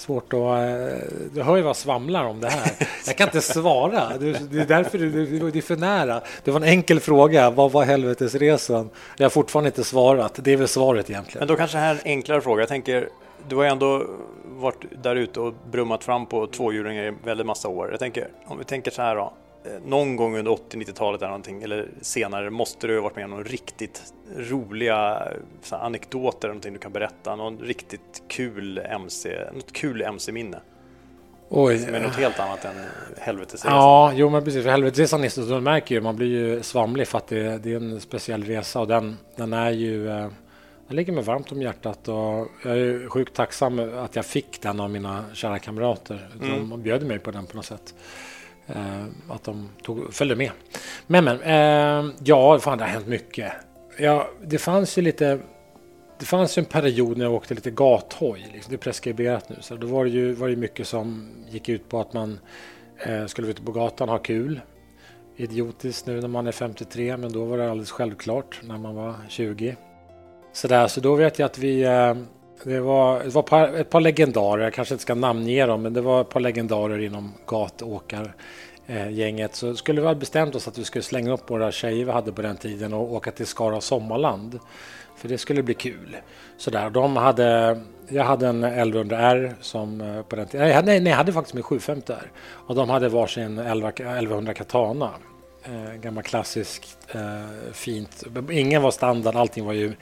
Svårt 0.00 0.32
att... 0.32 0.38
Eh, 0.38 1.08
du 1.34 1.42
hör 1.42 1.56
ju 1.56 1.62
vad 1.62 1.68
jag 1.68 1.76
svamlar 1.76 2.24
om 2.24 2.40
det 2.40 2.48
här. 2.48 2.72
Jag 3.06 3.16
kan 3.16 3.28
inte 3.28 3.40
svara. 3.40 4.18
Det 4.18 4.28
är 4.28 4.66
därför 4.66 4.98
det 4.98 5.58
är 5.58 5.62
för 5.62 5.76
nära. 5.76 6.20
Det 6.44 6.50
var 6.50 6.60
en 6.60 6.68
enkel 6.68 7.00
fråga. 7.00 7.50
Vad 7.50 7.72
var 7.72 7.84
helvetesresan? 7.84 8.90
Jag 9.16 9.24
har 9.24 9.30
fortfarande 9.30 9.68
inte 9.68 9.84
svarat. 9.84 10.38
Det 10.42 10.52
är 10.52 10.56
väl 10.56 10.68
svaret 10.68 11.10
egentligen. 11.10 11.38
Men 11.38 11.48
då 11.48 11.56
kanske 11.56 11.78
här 11.78 11.94
en 11.94 12.00
enklare 12.04 12.40
fråga. 12.40 12.62
Jag 12.62 12.68
tänker, 12.68 13.08
du 13.48 13.56
har 13.56 13.62
ju 13.62 13.68
ändå 13.68 14.06
varit 14.44 14.84
där 15.02 15.16
ute 15.16 15.40
och 15.40 15.54
brummat 15.70 16.04
fram 16.04 16.26
på 16.26 16.46
tvåhjulingar 16.46 17.04
i 17.04 17.12
väldigt 17.24 17.46
massa 17.46 17.68
år. 17.68 17.90
Jag 17.90 17.98
tänker, 18.00 18.28
om 18.46 18.58
vi 18.58 18.64
tänker 18.64 18.90
så 18.90 19.02
här 19.02 19.16
då. 19.16 19.32
Eh, 19.64 19.72
någon 19.84 20.16
gång 20.16 20.36
under 20.38 20.52
80-90-talet 20.52 21.20
eller 21.20 21.28
någonting, 21.28 21.62
eller 21.62 21.88
senare, 22.00 22.50
måste 22.50 22.86
du 22.86 22.94
ha 22.94 23.02
varit 23.02 23.16
med 23.16 23.24
om 23.24 23.30
någon 23.30 23.44
riktigt 23.44 24.02
roliga 24.36 25.28
så 25.62 25.76
här, 25.76 25.84
anekdoter, 25.84 26.48
någonting 26.48 26.72
du 26.72 26.78
kan 26.78 26.92
berätta, 26.92 27.36
någon 27.36 27.58
riktigt 27.58 28.22
kul 28.28 28.78
MC, 28.78 29.38
något 29.54 29.72
kul 29.72 30.02
MC-minne. 30.02 30.60
Oj. 31.48 31.78
Som 31.78 31.94
är 31.94 32.00
något 32.00 32.16
helt 32.16 32.40
annat 32.40 32.64
än 32.64 32.74
helvetesresan. 33.18 33.72
Ja, 33.72 34.12
jo 34.14 34.30
men 34.30 34.44
precis. 34.44 34.62
För 34.62 34.70
helvetesresan 34.70 35.24
är 35.24 35.28
så, 35.28 35.60
märker 35.60 35.94
ju, 35.94 36.00
man 36.00 36.16
blir 36.16 36.28
ju 36.28 36.62
svamlig 36.62 37.08
för 37.08 37.18
att 37.18 37.26
det, 37.26 37.58
det, 37.58 37.72
är 37.72 37.76
en 37.76 38.00
speciell 38.00 38.44
resa 38.44 38.80
och 38.80 38.86
den, 38.86 39.16
den 39.36 39.52
är 39.52 39.70
ju 39.70 40.08
eh, 40.08 40.28
den 40.86 40.96
ligger 40.96 41.12
mig 41.12 41.24
varmt 41.24 41.52
om 41.52 41.62
hjärtat 41.62 42.08
och 42.08 42.48
jag 42.64 42.78
är 42.78 43.08
sjukt 43.08 43.34
tacksam 43.34 43.78
att 43.78 44.16
jag 44.16 44.26
fick 44.26 44.62
den 44.62 44.80
av 44.80 44.90
mina 44.90 45.24
kära 45.32 45.58
kamrater. 45.58 46.28
De 46.40 46.46
mm. 46.46 46.82
bjöd 46.82 47.06
mig 47.06 47.18
på 47.18 47.30
den 47.30 47.46
på 47.46 47.56
något 47.56 47.64
sätt. 47.64 47.94
Eh, 48.74 49.04
att 49.28 49.44
de 49.44 49.68
tog, 49.82 50.14
följde 50.14 50.36
med. 50.36 50.50
Men, 51.06 51.24
men 51.24 51.40
eh, 51.42 52.12
ja, 52.24 52.58
fan, 52.58 52.78
det 52.78 52.84
har 52.84 52.90
hänt 52.90 53.06
mycket. 53.06 53.52
Ja, 53.98 54.30
det 54.42 54.58
fanns 54.58 54.98
ju 54.98 55.02
lite 55.02 55.40
det 56.20 56.26
fanns 56.26 56.58
en 56.58 56.64
period 56.64 57.18
när 57.18 57.24
jag 57.24 57.34
åkte 57.34 57.54
lite 57.54 57.70
gathoj. 57.70 58.50
Liksom. 58.52 58.70
Det 58.70 58.76
är 58.76 58.78
preskriberat 58.78 59.48
nu. 59.48 59.56
Så 59.60 59.76
då 59.76 59.86
var 59.86 60.04
det 60.04 60.10
ju 60.10 60.32
var 60.32 60.48
det 60.48 60.56
mycket 60.56 60.88
som 60.88 61.30
gick 61.50 61.68
ut 61.68 61.88
på 61.88 62.00
att 62.00 62.12
man 62.12 62.38
eh, 62.98 63.26
skulle 63.26 63.46
vara 63.46 63.50
ute 63.50 63.62
på 63.62 63.72
gatan 63.72 64.08
och 64.08 64.14
ha 64.14 64.22
kul. 64.22 64.60
Idiotiskt 65.36 66.06
nu 66.06 66.20
när 66.20 66.28
man 66.28 66.46
är 66.46 66.52
53, 66.52 67.16
men 67.16 67.32
då 67.32 67.44
var 67.44 67.58
det 67.58 67.70
alldeles 67.70 67.90
självklart 67.90 68.60
när 68.62 68.78
man 68.78 68.94
var 68.94 69.14
20. 69.28 69.76
Så, 70.52 70.68
där, 70.68 70.88
så 70.88 71.00
då 71.00 71.14
vet 71.14 71.38
jag 71.38 71.46
att 71.46 71.58
vi... 71.58 71.82
Eh, 71.82 72.14
det 72.64 72.80
var, 72.80 73.24
det 73.24 73.28
var 73.28 73.42
ett, 73.42 73.48
par, 73.48 73.68
ett 73.68 73.90
par 73.90 74.00
legendarer, 74.00 74.62
jag 74.62 74.74
kanske 74.74 74.94
inte 74.94 75.02
ska 75.02 75.14
namnge 75.14 75.66
dem, 75.66 75.82
men 75.82 75.92
det 75.92 76.00
var 76.00 76.20
ett 76.20 76.28
par 76.28 76.40
legendarer 76.40 76.98
inom 76.98 77.34
gatåkargänget. 77.46 79.54
Så 79.54 79.76
skulle 79.76 80.00
vi 80.00 80.06
ha 80.06 80.14
bestämt 80.14 80.54
oss 80.54 80.68
att 80.68 80.78
vi 80.78 80.84
skulle 80.84 81.02
slänga 81.02 81.32
upp 81.32 81.50
våra 81.50 81.72
tjejer 81.72 82.04
vi 82.04 82.12
hade 82.12 82.32
på 82.32 82.42
den 82.42 82.56
tiden 82.56 82.94
och 82.94 83.12
åka 83.12 83.30
till 83.30 83.46
Skara 83.46 83.80
Sommarland. 83.80 84.58
För 85.16 85.28
det 85.28 85.38
skulle 85.38 85.62
bli 85.62 85.74
kul. 85.74 86.16
Sådär, 86.56 86.90
de 86.90 87.16
hade, 87.16 87.80
jag 88.08 88.24
hade 88.24 88.48
en 88.48 88.64
1100R 88.64 89.54
som 89.60 90.00
eh, 90.00 90.22
på 90.22 90.36
den 90.36 90.46
tiden, 90.46 90.84
nej, 90.84 91.00
nej, 91.00 91.10
jag 91.10 91.16
hade 91.16 91.32
faktiskt 91.32 91.54
min 91.54 91.62
750 91.62 92.12
R. 92.12 92.30
Och 92.66 92.74
de 92.74 92.90
hade 92.90 93.08
varsin 93.08 93.58
11, 93.58 93.88
1100 93.88 94.54
Katana. 94.54 95.10
Eh, 95.64 95.94
gammal 96.00 96.22
klassiskt 96.22 96.98
eh, 97.14 97.72
fint. 97.72 98.24
Ingen 98.50 98.82
var 98.82 98.90
standard, 98.90 99.36
allting 99.36 99.64
var 99.64 99.72
ju 99.72 99.92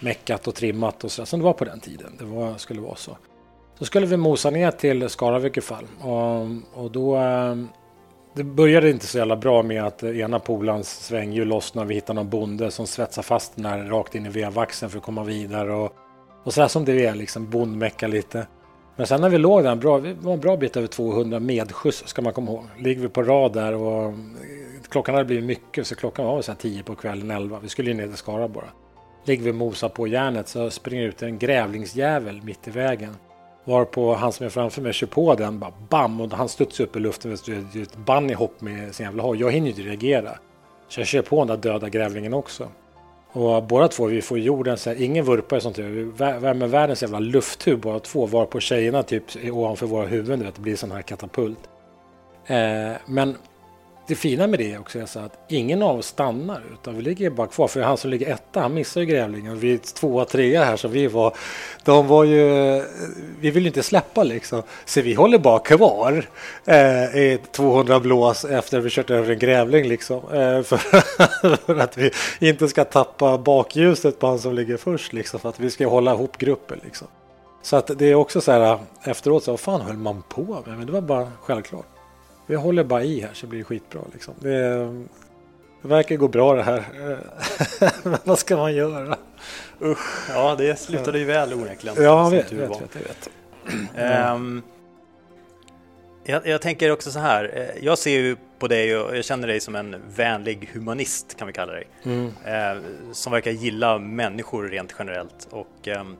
meckat 0.00 0.48
och 0.48 0.54
trimmat 0.54 1.04
och 1.04 1.12
sådär 1.12 1.26
som 1.26 1.40
det 1.40 1.44
var 1.44 1.52
på 1.52 1.64
den 1.64 1.80
tiden. 1.80 2.12
Det 2.18 2.24
var, 2.24 2.56
skulle 2.56 2.80
vara 2.80 2.96
så. 2.96 3.16
Så 3.78 3.84
skulle 3.84 4.06
vi 4.06 4.16
mosa 4.16 4.50
ner 4.50 4.70
till 4.70 5.08
Skara 5.08 5.36
i 5.36 5.40
vilket 5.40 5.64
fall. 5.64 5.84
Och, 6.00 6.82
och 6.82 6.90
då... 6.90 7.16
Eh, 7.16 7.56
det 8.36 8.44
började 8.44 8.90
inte 8.90 9.06
så 9.06 9.18
jävla 9.18 9.36
bra 9.36 9.62
med 9.62 9.84
att 9.84 10.02
ena 10.02 10.38
polans 10.38 11.06
svänghjul 11.06 11.48
lossnade. 11.48 11.88
Vi 11.88 11.94
hittade 11.94 12.14
någon 12.14 12.30
bonde 12.30 12.70
som 12.70 12.86
svetsade 12.86 13.26
fast 13.26 13.56
den 13.56 13.64
här 13.64 13.84
rakt 13.84 14.14
in 14.14 14.26
i 14.26 14.28
vevaxeln 14.28 14.90
för 14.90 14.98
att 14.98 15.04
komma 15.04 15.24
vidare. 15.24 15.72
Och, 15.72 15.92
och 16.44 16.54
så 16.54 16.60
här 16.60 16.68
som 16.68 16.84
det 16.84 17.06
är, 17.06 17.14
liksom 17.14 17.50
bondmecka 17.50 18.06
lite. 18.06 18.46
Men 18.96 19.06
sen 19.06 19.20
när 19.20 19.28
vi 19.28 19.38
låg 19.38 19.62
där, 19.62 19.76
bra, 19.76 19.98
vi 19.98 20.12
var 20.12 20.32
en 20.32 20.40
bra 20.40 20.56
bit 20.56 20.76
över 20.76 20.86
200 20.86 21.40
medskjuts 21.40 22.06
ska 22.06 22.22
man 22.22 22.32
komma 22.32 22.50
ihåg. 22.50 22.64
Ligger 22.78 23.02
vi 23.02 23.08
på 23.08 23.22
rad 23.22 23.52
där 23.52 23.74
och 23.74 24.04
eh, 24.04 24.14
klockan 24.88 25.14
hade 25.14 25.24
blivit 25.24 25.44
mycket 25.44 25.86
så 25.86 25.94
klockan 25.94 26.24
var 26.24 26.42
väl 26.42 26.56
10 26.56 26.82
på 26.82 26.94
kvällen, 26.94 27.30
11. 27.30 27.58
Vi 27.62 27.68
skulle 27.68 27.90
ju 27.90 27.96
ner 27.96 28.06
till 28.06 28.16
Skara 28.16 28.48
bara. 28.48 28.68
Ligger 29.24 29.44
vi 29.44 29.50
och 29.50 29.54
mosar 29.54 29.88
på 29.88 30.06
järnet 30.06 30.48
så 30.48 30.70
springer 30.70 31.04
ut 31.04 31.22
en 31.22 31.38
grävlingsjävel 31.38 32.42
mitt 32.42 32.68
i 32.68 32.70
vägen. 32.70 33.16
Varpå 33.64 34.14
han 34.14 34.32
som 34.32 34.46
är 34.46 34.50
framför 34.50 34.82
mig 34.82 34.92
kör 34.92 35.06
på 35.06 35.34
den, 35.34 35.58
bara 35.58 35.72
bam, 35.88 36.20
och 36.20 36.32
han 36.32 36.48
studsar 36.48 36.84
upp 36.84 36.96
i 36.96 37.00
luften. 37.00 37.36
Det 37.46 37.78
är 37.78 37.82
ett 37.82 37.96
bunnyhopp 37.96 38.60
med 38.60 38.94
sin 38.94 39.06
jävla 39.06 39.22
hoj. 39.22 39.40
Jag 39.40 39.52
hinner 39.52 39.66
ju 39.66 39.70
inte 39.70 39.90
reagera. 39.90 40.38
Så 40.88 41.00
jag 41.00 41.06
kör 41.06 41.22
på 41.22 41.44
den 41.44 41.46
där 41.46 41.70
döda 41.70 41.88
grävlingen 41.88 42.34
också. 42.34 42.68
Och 43.34 43.62
båda 43.62 43.88
två, 43.88 44.06
vi 44.06 44.22
får 44.22 44.38
jorden, 44.38 44.76
så 44.76 44.90
här, 44.90 45.02
ingen 45.02 45.24
vurpa 45.24 45.56
och 45.56 45.62
sånt. 45.62 45.78
Vi 45.78 46.04
värmer 46.16 46.66
världens 46.66 47.02
jävla 47.02 47.18
lufttub 47.18 47.80
båda 47.80 47.98
två. 47.98 48.26
Varpå 48.26 48.60
tjejerna 48.60 49.02
typ 49.02 49.24
ovanför 49.52 49.86
våra 49.86 50.06
huvuden, 50.06 50.38
du 50.38 50.44
vet, 50.44 50.54
det 50.54 50.60
blir 50.60 50.76
sån 50.76 50.90
här 50.90 51.02
katapult. 51.02 51.58
Eh, 52.46 52.92
men 53.06 53.36
det 54.06 54.14
fina 54.14 54.46
med 54.46 54.58
det 54.58 54.78
också 54.78 54.98
är 54.98 55.06
så 55.06 55.20
att 55.20 55.38
ingen 55.48 55.82
av 55.82 55.98
oss 55.98 56.06
stannar 56.06 56.62
utan 56.72 56.96
vi 56.96 57.02
ligger 57.02 57.30
bara 57.30 57.46
kvar. 57.46 57.68
För 57.68 57.80
han 57.80 57.96
som 57.96 58.10
ligger 58.10 58.32
etta, 58.32 58.60
han 58.60 58.74
missar 58.74 59.00
ju 59.00 59.06
grävlingen. 59.06 59.58
Vi 59.58 59.74
är 59.74 59.78
tvåa, 59.78 60.24
trea 60.24 60.64
här 60.64 60.76
så 60.76 60.88
vi 60.88 61.06
var. 61.06 61.36
De 61.84 62.06
var 62.06 62.24
ju, 62.24 62.44
vi 63.40 63.50
vill 63.50 63.62
ju 63.62 63.66
inte 63.66 63.82
släppa 63.82 64.22
liksom. 64.22 64.62
Så 64.84 65.00
vi 65.00 65.14
håller 65.14 65.38
bara 65.38 65.58
kvar 65.58 66.26
eh, 66.64 67.16
i 67.16 67.40
200 67.52 68.00
blås 68.00 68.44
efter 68.44 68.80
vi 68.80 68.90
kört 68.90 69.10
över 69.10 69.32
en 69.32 69.38
grävling 69.38 69.88
liksom. 69.88 70.18
Eh, 70.18 70.62
för, 70.62 70.76
för, 71.56 71.78
att 71.78 71.98
vi 71.98 72.10
inte 72.40 72.68
ska 72.68 72.84
tappa 72.84 73.38
bakljuset 73.38 74.18
på 74.18 74.26
han 74.26 74.38
som 74.38 74.54
ligger 74.54 74.76
först 74.76 75.12
liksom. 75.12 75.40
För 75.40 75.48
att 75.48 75.60
vi 75.60 75.70
ska 75.70 75.86
hålla 75.86 76.14
ihop 76.14 76.38
gruppen 76.38 76.80
liksom. 76.84 77.08
Så 77.62 77.76
att 77.76 77.98
det 77.98 78.06
är 78.06 78.14
också 78.14 78.40
så 78.40 78.52
här 78.52 78.78
efteråt, 79.02 79.44
så 79.44 79.50
vad 79.50 79.60
fan 79.60 79.80
höll 79.80 79.96
man 79.96 80.22
på 80.28 80.62
med? 80.66 80.78
Men 80.78 80.86
det 80.86 80.92
var 80.92 81.00
bara 81.00 81.32
självklart 81.40 81.93
vi 82.46 82.54
håller 82.54 82.84
bara 82.84 83.02
i 83.02 83.20
här 83.20 83.30
så 83.32 83.46
blir 83.46 83.58
det 83.58 83.64
skitbra. 83.64 84.00
Liksom. 84.12 84.34
Det, 84.38 84.68
Det 85.82 85.88
verkar 85.88 86.16
gå 86.16 86.28
bra 86.28 86.54
det 86.54 86.62
här. 86.62 86.84
Men 88.02 88.18
vad 88.24 88.38
ska 88.38 88.56
man 88.56 88.74
göra? 88.74 89.16
Usch, 89.82 90.30
ja 90.30 90.54
det 90.58 90.78
slutade 90.78 91.18
ju 91.18 91.24
väl 91.24 91.54
onekligen. 91.54 91.96
Ja, 91.98 92.24
jag 92.24 92.30
vet, 92.30 92.52
vet, 92.52 92.70
vet, 92.70 92.96
vet. 92.96 93.30
Ehm, 93.96 94.62
jag, 96.24 96.46
jag 96.46 96.62
tänker 96.62 96.90
också 96.92 97.10
så 97.10 97.18
här, 97.18 97.50
eh, 97.54 97.84
jag 97.84 97.98
ser 97.98 98.10
ju 98.10 98.36
på 98.58 98.68
dig 98.68 98.96
och 98.96 99.16
jag 99.16 99.24
känner 99.24 99.48
dig 99.48 99.60
som 99.60 99.74
en 99.76 99.96
vänlig 100.16 100.70
humanist 100.72 101.36
kan 101.36 101.46
vi 101.46 101.52
kalla 101.52 101.72
dig. 101.72 101.86
Mm. 102.04 102.26
Eh, 102.44 102.82
som 103.12 103.32
verkar 103.32 103.50
gilla 103.50 103.98
människor 103.98 104.68
rent 104.68 104.94
generellt. 104.98 105.48
Och, 105.50 105.88
ehm, 105.88 106.16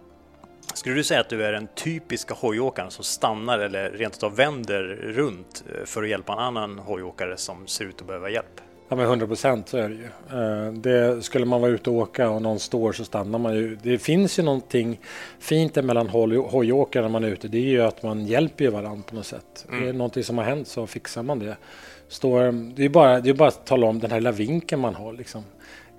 skulle 0.74 0.94
du 0.94 1.04
säga 1.04 1.20
att 1.20 1.28
du 1.28 1.44
är 1.44 1.52
den 1.52 1.68
typiska 1.74 2.34
hojåkaren 2.34 2.90
som 2.90 3.04
stannar 3.04 3.58
eller 3.58 3.90
rent 3.90 4.16
utav 4.16 4.36
vänder 4.36 4.82
runt 5.02 5.64
eh, 5.78 5.84
för 5.84 6.02
att 6.02 6.08
hjälpa 6.08 6.32
en 6.32 6.38
annan 6.38 6.78
hojåkare 6.78 7.36
som 7.36 7.66
ser 7.66 7.84
ut 7.84 8.00
att 8.00 8.06
behöva 8.06 8.30
hjälp? 8.30 8.60
Ja, 8.88 8.96
men 8.96 9.04
100 9.06 9.26
procent 9.26 9.68
så 9.68 9.76
är 9.78 9.88
det 9.88 9.94
ju. 9.94 10.04
Eh, 10.66 10.72
Det, 10.72 11.22
skulle 11.24 11.44
man 11.46 11.60
vara 11.60 11.70
ute 11.70 11.90
och 11.90 11.96
åka 11.96 12.30
och 12.30 12.42
någon 12.42 12.58
står 12.60 12.92
så 12.92 13.04
stannar 13.04 13.38
man 13.38 13.54
ju. 13.56 13.76
Det 13.82 13.98
finns 13.98 14.38
ju 14.38 14.42
någonting 14.42 15.00
fint 15.38 15.74
mellan 15.84 16.08
hoj- 16.08 16.48
hojåkare 16.50 17.02
när 17.02 17.08
man 17.10 17.24
är 17.24 17.28
ute. 17.28 17.48
Det 17.48 17.58
är 17.58 17.62
ju 17.62 17.80
att 17.82 18.02
man 18.02 18.26
hjälper 18.26 18.64
ju 18.64 18.70
varandra 18.70 19.02
på 19.08 19.14
något 19.14 19.26
sätt. 19.26 19.66
Mm. 19.68 19.82
Är 19.82 19.86
det 19.86 19.92
någonting 19.92 20.24
som 20.24 20.38
har 20.38 20.44
hänt 20.44 20.68
så 20.68 20.86
fixar 20.86 21.22
man 21.22 21.38
det. 21.38 21.56
Står, 22.08 22.52
det 22.76 22.84
är 22.84 22.88
bara, 22.88 23.20
det 23.20 23.30
är 23.30 23.34
bara 23.34 23.48
att 23.48 23.66
tala 23.66 23.86
om 23.86 23.98
den 24.00 24.10
här 24.10 24.20
lilla 24.20 24.32
vinkeln 24.32 24.80
man 24.82 24.94
har. 24.94 25.12
Liksom. 25.12 25.44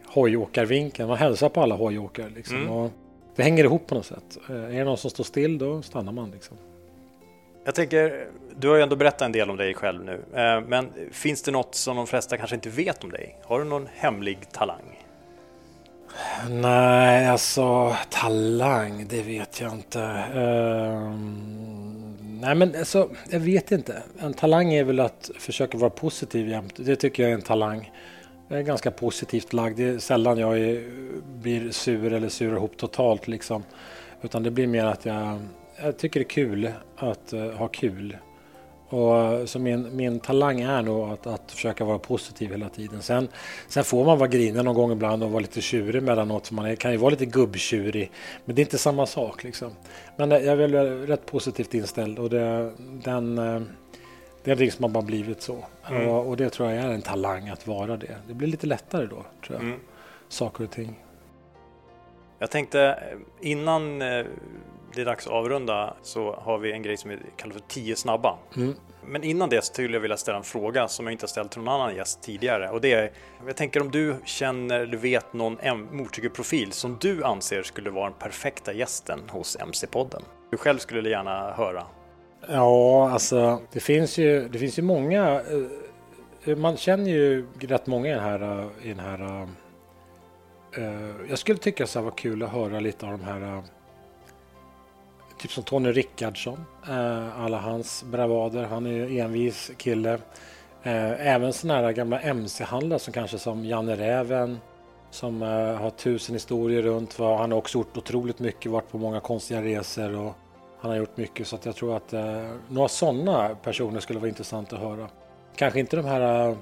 Hojåkarvinkeln. 0.06 1.08
Man 1.10 1.18
hälsar 1.18 1.50
på 1.50 1.62
alla 1.62 1.76
hojåkare. 1.76 2.30
Liksom. 2.36 2.58
Mm. 2.58 2.90
Det 3.36 3.44
hänger 3.44 3.64
ihop 3.64 3.88
på 3.88 3.96
något 3.96 4.06
sätt. 4.06 4.38
Eh, 4.50 4.56
Är 4.56 4.70
det 4.70 4.84
någon 4.84 4.98
som 4.98 5.10
står 5.10 5.24
still 5.24 5.58
då 5.58 5.82
stannar 5.82 6.12
man. 6.12 6.32
Liksom. 6.32 6.58
Jag 7.66 7.76
tänker, 7.76 8.28
du 8.60 8.68
har 8.68 8.76
ju 8.76 8.82
ändå 8.82 8.96
berättat 8.96 9.22
en 9.22 9.32
del 9.32 9.50
om 9.50 9.58
dig 9.58 9.74
själv 9.74 10.04
nu, 10.06 10.14
eh, 10.14 10.62
men 10.62 10.90
finns 11.12 11.42
det 11.42 11.52
något 11.52 11.76
som 11.76 11.96
de 11.98 12.08
flesta 12.08 12.38
kanske 12.38 12.56
inte 12.56 12.70
vet 12.70 13.04
om 13.04 13.12
dig? 13.12 13.38
Har 13.44 13.60
du 13.60 13.66
någon 13.66 13.88
hemlig 13.94 14.52
talang? 14.52 15.00
Nej, 16.50 17.28
alltså 17.28 17.96
talang, 18.10 19.06
det 19.10 19.22
vet 19.22 19.62
jag 19.62 19.74
inte. 19.74 20.02
Ehm, 20.36 22.18
nej, 22.42 22.56
men 22.56 22.76
alltså, 22.76 23.10
jag 23.30 23.40
vet 23.40 23.72
inte. 23.72 24.04
En 24.20 24.34
talang 24.34 24.74
är 24.74 24.84
väl 24.84 25.00
att 25.00 25.32
försöka 25.40 25.78
vara 25.78 25.90
positiv 25.90 26.50
jämt. 26.50 26.74
Det 26.78 26.96
tycker 26.96 27.24
jag 27.24 27.32
är 27.32 27.36
en 27.36 27.42
talang. 27.42 27.92
Jag 28.48 28.60
är 28.60 28.64
ganska 28.64 28.92
positivt 28.92 29.54
lagd. 29.54 29.78
Det 29.78 29.84
är 29.84 30.00
sällan 30.00 30.38
jag 30.38 30.60
är, 30.60 30.84
blir 31.42 31.72
sur 31.72 32.14
eller 32.14 32.30
surar 32.30 32.56
ihop 32.56 32.78
totalt 32.78 33.28
liksom. 33.28 33.64
Utan 34.22 34.44
det 34.44 34.52
blir 34.52 34.68
mer 34.68 34.86
att 34.86 35.06
jag, 35.06 35.40
jag 35.84 35.98
tycker 35.98 36.20
det 36.20 36.24
är 36.24 36.30
kul 36.30 36.72
att 36.98 37.34
uh, 37.34 37.52
ha 37.52 37.68
kul. 37.68 38.18
Och, 38.90 39.18
eh, 39.18 39.46
så 39.46 39.60
min, 39.60 39.96
min 39.96 40.20
talang 40.20 40.62
är 40.62 40.82
nog 40.82 41.10
att, 41.10 41.28
att 41.28 41.52
försöka 41.52 41.86
vara 41.86 42.00
positiv 42.00 42.52
hela 42.52 42.70
tiden. 42.70 43.02
Sen, 43.02 43.28
sen 43.68 43.84
får 43.84 44.06
man 44.06 44.18
vara 44.18 44.30
grinig 44.30 44.64
någon 44.64 44.76
gång 44.76 44.92
ibland 44.92 45.24
och 45.24 45.32
vara 45.32 45.42
lite 45.42 45.62
tjurig 45.62 46.04
mellanåt. 46.04 46.52
Man 46.52 46.66
är, 46.66 46.76
kan 46.76 46.92
ju 46.92 46.98
vara 46.98 47.10
lite 47.10 47.26
gubbtjurig. 47.26 48.12
Men 48.46 48.56
det 48.56 48.62
är 48.62 48.64
inte 48.64 48.78
samma 48.78 49.06
sak. 49.06 49.44
Liksom. 49.44 49.72
Men 50.16 50.32
eh, 50.32 50.38
jag 50.38 50.62
är 50.62 50.68
väl 50.68 51.08
rätt 51.08 51.26
positivt 51.26 51.74
inställd 51.74 52.20
och 52.20 52.30
det, 52.30 52.72
den, 53.04 53.40
uh, 53.40 53.62
det 54.46 54.52
är 54.52 54.56
någonting 54.56 54.72
som 54.72 54.84
har 54.84 54.90
bara 54.90 55.04
blivit 55.04 55.42
så. 55.42 55.66
Mm. 55.90 56.08
Och, 56.08 56.28
och 56.28 56.38
det 56.38 56.50
tror 56.50 56.72
jag 56.72 56.84
är 56.84 56.90
en 56.90 57.02
talang 57.02 57.50
att 57.50 57.68
vara 57.68 57.98
det. 57.98 58.16
Det 58.28 58.34
blir 58.34 58.48
lite 58.48 58.68
lättare 58.68 59.06
då, 59.06 59.26
tror 59.46 59.60
jag. 59.60 59.62
Mm. 59.62 59.80
Saker 60.30 60.64
och 60.64 60.72
ting. 60.72 61.04
Jag 62.40 62.52
tänkte 62.52 62.82
eh, 62.82 63.50
innan 63.50 64.02
eh, 64.02 64.26
det 64.96 65.02
är 65.02 65.06
dags 65.06 65.28
att 65.28 65.34
avrunda 65.34 65.94
så 66.02 66.36
har 66.36 66.58
vi 66.58 66.72
en 66.72 66.84
grej 66.84 66.98
som 66.98 67.10
vi 67.10 67.18
kallar 67.36 67.54
för 67.54 67.62
10 67.68 67.96
snabba. 67.96 68.38
Mm. 68.56 68.74
Men 69.08 69.24
innan 69.24 69.50
det 69.50 69.66
skulle 69.66 69.94
jag 69.94 70.02
vilja 70.02 70.18
ställa 70.18 70.38
en 70.38 70.44
fråga 70.44 70.88
som 70.88 71.06
jag 71.06 71.14
inte 71.14 71.24
har 71.24 71.28
ställt 71.28 71.52
till 71.52 71.62
någon 71.62 71.82
annan 71.82 71.96
gäst 71.96 72.22
tidigare. 72.22 72.70
Och 72.70 72.82
det 72.82 72.94
är, 72.94 73.12
jag 73.46 73.56
tänker 73.56 73.82
om 73.82 73.92
du 73.92 74.16
känner 74.26 74.80
eller 74.80 74.98
vet 74.98 75.34
någon 75.34 75.58
motorcykelprofil 75.92 76.72
som 76.72 76.98
du 77.02 77.24
anser 77.24 77.64
skulle 77.64 77.90
vara 77.90 78.10
den 78.10 78.20
perfekta 78.20 78.74
gästen 78.74 79.20
hos 79.30 79.58
MC-podden. 79.60 80.24
Du 80.52 80.58
själv 80.58 80.78
skulle 80.78 81.10
gärna 81.10 81.52
höra. 81.52 81.84
Ja, 82.50 83.10
alltså 83.10 83.60
det 83.72 83.80
finns 83.80 84.18
ju, 84.18 84.48
det 84.50 84.60
finns 84.60 84.80
ju 84.80 84.84
många. 84.84 85.42
Eh, 86.46 86.56
man 86.58 86.78
känner 86.78 87.12
ju 87.12 87.46
rätt 87.60 87.88
många 87.88 88.08
i 88.08 88.12
den 88.12 88.24
här. 88.24 88.70
I 88.84 88.88
den 88.90 89.00
här 89.00 89.48
uh, 90.78 91.12
jag 91.30 91.40
skulle 91.40 91.58
tycka 91.60 91.84
att 91.84 91.94
det 91.94 92.02
var 92.02 92.12
kul 92.12 92.44
att 92.44 92.50
höra 92.50 92.80
lite 92.80 93.06
av 93.06 93.12
de 93.12 93.24
här. 93.24 93.42
uh, 93.42 93.64
Typ 95.38 95.52
som 95.52 95.64
Tony 95.64 95.92
Rickardsson. 95.92 96.66
uh, 96.90 97.42
Alla 97.42 97.58
hans 97.60 98.04
bravader. 98.04 98.64
Han 98.64 98.86
är 98.86 98.90
ju 98.92 99.20
envis 99.20 99.72
kille. 99.78 100.20
Även 100.84 101.54
sådana 101.54 101.82
här 101.82 101.92
gamla 101.92 102.20
MC-handlare 102.20 103.00
som 103.00 103.14
kanske 103.14 103.38
som 103.38 103.66
Janne 103.66 103.96
Räven. 103.96 104.60
Som 105.12 105.42
har 105.42 105.90
tusen 105.90 106.36
historier 106.36 106.82
runt. 106.82 107.20
vad- 107.20 107.38
Han 107.40 107.52
har 107.52 107.58
också 107.60 107.78
gjort 107.78 107.98
otroligt 107.98 108.40
mycket. 108.40 108.72
Varit 108.72 108.92
på 108.92 108.98
många 108.98 109.20
konstiga 109.20 109.62
resor. 109.62 110.16
Och 110.16 110.34
han 110.80 110.92
har 110.92 110.98
gjort 110.98 111.18
mycket 111.18 111.48
så 111.48 111.56
att 111.56 111.66
jag 111.66 111.76
tror 111.76 111.98
att 111.98 112.14
eh, 112.14 112.52
några 112.70 112.88
sådana 112.88 113.56
personer 113.64 114.00
skulle 114.00 114.20
vara 114.20 114.30
intressant 114.30 114.74
att 114.74 114.80
höra. 114.80 115.10
Kanske 115.56 115.80
inte 115.80 115.96
de 115.96 116.06
här 116.06 116.50
eh, 116.50 116.58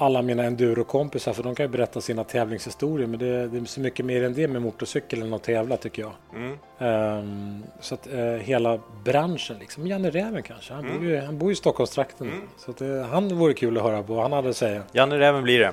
alla 0.00 0.22
mina 0.22 0.44
endurokompisar 0.44 1.32
för 1.32 1.42
de 1.42 1.54
kan 1.54 1.64
ju 1.64 1.70
berätta 1.70 2.00
sina 2.00 2.24
tävlingshistorier 2.24 3.06
men 3.06 3.18
det, 3.18 3.48
det 3.48 3.58
är 3.58 3.64
så 3.64 3.80
mycket 3.80 4.06
mer 4.06 4.24
än 4.24 4.34
det 4.34 4.48
med 4.48 4.62
motorcykel 4.62 5.22
än 5.22 5.34
att 5.34 5.42
tävla 5.42 5.76
tycker 5.76 6.02
jag. 6.02 6.12
Mm. 6.34 6.58
Ehm, 6.78 7.62
så 7.80 7.94
att 7.94 8.06
eh, 8.06 8.20
hela 8.20 8.80
branschen 9.04 9.56
liksom, 9.60 9.86
Janne 9.86 10.10
Räven 10.10 10.42
kanske, 10.42 10.74
han, 10.74 10.86
bor, 10.86 11.04
ju, 11.04 11.20
han 11.20 11.38
bor 11.38 11.48
ju 11.48 11.52
i 11.52 11.56
Stockholmstrakten. 11.56 12.32
Så 12.58 12.70
att, 12.70 12.80
eh, 12.80 13.02
han 13.02 13.38
vore 13.38 13.54
kul 13.54 13.76
att 13.76 13.82
höra 13.82 14.02
på 14.02 14.14
vad 14.14 14.22
han 14.22 14.32
hade 14.32 14.48
att 14.48 14.56
säga. 14.56 14.82
Janne 14.92 15.18
Räven 15.18 15.42
blir 15.42 15.58
det. 15.58 15.72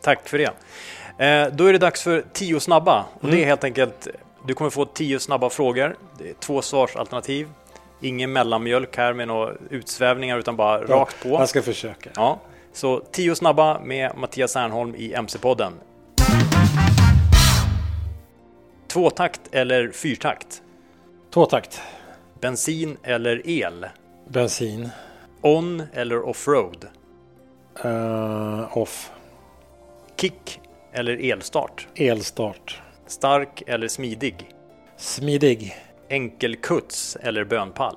Tack 0.00 0.28
för 0.28 0.38
det. 0.38 0.50
Eh, 1.18 1.52
då 1.52 1.66
är 1.66 1.72
det 1.72 1.78
dags 1.78 2.02
för 2.02 2.24
10 2.32 2.60
snabba. 2.60 3.06
Och 3.20 3.28
det 3.28 3.42
är 3.42 3.46
helt 3.46 3.64
enkelt, 3.64 4.08
du 4.46 4.54
kommer 4.54 4.70
få 4.70 4.84
10 4.84 5.20
snabba 5.20 5.50
frågor. 5.50 5.96
Det 6.18 6.30
är 6.30 6.34
två 6.34 6.62
svarsalternativ. 6.62 7.48
Ingen 8.00 8.32
mellanmjölk 8.32 8.96
här 8.96 9.12
med 9.12 9.28
några 9.28 9.52
utsvävningar 9.70 10.38
utan 10.38 10.56
bara 10.56 10.84
rakt 10.84 11.22
på. 11.22 11.28
Jag 11.28 11.48
ska 11.48 11.62
försöka. 11.62 12.10
Ja, 12.14 12.40
så 12.72 13.00
10 13.00 13.34
snabba 13.34 13.80
med 13.80 14.16
Mattias 14.16 14.56
Ernholm 14.56 14.94
i 14.94 15.12
MC-podden. 15.12 15.72
Tvåtakt 18.88 19.40
eller 19.52 19.90
fyrtakt? 19.90 20.62
Tvåtakt. 21.34 21.80
Bensin 22.40 22.96
eller 23.02 23.48
el? 23.48 23.86
Bensin. 24.28 24.88
On 25.40 25.82
eller 25.92 26.28
offroad? 26.28 26.86
Eh, 27.84 28.78
off. 28.78 29.10
Kick 30.16 30.60
eller 30.92 31.32
elstart? 31.32 31.88
Elstart. 31.94 32.80
Stark 33.06 33.62
eller 33.66 33.88
smidig? 33.88 34.50
Smidig. 34.96 35.76
Enkelkuts 36.08 37.16
eller 37.20 37.44
bönpall? 37.44 37.96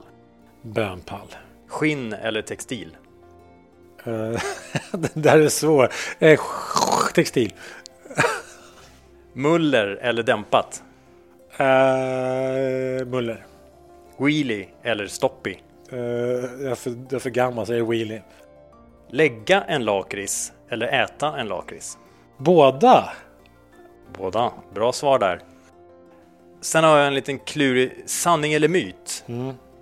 Bönpall. 0.62 1.36
Skinn 1.68 2.14
eller 2.14 2.42
textil? 2.42 2.98
Eh, 4.06 4.42
det 4.92 5.16
där 5.16 5.40
är 5.40 5.50
svår. 5.50 5.90
Eh, 6.20 6.40
textil. 7.14 7.54
Muller 9.34 9.88
eller 9.88 10.24
dämpat? 10.24 10.84
Eh, 11.58 13.06
Muller. 13.06 13.46
Wheelie 14.18 14.68
eller 14.84 15.08
stoppy? 15.08 15.56
Eh, 15.92 16.00
jag, 16.00 16.62
är 16.72 16.76
för, 16.76 16.90
jag 16.90 17.14
är 17.14 17.20
för 17.20 17.30
gammal 17.30 17.66
så 17.66 17.74
jag 17.74 17.80
är 17.80 17.86
wheelie. 17.86 18.24
Lägga 19.10 19.62
en 19.62 19.86
lakrits 19.86 20.52
eller 20.70 20.88
äta 20.88 21.40
en 21.40 21.48
lakrits? 21.48 21.98
Båda. 22.38 23.10
Båda. 24.18 24.52
Bra 24.74 24.94
svar 24.94 25.20
där. 25.20 25.42
Sen 26.62 26.84
har 26.84 26.98
jag 26.98 27.08
en 27.08 27.14
liten 27.14 27.40
klurig 27.40 28.04
sanning 28.06 28.54
eller 28.54 28.68
myt. 28.68 29.24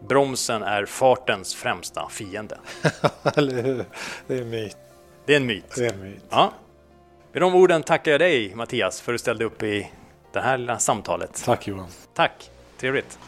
Bromsen 0.08 0.64
är 0.64 0.86
fartens 0.86 1.56
främsta 1.56 2.10
fiende. 2.10 2.58
Eller 3.36 3.64
hur? 3.64 3.86
Det 4.28 4.38
är 4.38 4.44
myt. 4.44 4.78
Det 5.26 5.34
är 5.34 5.38
en 5.38 5.46
myt. 5.46 5.76
Det 5.76 5.86
är 5.86 5.96
myt. 5.98 6.24
Ja. 6.30 6.54
Med 7.32 7.42
de 7.42 7.56
orden 7.56 7.84
tackar 7.84 8.12
jag 8.12 8.20
dig 8.22 8.56
Mattias 8.56 9.02
för 9.02 9.12
att 9.12 9.14
du 9.14 9.20
ställde 9.20 9.46
upp 9.46 9.64
i 9.64 9.92
det 10.34 10.40
här 10.42 10.58
lilla 10.58 10.80
samtalet. 10.80 11.42
Tack 11.46 11.68
Johan. 11.68 11.88
Tack, 12.14 12.52
trevligt. 12.80 13.20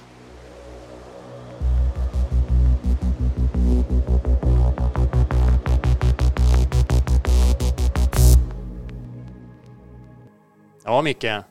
Ja 10.90 11.02
Micke, 11.02 11.44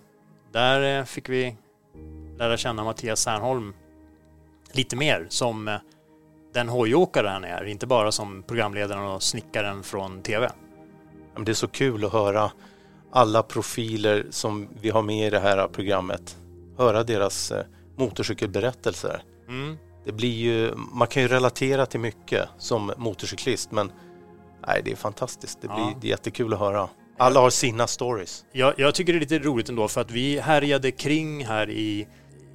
där 0.52 0.98
eh, 0.98 1.04
fick 1.04 1.28
vi 1.28 1.56
lära 2.38 2.56
känna 2.56 2.84
Mattias 2.84 3.20
Särnholm 3.20 3.74
lite 4.72 4.96
mer 4.96 5.26
som 5.28 5.68
eh, 5.68 5.76
den 6.54 6.68
hojåkare 6.68 7.28
han 7.28 7.44
är, 7.44 7.64
inte 7.64 7.86
bara 7.86 8.12
som 8.12 8.42
programledaren 8.42 9.04
och 9.04 9.22
snickaren 9.22 9.82
från 9.82 10.22
TV. 10.22 10.50
Det 11.44 11.52
är 11.52 11.54
så 11.54 11.68
kul 11.68 12.04
att 12.04 12.12
höra 12.12 12.50
alla 13.12 13.42
profiler 13.42 14.26
som 14.30 14.68
vi 14.80 14.90
har 14.90 15.02
med 15.02 15.26
i 15.26 15.30
det 15.30 15.40
här 15.40 15.68
programmet. 15.68 16.36
Höra 16.78 17.04
deras 17.04 17.50
eh, 17.50 17.64
motorcykelberättelser. 17.96 19.22
Mm. 19.48 19.76
Det 20.04 20.12
blir 20.12 20.34
ju, 20.34 20.74
man 20.74 21.08
kan 21.08 21.22
ju 21.22 21.28
relatera 21.28 21.86
till 21.86 22.00
mycket 22.00 22.48
som 22.58 22.92
motorcyklist 22.96 23.72
men 23.72 23.92
nej, 24.66 24.82
det 24.84 24.92
är 24.92 24.96
fantastiskt. 24.96 25.58
Det 25.60 25.68
blir 25.68 25.78
Ja. 25.78 25.94
det 26.00 26.06
är 26.06 26.10
jättekul 26.10 26.52
att 26.52 26.58
höra. 26.58 26.88
Alla 27.20 27.40
har 27.40 27.50
sina 27.50 27.86
stories. 27.86 28.44
Jag, 28.52 28.74
jag 28.76 28.94
tycker 28.94 29.12
det 29.12 29.18
är 29.18 29.20
lite 29.20 29.38
roligt 29.38 29.68
ändå 29.68 29.88
för 29.88 30.00
att 30.00 30.10
vi 30.10 30.38
härjade 30.38 30.90
kring 30.90 31.44
här 31.44 31.70
i, 31.70 32.08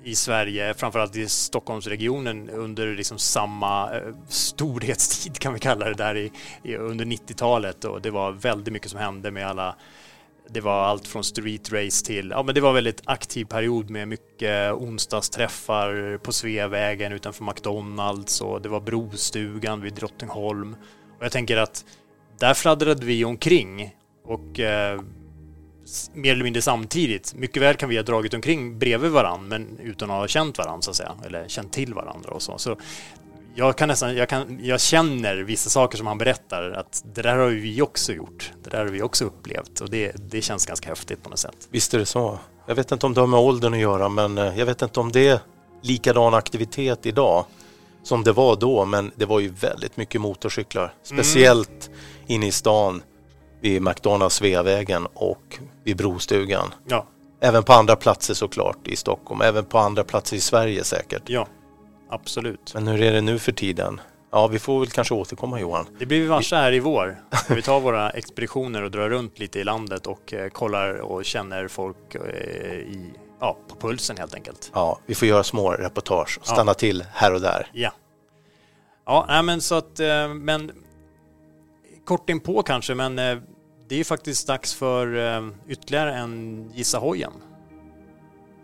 i 0.03 0.15
Sverige, 0.15 0.73
framförallt 0.73 1.15
i 1.15 1.29
Stockholmsregionen 1.29 2.49
under 2.49 2.95
liksom 2.95 3.17
samma 3.17 3.95
eh, 3.95 4.01
storhetstid 4.29 5.39
kan 5.39 5.53
vi 5.53 5.59
kalla 5.59 5.85
det 5.85 5.93
där 5.93 6.15
i, 6.15 6.31
i 6.63 6.75
under 6.75 7.05
90-talet 7.05 7.85
och 7.85 8.01
det 8.01 8.11
var 8.11 8.31
väldigt 8.31 8.73
mycket 8.73 8.91
som 8.91 8.99
hände 8.99 9.31
med 9.31 9.47
alla 9.47 9.75
det 10.49 10.61
var 10.61 10.83
allt 10.83 11.07
från 11.07 11.23
street 11.23 11.71
race 11.71 12.05
till, 12.05 12.29
ja 12.29 12.43
men 12.43 12.55
det 12.55 12.61
var 12.61 12.69
en 12.69 12.75
väldigt 12.75 13.01
aktiv 13.05 13.45
period 13.45 13.89
med 13.89 14.07
mycket 14.07 14.73
onsdagsträffar 14.73 16.17
på 16.17 16.31
Sveavägen 16.31 17.13
utanför 17.13 17.43
McDonalds 17.43 18.41
och 18.41 18.61
det 18.61 18.69
var 18.69 18.79
Brostugan 18.79 19.81
vid 19.81 19.93
Drottningholm. 19.93 20.75
Och 21.17 21.25
jag 21.25 21.31
tänker 21.31 21.57
att 21.57 21.85
där 22.39 22.53
fladdrade 22.53 23.05
vi 23.05 23.25
omkring 23.25 23.93
och 24.23 24.59
eh, 24.59 25.01
mer 26.13 26.31
eller 26.31 26.43
mindre 26.43 26.61
samtidigt. 26.61 27.33
Mycket 27.35 27.61
väl 27.61 27.75
kan 27.75 27.89
vi 27.89 27.95
ha 27.95 28.03
dragit 28.03 28.33
omkring 28.33 28.79
bredvid 28.79 29.11
varandra 29.11 29.47
men 29.47 29.79
utan 29.79 30.11
att 30.11 30.17
ha 30.17 30.27
känt 30.27 30.57
varandra 30.57 30.81
så 30.81 30.89
att 30.89 30.95
säga, 30.95 31.11
eller 31.25 31.47
känt 31.47 31.73
till 31.73 31.93
varandra 31.93 32.29
och 32.29 32.41
så. 32.41 32.57
så 32.57 32.77
jag 33.55 33.77
kan 33.77 33.87
nästan, 33.87 34.15
jag, 34.15 34.29
kan, 34.29 34.59
jag 34.61 34.81
känner 34.81 35.35
vissa 35.35 35.69
saker 35.69 35.97
som 35.97 36.07
han 36.07 36.17
berättar 36.17 36.71
att 36.71 37.03
det 37.15 37.21
där 37.21 37.37
har 37.37 37.49
vi 37.49 37.81
också 37.81 38.13
gjort. 38.13 38.51
Det 38.63 38.69
där 38.69 38.77
har 38.77 38.85
vi 38.85 39.01
också 39.01 39.25
upplevt 39.25 39.81
och 39.81 39.89
det, 39.89 40.11
det 40.29 40.41
känns 40.41 40.65
ganska 40.65 40.89
häftigt 40.89 41.23
på 41.23 41.29
något 41.29 41.39
sätt. 41.39 41.67
Visst 41.69 41.93
är 41.93 41.99
det 41.99 42.05
så. 42.05 42.39
Jag 42.65 42.75
vet 42.75 42.91
inte 42.91 43.05
om 43.05 43.13
det 43.13 43.19
har 43.19 43.27
med 43.27 43.39
åldern 43.39 43.73
att 43.73 43.79
göra 43.79 44.09
men 44.09 44.37
eh, 44.37 44.59
jag 44.59 44.65
vet 44.65 44.81
inte 44.81 44.99
om 44.99 45.11
det 45.11 45.27
är 45.27 45.39
likadan 45.81 46.33
aktivitet 46.33 47.05
idag 47.05 47.45
som 48.03 48.23
det 48.23 48.31
var 48.31 48.55
då 48.55 48.85
men 48.85 49.11
det 49.15 49.25
var 49.25 49.39
ju 49.39 49.49
väldigt 49.49 49.97
mycket 49.97 50.21
motorcyklar. 50.21 50.83
Mm. 50.83 50.93
Speciellt 51.03 51.87
mm. 51.87 51.99
inne 52.27 52.47
i 52.47 52.51
stan 52.51 53.01
vid 53.63 53.81
McDonalds 53.81 54.35
Sveavägen 54.35 55.07
och 55.13 55.59
vid 55.83 55.97
Brostugan. 55.97 56.73
Ja. 56.85 57.05
Även 57.39 57.63
på 57.63 57.73
andra 57.73 57.95
platser 57.95 58.33
såklart 58.33 58.87
i 58.87 58.95
Stockholm, 58.95 59.41
även 59.41 59.65
på 59.65 59.77
andra 59.77 60.03
platser 60.03 60.37
i 60.37 60.39
Sverige 60.39 60.83
säkert. 60.83 61.21
Ja, 61.25 61.47
absolut. 62.09 62.71
Men 62.73 62.87
hur 62.87 63.01
är 63.01 63.13
det 63.13 63.21
nu 63.21 63.39
för 63.39 63.51
tiden? 63.51 64.01
Ja, 64.31 64.47
vi 64.47 64.59
får 64.59 64.79
väl 64.79 64.89
kanske 64.89 65.13
återkomma 65.13 65.59
Johan. 65.59 65.85
Det 65.99 66.05
blir 66.05 66.21
vi 66.21 66.27
varse 66.27 66.55
här 66.55 66.71
i 66.71 66.79
vår. 66.79 67.17
Vi 67.49 67.61
tar 67.61 67.79
våra 67.79 68.09
expeditioner 68.09 68.83
och 68.83 68.91
drar 68.91 69.09
runt 69.09 69.39
lite 69.39 69.59
i 69.59 69.63
landet 69.63 70.07
och 70.07 70.33
eh, 70.33 70.49
kollar 70.49 70.97
och 70.97 71.25
känner 71.25 71.67
folk 71.67 72.15
eh, 72.15 72.21
i, 72.73 73.13
ja, 73.39 73.57
på 73.67 73.75
pulsen 73.87 74.17
helt 74.17 74.35
enkelt. 74.35 74.71
Ja, 74.73 74.99
vi 75.05 75.15
får 75.15 75.27
göra 75.27 75.43
små 75.43 75.71
reportage 75.71 76.37
och 76.41 76.47
stanna 76.47 76.69
ja. 76.69 76.73
till 76.73 77.05
här 77.13 77.33
och 77.33 77.41
där. 77.41 77.67
Ja. 77.73 77.91
Ja, 79.05 79.25
nej, 79.27 79.43
men 79.43 79.61
så 79.61 79.75
att, 79.75 79.99
eh, 79.99 80.27
men 80.27 80.71
kort 82.05 82.29
inpå 82.29 82.63
kanske, 82.63 82.95
men 82.95 83.19
det 83.93 83.99
är 83.99 84.03
faktiskt 84.03 84.47
dags 84.47 84.73
för 84.73 85.15
eh, 85.17 85.49
ytterligare 85.67 86.13
en 86.13 86.69
Gissa 86.73 86.97
hojen. 86.97 87.31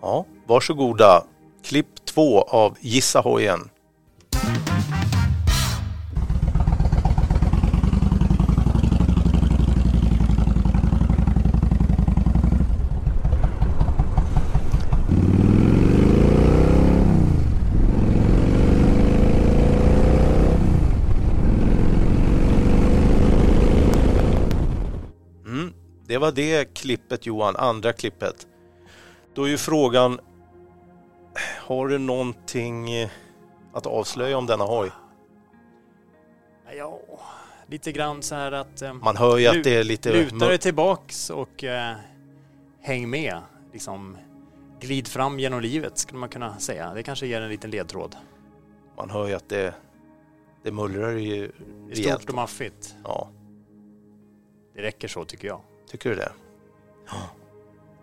Ja, 0.02 0.26
varsågoda. 0.48 1.24
Klipp 1.64 2.06
två 2.06 2.42
av 2.42 2.78
Gissa 2.80 3.20
hojen. 3.20 3.70
Det 26.09 26.09
var 26.20 26.32
det 26.32 26.74
klippet 26.74 27.26
Johan, 27.26 27.56
andra 27.56 27.94
klippet. 27.94 28.48
Då 29.34 29.44
är 29.44 29.50
ju 29.50 29.58
frågan, 29.58 30.20
har 31.58 31.88
du 31.88 31.98
någonting 31.98 32.92
eh, 32.94 33.10
att 33.74 33.86
avslöja 33.86 34.38
om 34.38 34.46
denna 34.46 34.64
hoj? 34.64 34.92
Ja, 36.78 37.00
lite 37.68 37.92
grann 37.92 38.22
så 38.22 38.36
här 38.36 38.52
att... 38.52 38.82
Eh, 38.82 38.94
Man 38.94 39.18
hör 39.18 39.38
ju 39.38 39.48
att 39.48 39.64
det 39.64 39.76
är 39.76 39.84
lite... 39.84 40.14
Luta 40.14 40.48
dig 40.48 40.58
tillbaks 40.58 41.30
och 41.30 41.64
eh, 41.64 41.96
häng 42.82 43.10
med. 43.10 43.38
Liksom, 43.74 44.18
glid 44.80 45.08
fram 45.08 45.40
genom 45.40 45.62
livet 45.62 45.98
skulle 45.98 46.20
man 46.20 46.30
kunna 46.30 46.60
säga. 46.60 46.94
Det 46.94 47.04
kanske 47.04 47.28
ger 47.28 47.42
en 47.42 47.50
liten 47.50 47.70
ledtråd. 47.70 48.16
Man 48.98 49.10
hör 49.10 49.28
ju 49.28 49.34
att 49.34 49.50
det, 49.50 49.74
det 50.64 50.72
mullrar 50.72 51.12
ju 51.12 51.52
Det 51.88 51.92
är 51.92 52.16
stort 52.16 52.30
och 52.30 52.36
maffigt. 52.36 52.96
Ja. 53.04 53.30
Det 54.76 54.82
räcker 54.82 55.08
så 55.08 55.26
tycker 55.26 55.48
jag. 55.48 55.62
Tycker 55.92 56.10
du 56.10 56.16
det? 56.16 56.32
Ja. 57.08 57.30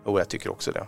Jo, 0.05 0.19
jag 0.19 0.29
tycker 0.29 0.51
också 0.51 0.71
det. 0.71 0.87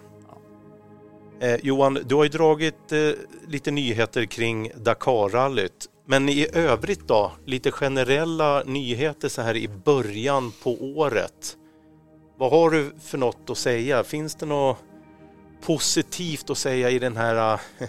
Eh, 1.41 1.59
Johan, 1.63 1.99
du 2.05 2.15
har 2.15 2.23
ju 2.23 2.29
dragit 2.29 2.91
eh, 2.91 3.11
lite 3.47 3.71
nyheter 3.71 4.25
kring 4.25 4.71
Dakarrallyt. 4.75 5.89
Men 6.05 6.29
i 6.29 6.47
övrigt 6.53 7.07
då, 7.07 7.31
lite 7.45 7.71
generella 7.71 8.63
nyheter 8.63 9.29
så 9.29 9.41
här 9.41 9.57
i 9.57 9.67
början 9.67 10.51
på 10.63 10.73
året. 10.73 11.57
Vad 12.37 12.51
har 12.51 12.69
du 12.69 12.91
för 13.01 13.17
något 13.17 13.49
att 13.49 13.57
säga? 13.57 14.03
Finns 14.03 14.35
det 14.35 14.45
något 14.45 14.77
positivt 15.61 16.49
att 16.49 16.57
säga 16.57 16.89
i 16.89 16.99
den 16.99 17.17
här 17.17 17.53
äh, 17.53 17.59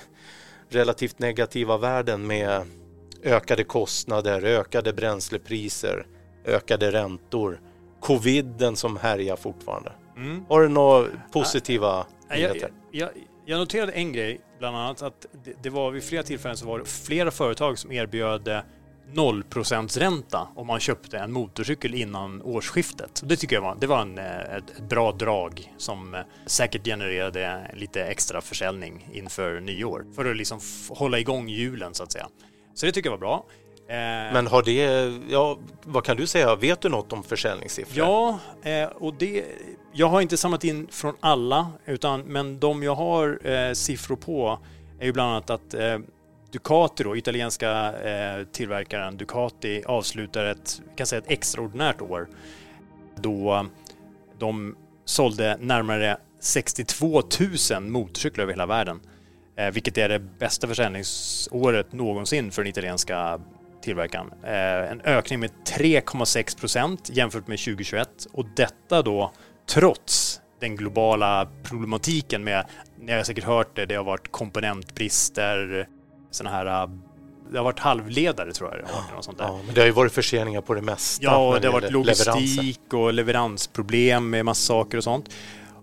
relativt 0.68 1.18
negativa 1.18 1.76
världen 1.78 2.26
med 2.26 2.66
ökade 3.22 3.64
kostnader, 3.64 4.44
ökade 4.44 4.92
bränslepriser, 4.92 6.06
ökade 6.44 6.92
räntor? 6.92 7.60
Coviden 8.00 8.76
som 8.76 8.96
härjar 8.96 9.36
fortfarande. 9.36 9.92
Mm. 10.16 10.44
Har 10.48 10.62
du 10.62 10.68
några 10.68 11.08
positiva 11.32 12.06
nyheter? 12.30 12.72
Jag, 12.90 13.00
jag, 13.00 13.10
jag, 13.46 13.58
noterade 13.58 13.92
en 13.92 14.12
grej, 14.12 14.40
bland 14.58 14.76
annat 14.76 15.02
att 15.02 15.26
det, 15.44 15.52
det, 15.62 15.70
var 15.70 15.90
vid 15.90 16.02
flera 16.02 16.22
tillfällen 16.22 16.56
så 16.56 16.66
var 16.66 16.78
det 16.78 16.84
flera 16.84 17.30
företag 17.30 17.78
som 17.78 17.92
erbjöd 17.92 18.62
0 19.12 19.44
ränta 19.96 20.48
om 20.54 20.66
man 20.66 20.80
köpte 20.80 21.18
en 21.18 21.32
motorcykel 21.32 21.94
innan 21.94 22.42
årsskiftet. 22.42 23.22
Det 23.24 23.36
tycker 23.36 23.56
jag 23.56 23.62
var, 23.62 23.76
det 23.80 23.86
var 23.86 24.00
en, 24.00 24.18
ett, 24.18 24.70
ett 24.70 24.88
bra 24.88 25.12
drag 25.12 25.74
som 25.76 26.14
eh, 26.14 26.20
säkert 26.46 26.84
genererade 26.84 27.70
lite 27.74 28.04
extra 28.04 28.40
försäljning 28.40 29.08
inför 29.12 29.60
nyår 29.60 30.06
för 30.14 30.30
att 30.30 30.36
liksom 30.36 30.60
hålla 30.88 31.18
igång 31.18 31.48
hjulen 31.48 31.94
så 31.94 32.02
att 32.02 32.12
säga. 32.12 32.28
Så 32.74 32.86
det 32.86 32.92
tycker 32.92 33.10
jag 33.10 33.16
var 33.16 33.18
bra. 33.18 33.46
Eh, 33.90 34.32
Men 34.32 34.46
har 34.46 34.62
det, 34.62 35.12
ja, 35.28 35.58
vad 35.84 36.04
kan 36.04 36.16
du 36.16 36.26
säga, 36.26 36.56
vet 36.56 36.80
du 36.80 36.88
något 36.88 37.12
om 37.12 37.22
försäljningssiffror? 37.22 37.98
Ja, 37.98 38.38
eh, 38.70 38.84
och 38.88 39.14
det, 39.14 39.44
jag 39.92 40.06
har 40.06 40.20
inte 40.20 40.36
samlat 40.36 40.64
in 40.64 40.86
från 40.90 41.14
alla, 41.20 41.72
utan, 41.86 42.20
men 42.20 42.60
de 42.60 42.82
jag 42.82 42.94
har 42.94 43.46
eh, 43.48 43.72
siffror 43.72 44.16
på 44.16 44.58
är 44.98 45.06
ju 45.06 45.12
bland 45.12 45.30
annat 45.30 45.50
att 45.50 45.74
eh, 45.74 45.98
Ducati, 46.52 47.04
då, 47.04 47.16
italienska 47.16 47.92
eh, 48.00 48.44
tillverkaren 48.52 49.16
Ducati, 49.16 49.82
avslutar 49.86 50.44
ett, 50.44 50.82
kan 50.96 51.06
säga 51.06 51.18
ett 51.18 51.30
extraordinärt 51.30 52.00
år 52.00 52.28
då 53.16 53.66
de 54.38 54.76
sålde 55.04 55.56
närmare 55.60 56.16
62 56.40 57.22
000 57.70 57.82
motorcyklar 57.82 58.42
över 58.42 58.52
hela 58.52 58.66
världen. 58.66 59.00
Vilket 59.72 59.98
är 59.98 60.08
det 60.08 60.18
bästa 60.18 60.68
försäljningsåret 60.68 61.92
någonsin 61.92 62.50
för 62.50 62.62
den 62.62 62.70
italienska 62.70 63.40
tillverkaren. 63.82 64.32
Eh, 64.44 64.90
en 64.90 65.00
ökning 65.00 65.40
med 65.40 65.50
3,6 65.66 66.60
procent 66.60 67.10
jämfört 67.12 67.46
med 67.46 67.58
2021 67.58 68.08
och 68.32 68.46
detta 68.56 69.02
då 69.02 69.32
trots 69.70 70.40
den 70.60 70.76
globala 70.76 71.48
problematiken 71.62 72.44
med, 72.44 72.66
ni 72.98 73.12
har 73.12 73.22
säkert 73.22 73.44
hört 73.44 73.76
det, 73.76 73.86
det 73.86 73.94
har 73.94 74.04
varit 74.04 74.32
komponentbrister, 74.32 75.88
sådana 76.30 76.56
här 76.56 76.88
det 77.52 77.58
har 77.58 77.64
varit 77.64 77.78
halvledare 77.78 78.52
tror 78.52 78.70
jag. 78.70 78.88
Ja, 79.14 79.22
sånt 79.22 79.38
där. 79.38 79.44
Ja, 79.44 79.60
men 79.66 79.74
det 79.74 79.80
har 79.80 79.86
ju 79.86 79.92
varit 79.92 80.12
förseningar 80.12 80.60
på 80.60 80.74
det 80.74 80.82
mesta. 80.82 81.24
Ja, 81.24 81.48
och 81.48 81.60
det 81.60 81.68
har 81.68 81.72
varit 81.72 81.92
logistik 81.92 82.36
leveranser. 82.36 82.96
och 82.96 83.12
leveransproblem 83.12 84.30
med 84.30 84.44
massa 84.44 84.66
saker 84.66 84.98
och 84.98 85.04
sånt. 85.04 85.28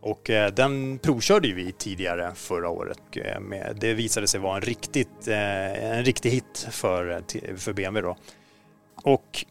Och 0.00 0.30
eh, 0.30 0.52
den 0.54 0.98
provkörde 0.98 1.52
vi 1.52 1.72
tidigare 1.72 2.32
förra 2.34 2.68
året. 2.68 2.98
Eh, 3.16 3.40
det 3.74 3.94
visade 3.94 4.26
sig 4.26 4.40
vara 4.40 4.56
en, 4.56 4.62
riktigt, 4.62 5.28
eh, 5.28 5.96
en 5.96 6.04
riktig 6.04 6.30
hit 6.30 6.68
för, 6.70 7.10
eh, 7.10 7.56
för 7.56 7.72
BMW 7.72 8.08
då. 8.08 8.16
Och 9.02 9.44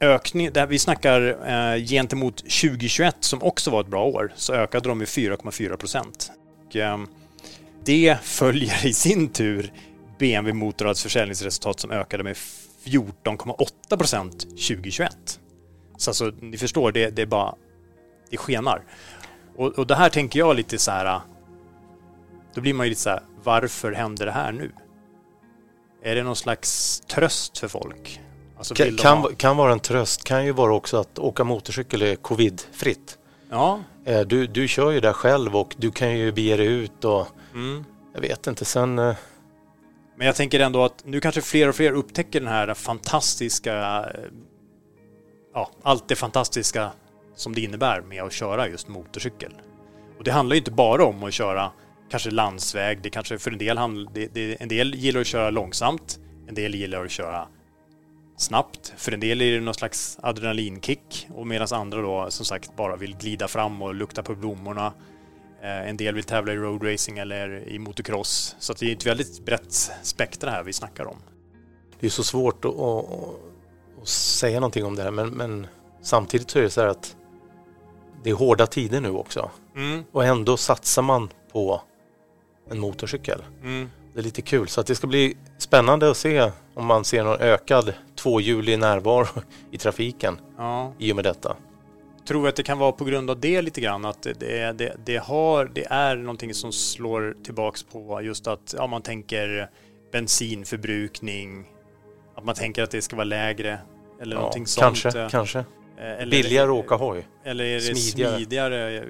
ökning, 0.00 0.52
där 0.52 0.66
vi 0.66 0.78
snackar 0.78 1.48
eh, 1.48 1.84
gentemot 1.84 2.36
2021 2.36 3.16
som 3.20 3.42
också 3.42 3.70
var 3.70 3.80
ett 3.80 3.86
bra 3.86 4.04
år, 4.04 4.32
så 4.36 4.52
ökade 4.52 4.88
de 4.88 4.98
med 4.98 5.06
4,4 5.06 5.76
procent. 5.76 6.30
Eh, 6.74 6.98
det 7.84 8.18
följer 8.22 8.86
i 8.86 8.92
sin 8.92 9.28
tur 9.28 9.72
BMW 10.18 10.52
Motorrads 10.52 11.02
försäljningsresultat 11.02 11.80
som 11.80 11.90
ökade 11.90 12.24
med 12.24 12.36
14,8 12.84 13.96
procent 13.96 14.40
2021. 14.40 15.40
Så 15.96 16.10
alltså, 16.10 16.32
ni 16.40 16.58
förstår, 16.58 16.92
det, 16.92 17.10
det 17.10 17.22
är 17.22 17.26
bara... 17.26 17.54
Det 18.30 18.36
skenar. 18.36 18.82
Och, 19.56 19.78
och 19.78 19.86
det 19.86 19.94
här 19.94 20.08
tänker 20.08 20.38
jag 20.38 20.56
lite 20.56 20.78
så 20.78 20.90
här... 20.90 21.20
Då 22.54 22.60
blir 22.60 22.74
man 22.74 22.86
ju 22.86 22.90
lite 22.90 23.02
så 23.02 23.10
här, 23.10 23.22
varför 23.42 23.92
händer 23.92 24.26
det 24.26 24.32
här 24.32 24.52
nu? 24.52 24.72
Är 26.02 26.14
det 26.14 26.22
någon 26.22 26.36
slags 26.36 27.00
tröst 27.00 27.58
för 27.58 27.68
folk? 27.68 28.20
Alltså 28.60 28.74
kan, 28.74 28.96
kan, 28.96 29.36
kan, 29.36 29.56
vara 29.56 29.72
en 29.72 29.80
tröst, 29.80 30.24
kan 30.24 30.44
ju 30.44 30.52
vara 30.52 30.74
också 30.74 30.96
att 30.96 31.18
åka 31.18 31.44
motorcykel 31.44 32.02
är 32.02 32.16
covidfritt. 32.16 33.18
Ja. 33.50 33.80
Eh, 34.04 34.20
du, 34.20 34.46
du 34.46 34.68
kör 34.68 34.90
ju 34.90 35.00
där 35.00 35.12
själv 35.12 35.56
och 35.56 35.74
du 35.78 35.90
kan 35.90 36.18
ju 36.18 36.32
bege 36.32 36.56
dig 36.56 36.66
ut 36.66 37.04
och 37.04 37.26
mm. 37.54 37.84
jag 38.14 38.20
vet 38.20 38.46
inte, 38.46 38.64
sen... 38.64 38.98
Eh, 38.98 39.16
Men 40.16 40.26
jag 40.26 40.36
tänker 40.36 40.60
ändå 40.60 40.84
att 40.84 41.04
nu 41.04 41.20
kanske 41.20 41.40
fler 41.40 41.68
och 41.68 41.74
fler 41.74 41.92
upptäcker 41.92 42.40
den 42.40 42.48
här 42.48 42.74
fantastiska, 42.74 43.74
eh, 44.14 44.24
ja, 45.54 45.70
allt 45.82 46.08
det 46.08 46.16
fantastiska 46.16 46.90
som 47.36 47.54
det 47.54 47.60
innebär 47.60 48.00
med 48.00 48.22
att 48.22 48.32
köra 48.32 48.68
just 48.68 48.88
motorcykel. 48.88 49.52
Och 50.18 50.24
det 50.24 50.32
handlar 50.32 50.54
ju 50.54 50.58
inte 50.58 50.70
bara 50.70 51.04
om 51.04 51.24
att 51.24 51.34
köra 51.34 51.70
kanske 52.10 52.30
landsväg, 52.30 53.02
det 53.02 53.10
kanske 53.10 53.38
för 53.38 53.50
en 53.50 53.58
del, 53.58 54.08
det, 54.14 54.34
det, 54.34 54.62
en 54.62 54.68
del 54.68 54.94
gillar 54.94 55.20
att 55.20 55.26
köra 55.26 55.50
långsamt, 55.50 56.18
en 56.48 56.54
del 56.54 56.74
gillar 56.74 57.04
att 57.04 57.10
köra 57.10 57.48
snabbt. 58.40 58.92
För 58.96 59.12
en 59.12 59.20
del 59.20 59.42
är 59.42 59.52
det 59.52 59.60
någon 59.60 59.74
slags 59.74 60.18
adrenalinkick 60.22 61.28
och 61.34 61.46
medan 61.46 61.68
andra 61.70 62.02
då 62.02 62.26
som 62.30 62.46
sagt 62.46 62.76
bara 62.76 62.96
vill 62.96 63.16
glida 63.16 63.48
fram 63.48 63.82
och 63.82 63.94
lukta 63.94 64.22
på 64.22 64.34
blommorna. 64.34 64.92
Eh, 65.62 65.88
en 65.88 65.96
del 65.96 66.14
vill 66.14 66.24
tävla 66.24 66.52
i 66.52 66.56
roadracing 66.56 67.18
eller 67.18 67.68
i 67.68 67.78
motocross. 67.78 68.56
Så 68.58 68.72
det 68.72 68.86
är 68.86 68.92
ett 68.96 69.06
väldigt 69.06 69.44
brett 69.44 69.90
spektra 70.02 70.50
här 70.50 70.62
vi 70.62 70.72
snackar 70.72 71.06
om. 71.06 71.16
Det 72.00 72.06
är 72.06 72.10
så 72.10 72.24
svårt 72.24 72.64
att, 72.64 72.74
att, 72.74 73.04
att 74.02 74.08
säga 74.08 74.60
någonting 74.60 74.84
om 74.84 74.96
det 74.96 75.02
här 75.02 75.10
men, 75.10 75.28
men, 75.28 75.66
samtidigt 76.02 76.50
så 76.50 76.58
är 76.58 76.62
det 76.62 76.70
så 76.70 76.80
här 76.80 76.88
att 76.88 77.16
det 78.22 78.30
är 78.30 78.34
hårda 78.34 78.66
tider 78.66 79.00
nu 79.00 79.10
också. 79.10 79.50
Mm. 79.76 80.04
Och 80.12 80.24
ändå 80.24 80.56
satsar 80.56 81.02
man 81.02 81.30
på 81.52 81.82
en 82.70 82.78
motorcykel. 82.78 83.42
Mm. 83.62 83.90
Det 84.14 84.20
är 84.20 84.24
lite 84.24 84.42
kul 84.42 84.68
så 84.68 84.80
att 84.80 84.86
det 84.86 84.94
ska 84.94 85.06
bli 85.06 85.36
spännande 85.58 86.10
att 86.10 86.16
se 86.16 86.52
om 86.74 86.86
man 86.86 87.04
ser 87.04 87.24
någon 87.24 87.40
ökad 87.40 87.94
tvåhjulig 88.22 88.78
närvaro 88.78 89.26
i 89.70 89.78
trafiken 89.78 90.40
ja. 90.56 90.92
i 90.98 91.12
och 91.12 91.16
med 91.16 91.24
detta. 91.24 91.56
Tror 92.28 92.48
att 92.48 92.56
det 92.56 92.62
kan 92.62 92.78
vara 92.78 92.92
på 92.92 93.04
grund 93.04 93.30
av 93.30 93.40
det 93.40 93.62
lite 93.62 93.80
grann 93.80 94.04
att 94.04 94.22
det, 94.22 94.78
det, 94.78 94.96
det, 95.04 95.16
har, 95.16 95.70
det 95.74 95.86
är 95.90 96.16
någonting 96.16 96.54
som 96.54 96.72
slår 96.72 97.36
tillbaks 97.44 97.82
på 97.82 98.22
just 98.22 98.46
att 98.46 98.74
ja, 98.78 98.86
man 98.86 99.02
tänker 99.02 99.70
bensinförbrukning, 100.12 101.64
att 102.36 102.44
man 102.44 102.54
tänker 102.54 102.82
att 102.82 102.90
det 102.90 103.02
ska 103.02 103.16
vara 103.16 103.24
lägre 103.24 103.78
eller 104.20 104.36
ja, 104.36 104.40
någonting 104.40 104.64
kanske, 104.78 105.12
sånt. 105.12 105.30
Kanske, 105.30 105.58
eh, 105.58 105.64
eller, 105.96 106.30
Billigare 106.30 106.70
att 106.70 106.84
åka 106.84 106.94
hoj. 106.94 107.28
Eller 107.44 107.64
är 107.64 107.74
det 107.74 107.80
smidigare. 107.80 108.36
smidigare? 108.36 109.04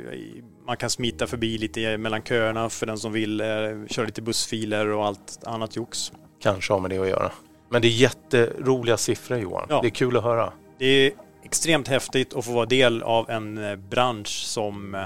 Man 0.67 0.77
kan 0.77 0.91
smita 0.91 1.27
förbi 1.27 1.59
lite 1.59 1.99
mellan 1.99 2.23
köerna 2.23 2.71
för 2.71 2.87
den 2.87 2.99
som 2.99 3.13
vill 3.13 3.41
eh, 3.41 3.47
köra 3.91 4.07
lite 4.07 4.23
bussfiler 4.23 4.87
och 4.87 5.07
allt 5.07 5.45
annat 5.45 5.77
jox. 5.77 6.13
Kanske 6.43 6.73
har 6.73 6.81
med 6.81 6.91
det 6.91 6.99
att 6.99 7.09
göra. 7.09 7.33
Men 7.71 7.83
det 7.83 7.89
är 7.89 7.91
jätteroliga 7.91 8.97
siffror 8.97 9.39
Johan. 9.39 9.67
Ja. 9.69 9.81
Det 9.83 9.89
är 9.89 9.91
kul 9.91 10.17
att 10.17 10.25
höra. 10.25 10.53
Det 10.79 10.87
är 10.87 11.13
extremt 11.43 11.89
häftigt 11.89 12.35
att 12.35 12.45
få 12.45 12.53
vara 12.53 12.67
del 12.67 13.03
av 13.03 13.31
en 13.31 13.59
eh, 13.59 13.77
bransch 13.77 14.29
som 14.29 14.95
eh, 14.95 15.01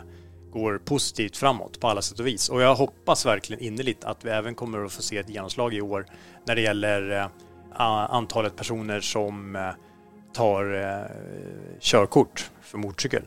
går 0.52 0.78
positivt 0.78 1.36
framåt 1.36 1.80
på 1.80 1.88
alla 1.88 2.02
sätt 2.02 2.20
och 2.20 2.26
vis. 2.26 2.48
Och 2.48 2.62
jag 2.62 2.74
hoppas 2.74 3.26
verkligen 3.26 3.62
innerligt 3.62 4.04
att 4.04 4.24
vi 4.24 4.30
även 4.30 4.54
kommer 4.54 4.84
att 4.84 4.92
få 4.92 5.02
se 5.02 5.18
ett 5.18 5.28
genomslag 5.28 5.74
i 5.74 5.80
år 5.80 6.06
när 6.46 6.54
det 6.54 6.60
gäller 6.60 7.10
eh, 7.10 7.26
antalet 8.10 8.56
personer 8.56 9.00
som 9.00 9.58
tar 10.34 11.08
körkort 11.80 12.50
för 12.62 12.78
motorcykel. 12.78 13.22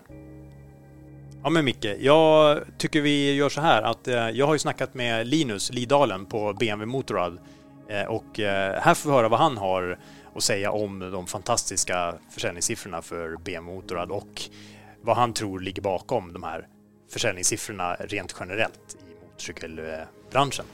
Ja 1.43 1.49
men 1.49 1.65
Micke, 1.65 1.85
jag 1.99 2.59
tycker 2.77 3.01
vi 3.01 3.33
gör 3.33 3.49
så 3.49 3.61
här 3.61 3.81
att 3.81 4.07
jag 4.35 4.45
har 4.45 4.53
ju 4.53 4.59
snackat 4.59 4.93
med 4.93 5.27
Linus 5.27 5.73
Lidalen 5.73 6.25
på 6.25 6.53
BMW 6.53 6.85
Motorrad 6.85 7.39
Eh, 7.89 8.05
och 8.05 8.39
eh, 8.39 8.81
här 8.81 8.93
får 8.93 9.09
vi 9.09 9.15
höra 9.15 9.29
vad 9.29 9.39
han 9.39 9.57
har 9.57 9.99
att 10.35 10.43
säga 10.43 10.71
om 10.71 10.99
de 10.99 11.27
fantastiska 11.27 12.15
försäljningssiffrorna 12.31 13.01
för 13.01 13.37
BMW 13.37 13.75
Motorrad 13.75 14.11
och 14.11 14.41
vad 15.01 15.17
han 15.17 15.33
tror 15.33 15.59
ligger 15.59 15.81
bakom 15.81 16.33
de 16.33 16.43
här 16.43 16.67
försäljningssiffrorna 17.11 17.93
rent 17.93 18.35
generellt 18.39 18.97
i 19.07 19.25
motorcykelbranschen. 19.25 20.65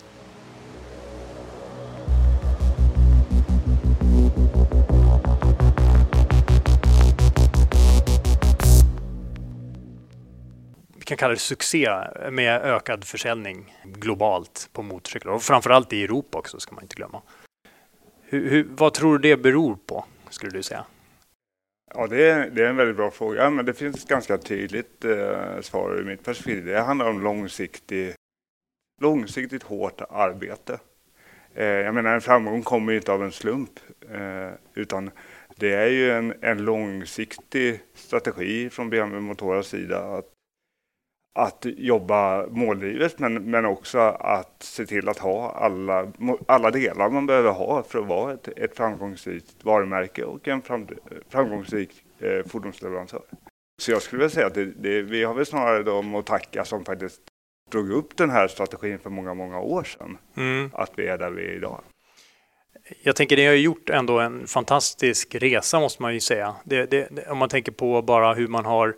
Kan 11.14 11.18
kalla 11.18 11.34
det 11.34 11.39
succé 11.39 11.89
med 12.32 12.61
ökad 12.61 13.03
försäljning 13.03 13.78
globalt 13.84 14.70
på 14.74 14.84
motorcyklar 14.84 15.34
och 15.34 15.43
framförallt 15.43 15.93
i 15.93 16.03
Europa 16.03 16.38
också 16.38 16.59
ska 16.59 16.76
man 16.76 16.84
inte 16.84 16.95
glömma. 16.95 17.22
Hur, 18.22 18.49
hur, 18.49 18.68
vad 18.70 18.93
tror 18.93 19.18
du 19.18 19.30
det 19.30 19.38
beror 19.38 19.78
på, 19.86 20.05
skulle 20.30 20.51
du 20.51 20.64
säga? 20.64 20.86
Ja, 21.95 22.07
det 22.07 22.30
är, 22.30 22.49
det 22.49 22.61
är 22.61 22.70
en 22.70 22.76
väldigt 22.76 22.95
bra 22.95 23.11
fråga, 23.11 23.49
men 23.49 23.66
det 23.66 23.74
finns 23.74 24.03
ett 24.03 24.09
ganska 24.09 24.38
tydligt 24.38 25.05
eh, 25.05 25.61
svar 25.61 25.95
ur 25.99 26.03
mitt 26.03 26.24
perspektiv. 26.24 26.66
Det 26.66 26.82
handlar 26.82 27.09
om 27.09 27.22
långsiktig, 27.22 28.14
långsiktigt 29.01 29.64
hårt 29.64 30.01
arbete. 30.09 30.80
Eh, 31.55 31.66
jag 31.66 31.95
menar, 31.95 32.14
en 32.14 32.22
framgång 32.22 32.64
kommer 32.64 32.91
ju 32.91 32.97
inte 32.97 33.11
av 33.11 33.24
en 33.24 33.32
slump, 33.32 33.80
eh, 34.11 34.49
utan 34.74 35.11
det 35.55 35.74
är 35.74 35.88
ju 35.88 36.11
en, 36.11 36.34
en 36.41 36.66
långsiktig 36.66 37.82
strategi 37.93 38.70
från 38.70 38.89
BMW 38.89 39.28
Motoras 39.28 39.68
sida 39.68 39.99
att 39.99 40.26
att 41.36 41.66
jobba 41.78 42.48
måldrivet 42.48 43.20
men, 43.20 43.34
men 43.34 43.66
också 43.66 44.00
att 44.00 44.56
se 44.64 44.86
till 44.86 45.10
att 45.10 45.18
ha 45.18 45.52
alla, 45.52 46.12
alla 46.48 46.72
delar 46.72 47.10
man 47.10 47.26
behöver 47.26 47.52
ha 47.52 47.84
för 47.84 48.00
att 48.00 48.08
vara 48.08 48.34
ett, 48.34 48.48
ett 48.48 48.78
framgångsrikt 48.78 49.56
varumärke 49.64 50.24
och 50.24 50.48
en 50.48 50.62
fram, 50.62 50.88
framgångsrik 51.30 52.04
eh, 52.20 52.48
fordonsleverantör. 52.48 53.22
Så 53.82 53.92
jag 53.92 54.02
skulle 54.02 54.20
vilja 54.20 54.30
säga 54.30 54.48
att 54.48 54.54
det, 54.54 54.66
det, 54.66 55.02
vi 55.02 55.24
har 55.24 55.34
väl 55.34 55.46
snarare 55.46 55.84
dem 55.84 56.16
att 56.16 56.26
tacka 56.26 56.66
som 56.66 56.86
faktiskt 56.86 57.22
drog 57.72 57.92
upp 57.92 58.18
den 58.18 58.30
här 58.30 58.48
strategin 58.48 59.00
för 59.00 59.10
många, 59.10 59.34
många 59.34 59.60
år 59.60 59.84
sedan. 59.84 60.18
Mm. 60.38 60.70
Att 60.74 60.92
vi 60.96 61.08
är 61.08 61.18
där 61.18 61.32
vi 61.32 61.46
är 61.46 61.56
idag. 61.56 61.82
jag 63.04 63.16
tänker 63.16 63.36
det 63.36 63.46
har 63.46 63.54
gjort 63.54 63.90
ändå 63.90 64.20
en 64.20 64.48
fantastisk 64.48 65.36
resa 65.36 65.80
måste 65.80 66.02
man 66.02 66.14
ju 66.14 66.20
säga. 66.20 66.56
Det, 66.64 66.86
det, 66.86 67.28
om 67.30 67.38
man 67.38 67.50
tänker 67.50 67.72
på 67.72 68.02
bara 68.02 68.34
hur 68.34 68.48
man 68.48 68.66
har 68.66 68.96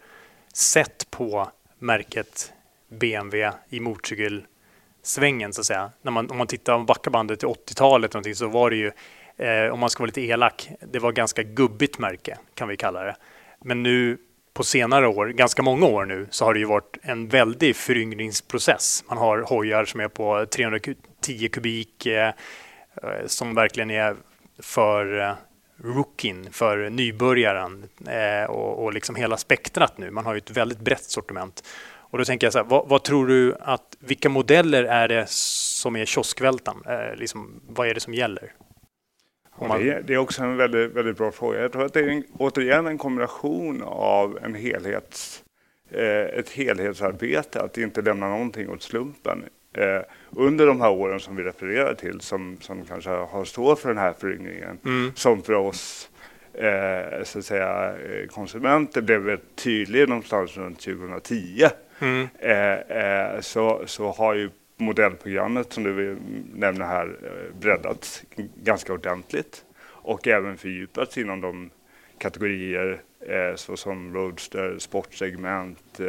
sett 0.53 1.11
på 1.11 1.47
märket 1.79 2.53
BMW 2.89 3.51
i 3.69 3.79
motorcykelsvängen 3.79 5.53
så 5.53 5.61
att 5.61 5.65
säga. 5.65 5.91
När 6.01 6.11
man, 6.11 6.31
om 6.31 6.37
man 6.37 6.47
tittar 6.47 6.73
om 6.73 6.85
backar 6.85 7.11
bandet 7.11 7.39
till 7.39 7.47
80-talet 7.47 8.37
så 8.37 8.47
var 8.47 8.69
det 8.69 8.75
ju, 8.75 8.91
eh, 9.37 9.73
om 9.73 9.79
man 9.79 9.89
ska 9.89 10.01
vara 10.01 10.07
lite 10.07 10.21
elak, 10.21 10.69
det 10.91 10.99
var 10.99 11.11
ganska 11.11 11.43
gubbigt 11.43 11.99
märke 11.99 12.37
kan 12.53 12.67
vi 12.67 12.77
kalla 12.77 13.03
det. 13.03 13.15
Men 13.59 13.83
nu 13.83 14.17
på 14.55 14.63
senare 14.63 15.07
år, 15.07 15.27
ganska 15.27 15.61
många 15.61 15.85
år 15.85 16.05
nu, 16.05 16.27
så 16.29 16.45
har 16.45 16.53
det 16.53 16.59
ju 16.59 16.65
varit 16.65 16.97
en 17.01 17.27
väldig 17.27 17.75
föryngringsprocess. 17.75 19.03
Man 19.07 19.17
har 19.17 19.41
hojar 19.41 19.85
som 19.85 19.99
är 19.99 20.07
på 20.07 20.45
310 20.45 21.49
kubik 21.51 22.05
eh, 22.05 22.27
eh, 23.03 23.25
som 23.25 23.55
verkligen 23.55 23.91
är 23.91 24.15
för 24.59 25.19
eh, 25.19 25.33
rookien, 25.77 26.47
för 26.51 26.89
nybörjaren 26.89 27.83
eh, 28.07 28.49
och, 28.49 28.83
och 28.83 28.93
liksom 28.93 29.15
hela 29.15 29.37
spektrat 29.37 29.97
nu. 29.97 30.11
Man 30.11 30.25
har 30.25 30.33
ju 30.33 30.37
ett 30.37 30.51
väldigt 30.51 30.79
brett 30.79 31.03
sortiment. 31.03 31.63
Och 32.15 32.17
då 32.17 32.25
tänker 32.25 32.47
jag 32.47 32.53
så 32.53 32.59
här, 32.59 32.65
vad, 32.65 32.87
vad, 32.87 33.03
tror 33.03 33.27
du 33.27 33.55
att, 33.59 33.97
vilka 33.99 34.29
modeller 34.29 34.83
är 34.83 35.07
det 35.07 35.29
som 35.29 35.95
är 35.95 36.05
kioskvältan? 36.05 36.83
Eh, 36.85 37.15
liksom, 37.15 37.61
vad 37.67 37.87
är 37.87 37.93
det 37.93 37.99
som 37.99 38.13
gäller? 38.13 38.53
Man... 39.59 39.79
Det, 39.79 39.89
är, 39.89 40.01
det, 40.01 40.13
är, 40.13 40.17
också 40.17 40.43
en 40.43 40.57
väldigt, 40.57 40.91
väldigt 40.91 41.17
bra 41.17 41.31
fråga. 41.31 41.61
Jag 41.61 41.71
tror 41.71 41.85
att 41.85 41.93
det 41.93 41.99
är 41.99 42.07
en, 42.07 42.23
återigen 42.37 42.87
en 42.87 42.97
kombination 42.97 43.83
av 43.85 44.39
en 44.43 44.55
helhets, 44.55 45.43
eh, 45.91 46.39
ett 46.39 46.49
helhetsarbete, 46.49 47.61
att 47.61 47.77
inte 47.77 48.01
lämna 48.01 48.29
någonting 48.29 48.69
åt 48.69 48.83
slumpen. 48.83 49.43
Eh, 49.77 50.01
under 50.29 50.67
de 50.67 50.81
här 50.81 50.89
åren 50.89 51.19
som 51.19 51.35
vi 51.35 51.43
refererar 51.43 51.93
till, 51.93 52.21
som, 52.21 52.57
som 52.61 52.85
kanske 52.85 53.09
har 53.09 53.45
stått 53.45 53.79
för 53.79 53.89
den 53.89 53.97
här 53.97 54.13
föryngringen, 54.19 54.77
mm. 54.85 55.11
som 55.15 55.41
för 55.41 55.53
oss 55.53 56.09
eh, 56.53 57.23
så 57.23 57.39
att 57.39 57.45
säga, 57.45 57.93
eh, 57.93 58.27
konsumenter 58.27 59.01
blev 59.01 59.39
tydlig 59.55 60.09
någonstans 60.09 60.57
runt 60.57 60.79
2010. 60.79 61.65
Mm. 61.99 62.27
Eh, 62.39 62.73
eh, 62.73 63.39
så, 63.39 63.83
så 63.85 64.11
har 64.11 64.33
ju 64.33 64.49
modellprogrammet 64.77 65.73
som 65.73 65.83
du 65.83 66.17
nämner 66.55 66.85
här 66.85 67.17
eh, 67.23 67.59
breddats 67.59 68.23
ganska 68.55 68.93
ordentligt 68.93 69.65
och 69.87 70.27
även 70.27 70.57
fördjupats 70.57 71.17
inom 71.17 71.41
de 71.41 71.69
kategorier 72.17 73.01
såsom 73.55 74.13
Roadster, 74.13 74.75
sportsegment 74.79 75.99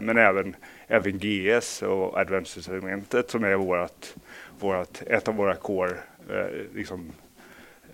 men 0.00 0.18
även, 0.18 0.56
även 0.86 1.18
GS 1.18 1.82
och 1.82 2.18
Adventure-segmentet 2.18 3.30
som 3.30 3.44
är 3.44 3.54
vårat, 3.54 4.16
vårat, 4.58 5.02
ett 5.06 5.28
av 5.28 5.34
våra 5.34 5.56
core 5.56 5.96
eh, 6.30 6.74
liksom, 6.74 7.12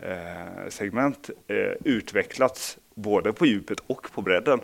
eh, 0.00 0.68
segment 0.68 1.30
eh, 1.46 1.72
utvecklats 1.84 2.78
både 2.94 3.32
på 3.32 3.46
djupet 3.46 3.80
och 3.86 4.12
på 4.12 4.22
bredden. 4.22 4.60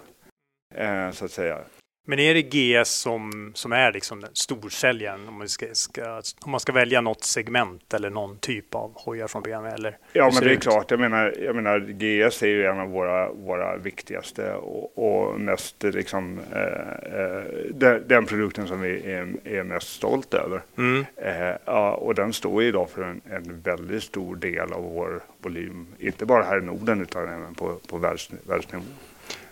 Eh, 0.74 1.10
så 1.10 1.24
att 1.24 1.30
säga. 1.30 1.60
Men 2.08 2.18
är 2.18 2.34
det 2.34 2.42
GS 2.42 2.90
som, 2.90 3.52
som 3.54 3.72
är 3.72 3.92
liksom 3.92 4.20
den 4.20 4.30
storsäljaren 4.32 5.28
om 5.28 5.34
man 5.34 5.48
ska, 5.48 5.66
ska, 5.72 6.22
om 6.40 6.50
man 6.50 6.60
ska 6.60 6.72
välja 6.72 7.00
något 7.00 7.24
segment 7.24 7.94
eller 7.94 8.10
någon 8.10 8.38
typ 8.38 8.74
av 8.74 8.92
hojar 8.94 9.28
från 9.28 9.42
BMW? 9.42 9.74
Eller 9.74 9.98
ja, 10.12 10.30
men 10.34 10.44
det 10.44 10.52
är 10.52 10.56
klart. 10.56 10.90
Jag 10.90 11.00
menar, 11.00 11.34
jag 11.38 11.56
menar, 11.56 11.78
GS 11.78 12.42
är 12.42 12.46
ju 12.46 12.66
en 12.66 12.80
av 12.80 12.88
våra, 12.88 13.32
våra 13.32 13.76
viktigaste 13.76 14.54
och, 14.54 14.98
och 14.98 15.40
mest 15.40 15.82
liksom, 15.82 16.40
eh, 16.52 17.20
eh, 17.20 17.44
den, 17.70 18.08
den, 18.08 18.26
produkten 18.26 18.68
som 18.68 18.80
vi 18.80 19.12
är, 19.12 19.34
är 19.44 19.62
mest 19.62 19.88
stolt 19.88 20.34
över. 20.34 20.62
Mm. 20.78 21.04
Eh, 21.16 21.56
ja, 21.64 21.94
och 21.94 22.14
den 22.14 22.32
står 22.32 22.62
ju 22.62 22.68
idag 22.68 22.90
för 22.90 23.02
en, 23.02 23.20
en 23.30 23.60
väldigt 23.60 24.02
stor 24.02 24.36
del 24.36 24.72
av 24.72 24.82
vår 24.82 25.20
volym, 25.42 25.86
inte 25.98 26.26
bara 26.26 26.44
här 26.44 26.58
i 26.58 26.64
Norden 26.64 27.02
utan 27.02 27.28
även 27.28 27.54
på, 27.54 27.78
på 27.88 27.98
världs, 27.98 28.30
världsnivå. 28.46 28.84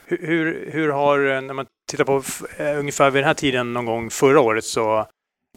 Hur, 0.06 0.70
hur 0.70 0.88
har, 0.88 1.26
eh, 1.26 1.40
när 1.40 1.54
man 1.54 1.66
tittar 1.90 2.04
på 2.04 2.22
eh, 2.58 2.78
ungefär 2.78 3.10
vid 3.10 3.22
den 3.22 3.26
här 3.26 3.34
tiden 3.34 3.72
någon 3.72 3.84
gång 3.86 4.10
förra 4.10 4.40
året 4.40 4.64
så 4.64 5.06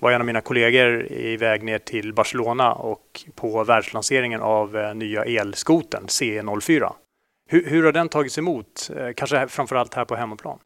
var 0.01 0.11
en 0.11 0.21
av 0.21 0.25
mina 0.25 0.41
kollegor 0.41 1.11
iväg 1.11 1.63
ner 1.63 1.79
till 1.79 2.13
Barcelona 2.13 2.73
och 2.73 3.23
på 3.35 3.63
världslanseringen 3.63 4.41
av 4.41 4.77
eh, 4.77 4.95
nya 4.95 5.25
elskoten 5.25 6.03
CE04. 6.05 6.93
Hur, 7.49 7.65
hur 7.65 7.83
har 7.83 7.91
den 7.91 8.09
tagits 8.09 8.37
emot? 8.37 8.91
Kanske 9.15 9.47
framförallt 9.47 9.93
här 9.93 10.05
på 10.05 10.15
hemmaplan? 10.15 10.59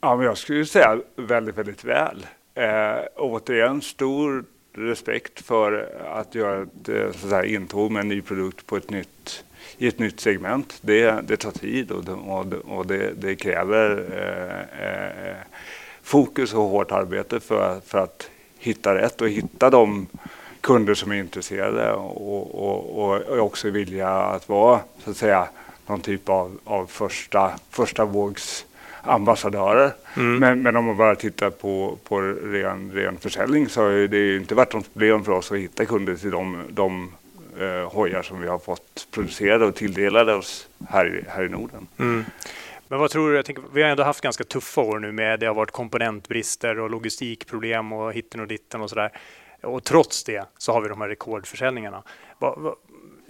Ja, 0.00 0.16
men 0.16 0.26
jag 0.26 0.38
skulle 0.38 0.66
säga 0.66 0.98
väldigt, 1.16 1.58
väldigt 1.58 1.84
väl. 1.84 2.26
Eh, 2.54 3.04
återigen 3.16 3.82
stor 3.82 4.44
respekt 4.72 5.40
för 5.40 5.92
att 6.14 6.34
göra 6.34 6.62
ett 6.62 6.88
eh, 6.88 7.12
så 7.12 7.34
att 7.34 7.44
intåg 7.44 7.90
med 7.90 8.00
en 8.00 8.08
ny 8.08 8.22
produkt 8.22 8.66
på 8.66 8.76
ett 8.76 8.90
nytt 8.90 9.44
i 9.78 9.86
ett 9.86 9.98
nytt 9.98 10.20
segment. 10.20 10.78
Det, 10.80 11.20
det 11.28 11.36
tar 11.36 11.50
tid 11.50 11.90
och, 11.90 12.08
och, 12.08 12.46
och 12.52 12.86
det, 12.86 13.12
det, 13.12 13.34
kräver 13.34 14.04
eh, 14.12 14.86
eh, 14.86 15.36
fokus 16.02 16.54
och 16.54 16.62
hårt 16.62 16.92
arbete 16.92 17.40
för, 17.40 17.80
för 17.86 17.98
att 17.98 18.30
hitta 18.58 18.94
rätt 18.94 19.20
och 19.20 19.28
hitta 19.28 19.70
de 19.70 20.06
kunder 20.60 20.94
som 20.94 21.12
är 21.12 21.16
intresserade 21.16 21.92
och, 21.92 22.54
och, 22.68 23.02
och 23.02 23.38
också 23.38 23.70
vilja 23.70 24.08
att 24.08 24.48
vara 24.48 24.80
så 25.04 25.10
att 25.10 25.16
säga 25.16 25.48
någon 25.86 26.00
typ 26.00 26.28
av, 26.28 26.58
av 26.64 26.86
första, 26.86 27.52
första 27.70 28.04
vågs 28.04 28.66
ambassadörer. 29.02 29.92
Mm. 30.16 30.38
Men, 30.38 30.62
men 30.62 30.76
om 30.76 30.84
man 30.84 30.96
bara 30.96 31.14
tittar 31.14 31.50
på, 31.50 31.98
på 32.08 32.20
ren, 32.20 32.92
ren 32.94 33.18
försäljning 33.18 33.68
så 33.68 33.82
har 33.82 34.08
det 34.08 34.36
inte 34.36 34.54
varit 34.54 34.74
något 34.74 34.92
problem 34.92 35.24
för 35.24 35.32
oss 35.32 35.52
att 35.52 35.58
hitta 35.58 35.84
kunder 35.84 36.16
till 36.16 36.30
de, 36.30 36.62
de 36.70 37.12
eh, 37.60 37.92
hojar 37.92 38.22
som 38.22 38.40
vi 38.40 38.48
har 38.48 38.58
fått 38.58 39.08
producerade 39.10 39.64
och 39.64 39.74
tilldelade 39.74 40.34
oss 40.34 40.68
här, 40.88 41.24
här 41.28 41.44
i 41.44 41.48
Norden. 41.48 41.86
Mm. 41.98 42.24
Men 42.88 42.98
vad 42.98 43.10
tror 43.10 43.30
du? 43.30 43.36
Jag 43.36 43.44
tänker, 43.44 43.64
vi 43.74 43.82
har 43.82 43.90
ändå 43.90 44.02
haft 44.02 44.20
ganska 44.20 44.44
tuffa 44.44 44.80
år 44.80 44.98
nu 44.98 45.12
med 45.12 45.40
det 45.40 45.46
har 45.46 45.54
varit 45.54 45.70
komponentbrister 45.70 46.78
och 46.78 46.90
logistikproblem 46.90 47.92
och 47.92 48.12
hitten 48.12 48.40
och 48.40 48.46
ditten 48.46 48.80
och 48.80 48.90
sådär. 48.90 49.12
Och 49.62 49.84
trots 49.84 50.24
det 50.24 50.44
så 50.58 50.72
har 50.72 50.80
vi 50.80 50.88
de 50.88 51.00
här 51.00 51.08
rekordförsäljningarna. 51.08 52.02
Va, 52.38 52.54
va, 52.58 52.74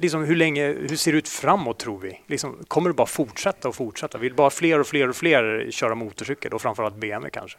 liksom 0.02 0.24
hur, 0.24 0.36
länge, 0.36 0.66
hur 0.66 0.96
ser 0.96 1.12
det 1.12 1.18
ut 1.18 1.28
framåt 1.28 1.78
tror 1.78 1.98
vi? 1.98 2.20
Liksom, 2.26 2.58
kommer 2.68 2.90
det 2.90 2.94
bara 2.94 3.06
fortsätta 3.06 3.68
och 3.68 3.74
fortsätta? 3.74 4.18
Vill 4.18 4.34
bara 4.34 4.50
fler 4.50 4.80
och 4.80 4.86
fler 4.86 5.08
och 5.08 5.16
fler 5.16 5.70
köra 5.70 5.94
motorcykel 5.94 6.52
och 6.52 6.62
framförallt 6.62 6.94
BMW 6.94 7.30
kanske? 7.30 7.58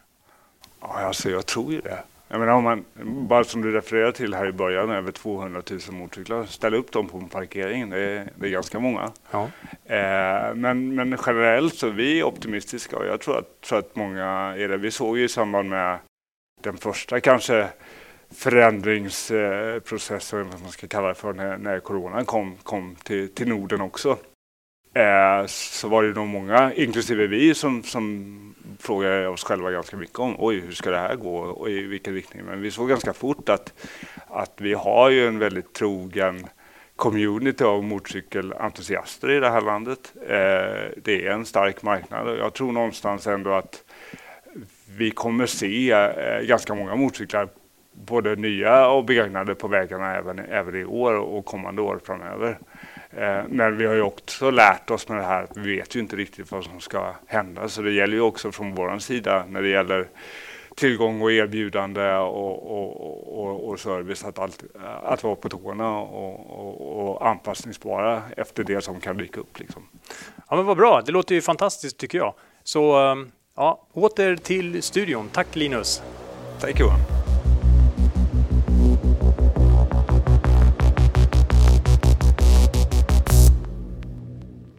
Ja, 0.82 1.00
alltså 1.00 1.30
jag 1.30 1.46
tror 1.46 1.74
ju 1.74 1.82
det. 1.82 2.04
Jag 2.28 2.40
menar 2.40 2.54
om 2.54 2.64
man, 2.64 2.86
bara 3.28 3.44
som 3.44 3.62
du 3.62 3.72
refererade 3.72 4.12
till 4.12 4.34
här 4.34 4.46
i 4.48 4.52
början, 4.52 4.90
över 4.90 5.12
200 5.12 5.62
000 5.70 5.80
motorcyklar, 5.92 6.46
ställa 6.46 6.78
upp 6.78 6.92
dem 6.92 7.08
på 7.08 7.18
en 7.18 7.30
parkering, 7.30 7.90
det 7.90 8.00
är, 8.00 8.30
det 8.36 8.48
är 8.48 8.52
ganska 8.52 8.80
många. 8.80 9.12
Ja. 9.32 9.44
Eh, 9.86 10.56
men, 10.56 10.96
men 10.96 11.18
generellt 11.26 11.76
så 11.76 11.88
är 11.88 11.92
vi 11.92 12.24
optimistiska 12.24 12.98
och 12.98 13.06
jag 13.06 13.22
tror 13.22 13.38
att, 13.38 13.62
tror 13.62 13.80
att 13.80 13.96
många 13.96 14.26
är 14.58 14.68
det. 14.68 14.78
Vi 14.78 14.92
såg 14.92 15.18
ju 15.18 15.24
i 15.24 15.30
samband 15.30 15.70
med 15.70 16.00
den 16.62 16.78
första 16.78 17.20
kanske 17.20 17.68
förändringsprocessen, 18.36 20.50
vad 20.50 20.62
man 20.62 20.72
ska 20.72 20.88
kalla 20.88 21.08
det 21.08 21.16
för, 21.16 21.34
när, 21.34 21.58
när 21.58 21.80
coronan 21.80 22.26
kom, 22.26 22.58
kom 22.64 22.96
till, 23.04 23.34
till 23.34 23.48
Norden 23.48 23.82
också. 23.82 24.18
Eh, 24.96 25.46
så 25.48 25.88
var 25.88 26.04
det 26.04 26.14
nog 26.14 26.28
många, 26.28 26.74
inklusive 26.74 27.28
vi, 27.28 27.56
som, 27.56 27.84
som 27.84 28.56
frågade 28.80 29.28
oss 29.28 29.44
själva 29.44 29.72
ganska 29.72 29.98
mycket 29.98 30.20
om 30.20 30.36
oj, 30.38 30.60
hur 30.60 30.72
ska 30.72 30.92
det 30.92 30.98
här 30.98 31.16
gå 31.16 31.38
och 31.38 31.70
i 31.70 31.82
vilken 31.82 32.14
riktning. 32.14 32.46
Men 32.46 32.62
vi 32.62 32.72
såg 32.72 32.90
ganska 32.90 33.14
fort 33.14 33.50
att, 33.50 33.74
att 34.28 34.54
vi 34.58 34.74
har 34.74 35.10
ju 35.10 35.28
en 35.28 35.40
väldigt 35.40 35.74
trogen 35.74 36.48
community 36.96 37.64
av 37.64 37.84
motorcykelentusiaster 37.84 39.32
i 39.32 39.40
det 39.40 39.50
här 39.50 39.62
landet. 39.62 40.14
Eh, 40.16 40.92
det 41.04 41.26
är 41.26 41.30
en 41.30 41.46
stark 41.46 41.84
marknad 41.84 42.28
och 42.28 42.38
jag 42.38 42.54
tror 42.54 42.72
någonstans 42.72 43.28
ändå 43.28 43.54
att 43.54 43.84
vi 44.98 45.12
kommer 45.12 45.46
se 45.46 45.92
eh, 45.92 46.42
ganska 46.42 46.76
många 46.76 46.96
motorcyklar 46.96 47.50
både 47.94 48.36
nya 48.36 48.88
och 48.88 49.06
begagnade 49.06 49.56
på 49.56 49.68
vägarna 49.68 50.16
även, 50.16 50.40
även 50.40 50.76
i 50.76 50.86
år 50.86 51.14
och 51.14 51.46
kommande 51.46 51.82
år 51.82 52.00
framöver. 52.04 52.58
Eh, 53.10 53.42
men 53.50 53.78
vi 53.78 53.86
har 53.86 53.94
ju 53.94 54.02
också 54.02 54.50
lärt 54.50 54.90
oss 54.90 55.10
med 55.10 55.18
det 55.18 55.24
här 55.24 55.44
att 55.44 55.58
vi 55.58 55.76
vet 55.76 55.96
ju 55.96 56.00
inte 56.00 56.16
riktigt 56.16 56.52
vad 56.52 56.64
som 56.64 56.80
ska 56.80 57.14
hända. 57.28 57.70
Så 57.70 57.82
det 57.82 57.92
gäller 57.92 58.14
ju 58.14 58.22
också 58.22 58.52
från 58.52 58.76
vår 58.76 59.00
sida 59.00 59.46
när 59.50 59.62
det 59.62 59.70
gäller 59.70 60.08
tillgång 60.76 61.22
och 61.22 61.32
erbjudande 61.32 62.14
och, 62.14 62.72
och, 62.72 63.40
och, 63.40 63.70
och 63.70 63.80
service 63.80 64.24
att, 64.24 64.40
allt, 64.40 64.64
att 65.04 65.24
vara 65.24 65.36
på 65.36 65.50
tårna 65.50 65.98
och, 66.00 67.10
och, 67.10 67.28
anpassningsbara 67.28 68.22
efter 68.38 68.64
det 68.64 68.82
som 68.82 69.00
kan 69.00 69.18
dyka 69.18 69.40
upp. 69.40 69.60
Liksom. 69.60 69.84
Ja, 70.50 70.56
men 70.56 70.66
vad 70.66 70.78
bra, 70.78 71.02
det 71.06 71.12
låter 71.12 71.36
ju 71.36 71.42
fantastiskt 71.42 71.98
tycker 71.98 72.18
jag. 72.18 72.34
Så 72.64 73.00
ehm, 73.00 73.32
ja, 73.56 73.88
åter 73.94 74.36
till 74.36 74.84
studion. 74.84 75.30
Tack 75.34 75.56
Linus! 75.56 76.04
Tack 76.60 76.80
Johan! 76.80 77.13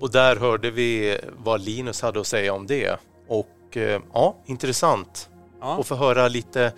Och 0.04 0.10
där 0.10 0.36
hörde 0.36 0.70
vi 0.70 1.18
vad 1.36 1.60
Linus 1.60 2.02
hade 2.02 2.20
att 2.20 2.26
säga 2.26 2.54
om 2.54 2.66
det. 2.66 2.96
Och 3.28 3.76
eh, 3.76 4.00
ja, 4.12 4.36
intressant 4.46 5.30
ja. 5.60 5.80
att 5.80 5.86
få 5.86 5.94
höra 5.94 6.28
lite 6.28 6.72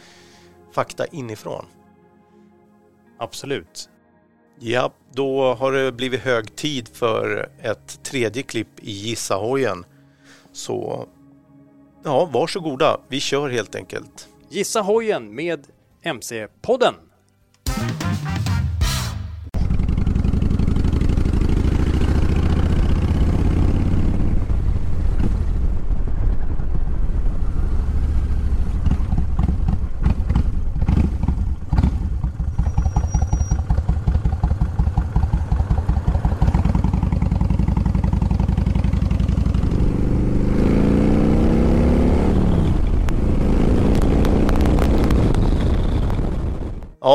fakta 0.72 1.06
inifrån. 1.06 1.64
Absolut. 3.18 3.88
Ja, 4.60 4.92
då 5.12 5.54
har 5.54 5.72
det 5.72 5.92
blivit 5.92 6.20
hög 6.20 6.56
tid 6.56 6.88
för 6.88 7.50
ett 7.62 8.04
tredje 8.04 8.42
klipp 8.42 8.80
i 8.80 8.90
Gissa-hojen. 8.90 9.84
Så 10.52 11.06
ja, 12.04 12.24
varsågoda, 12.32 13.00
vi 13.08 13.20
kör 13.20 13.48
helt 13.48 13.74
enkelt. 13.74 14.28
Gissa 14.50 14.80
hojen 14.80 15.34
med 15.34 15.66
MC-podden. 16.02 16.94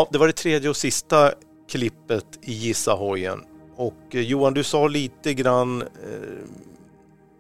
Ja, 0.02 0.08
det 0.12 0.18
var 0.18 0.28
det 0.28 0.34
tredje 0.34 0.70
och 0.70 0.76
sista 0.76 1.32
klippet 1.70 2.26
i 2.42 2.52
Gissa 2.54 2.94
hojen. 2.94 3.44
Och 3.76 3.94
eh, 4.12 4.22
Johan, 4.22 4.54
du 4.54 4.64
sa 4.64 4.88
lite 4.88 5.34
grann, 5.34 5.82
eh, 5.82 5.88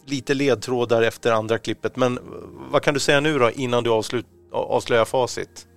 lite 0.06 0.34
ledtrådar 0.34 1.02
efter 1.02 1.32
andra 1.32 1.58
klippet. 1.58 1.96
Men 1.96 2.20
vad 2.72 2.82
kan 2.84 2.94
du 2.94 3.00
säga 3.00 3.20
nu 3.20 3.40
då 3.40 3.52
innan 3.52 3.84
du 3.84 3.90
avslut, 3.90 4.26
avslöjar 4.52 5.06
facit? 5.06 5.68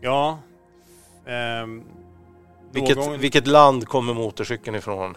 Ja. 0.00 0.38
ehm, 1.26 1.82
Vilket, 2.72 2.96
någon- 2.96 3.18
vilket 3.18 3.46
land 3.46 3.88
kommer 3.88 4.14
motorcykeln 4.14 4.76
ifrån? 4.76 5.14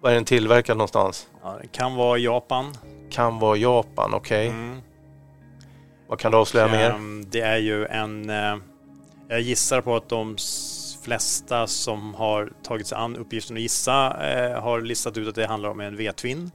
Var 0.00 0.10
är 0.10 0.14
den 0.14 0.24
tillverkad 0.24 0.76
någonstans? 0.76 1.28
Ja, 1.42 1.58
det 1.62 1.68
kan 1.68 1.94
vara 1.94 2.18
Japan. 2.18 2.74
Kan 3.10 3.38
vara 3.38 3.56
Japan, 3.56 4.14
okej. 4.14 4.46
Mm. 4.48 4.78
Vad 6.08 6.18
kan 6.18 6.32
du 6.32 6.38
avslöja 6.38 6.66
mer? 6.68 6.90
Ehm, 6.90 7.24
Det 7.30 7.40
är 7.40 7.56
ju 7.58 7.86
en... 7.86 8.30
Jag 9.30 9.40
gissar 9.40 9.80
på 9.80 9.96
att 9.96 10.08
de 10.08 10.36
flesta 11.02 11.66
som 11.66 12.14
har 12.14 12.52
tagit 12.62 12.86
sig 12.86 12.98
an 12.98 13.16
uppgiften 13.16 13.56
att 13.56 13.62
gissa 13.62 14.26
eh, 14.30 14.62
har 14.62 14.80
listat 14.80 15.16
ut 15.16 15.28
att 15.28 15.34
det 15.34 15.46
handlar 15.46 15.70
om 15.70 15.80
en 15.80 15.96
V-twin. 15.96 16.50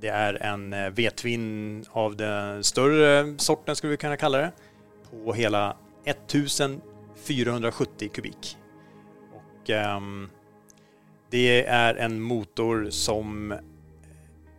Det 0.00 0.08
är 0.08 0.42
en 0.42 0.72
eh, 0.72 0.90
V-twin 0.90 1.84
av 1.90 2.16
den 2.16 2.64
större 2.64 3.38
sorten 3.38 3.76
skulle 3.76 3.90
vi 3.90 3.96
kunna 3.96 4.16
kalla 4.16 4.38
det. 4.38 4.52
På 5.10 5.32
hela 5.32 5.76
1470 6.04 8.10
kubik. 8.14 8.56
Och 9.32 9.70
eh, 9.70 10.00
det 11.30 11.66
är 11.66 11.94
en 11.94 12.20
motor 12.20 12.90
som 12.90 13.54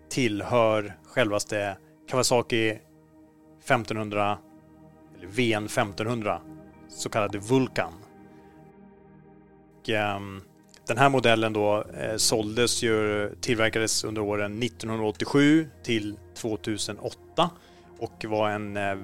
tillhör 0.09 0.97
självaste 1.03 1.77
Kawasaki 2.09 2.79
1500 3.63 4.37
eller 5.17 5.27
VN 5.27 5.65
1500 5.65 6.41
så 6.97 7.09
kallade 7.09 7.37
Vulcan. 7.37 7.93
Och, 9.79 9.89
um, 9.89 10.41
den 10.87 10.97
här 10.97 11.09
modellen 11.09 11.53
då 11.53 11.83
eh, 11.83 12.15
såldes 12.17 12.83
ju, 12.83 13.29
tillverkades 13.41 14.03
under 14.03 14.21
åren 14.21 14.63
1987 14.63 15.67
till 15.83 16.17
2008 16.35 17.49
och 17.99 18.25
var 18.27 18.49
en, 18.49 18.77
eh, 18.77 18.95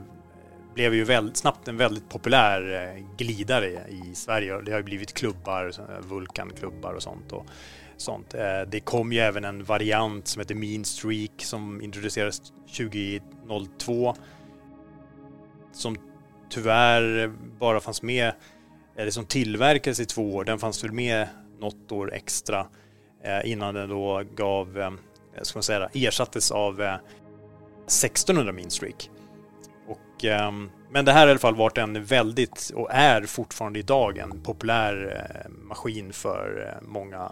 blev 0.76 0.94
ju 0.94 1.04
väldigt 1.04 1.38
snabbt 1.38 1.68
en 1.68 1.78
väldigt 1.78 2.10
populär 2.10 2.94
eh, 2.96 3.04
glidare 3.18 3.68
i 3.90 4.16
Sverige. 4.16 4.62
Det 4.62 4.72
har 4.72 4.80
ju 4.80 4.84
blivit 4.84 5.14
klubbar, 5.14 5.72
eh, 5.80 6.08
Vulcan-klubbar 6.08 6.94
och 6.94 7.04
sånt. 7.04 7.32
Och, 7.32 7.46
sånt. 7.98 8.34
Eh, 8.34 8.62
Det 8.68 8.80
kom 8.80 9.14
ju 9.14 9.20
även 9.20 9.46
en 9.46 9.64
variant 9.64 10.28
som 10.28 10.40
heter 10.40 10.56
Mean 10.56 10.86
Streak 10.86 11.32
som 11.38 11.82
introducerades 11.82 12.42
2002 12.78 14.16
som 15.72 15.98
tyvärr 16.54 17.34
bara 17.60 17.80
fanns 17.80 18.02
med, 18.02 18.34
eller 18.96 19.12
som 19.12 19.26
tillverkades 19.26 20.00
i 20.00 20.06
två 20.06 20.36
år. 20.36 20.44
Den 20.44 20.60
fanns 20.60 20.84
väl 20.84 20.92
med 20.92 21.28
något 21.60 21.92
år 21.92 22.14
extra 22.14 22.68
eh, 23.24 23.52
innan 23.52 23.74
den 23.74 23.90
då 23.90 24.24
gav, 24.36 24.80
eh, 24.80 24.92
ska 25.42 25.58
man 25.58 25.64
säga, 25.64 25.90
ersattes 25.94 26.52
av 26.52 26.82
eh, 26.82 26.96
1600 27.86 28.54
Minstreak 28.54 29.10
Och, 29.88 30.26
ehm, 30.26 30.70
men 30.90 31.06
det 31.06 31.12
här 31.12 31.20
har 31.20 31.28
i 31.28 31.32
alla 31.32 31.40
fall 31.40 31.56
varit 31.56 31.78
en 31.78 32.04
väldigt, 32.06 32.72
och 32.76 32.92
är 32.92 33.22
fortfarande 33.22 33.80
idag, 33.80 34.18
en 34.18 34.42
populär 34.42 35.26
eh, 35.46 35.52
maskin 35.52 36.14
för 36.14 36.68
eh, 36.68 36.88
många 36.88 37.32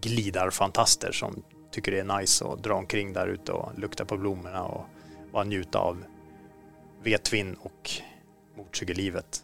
glidarfantaster 0.00 1.12
som 1.12 1.42
tycker 1.70 1.92
det 1.92 2.00
är 2.00 2.18
nice 2.20 2.44
att 2.44 2.62
dra 2.62 2.74
omkring 2.74 3.12
där 3.12 3.26
ute 3.26 3.52
och 3.52 3.78
lukta 3.78 4.04
på 4.04 4.16
blommorna 4.16 4.64
och 4.64 4.84
bara 5.32 5.44
njuta 5.44 5.78
av 5.78 6.04
V-twin 7.02 7.56
och 7.60 7.90
motorcykellivet. 8.56 9.42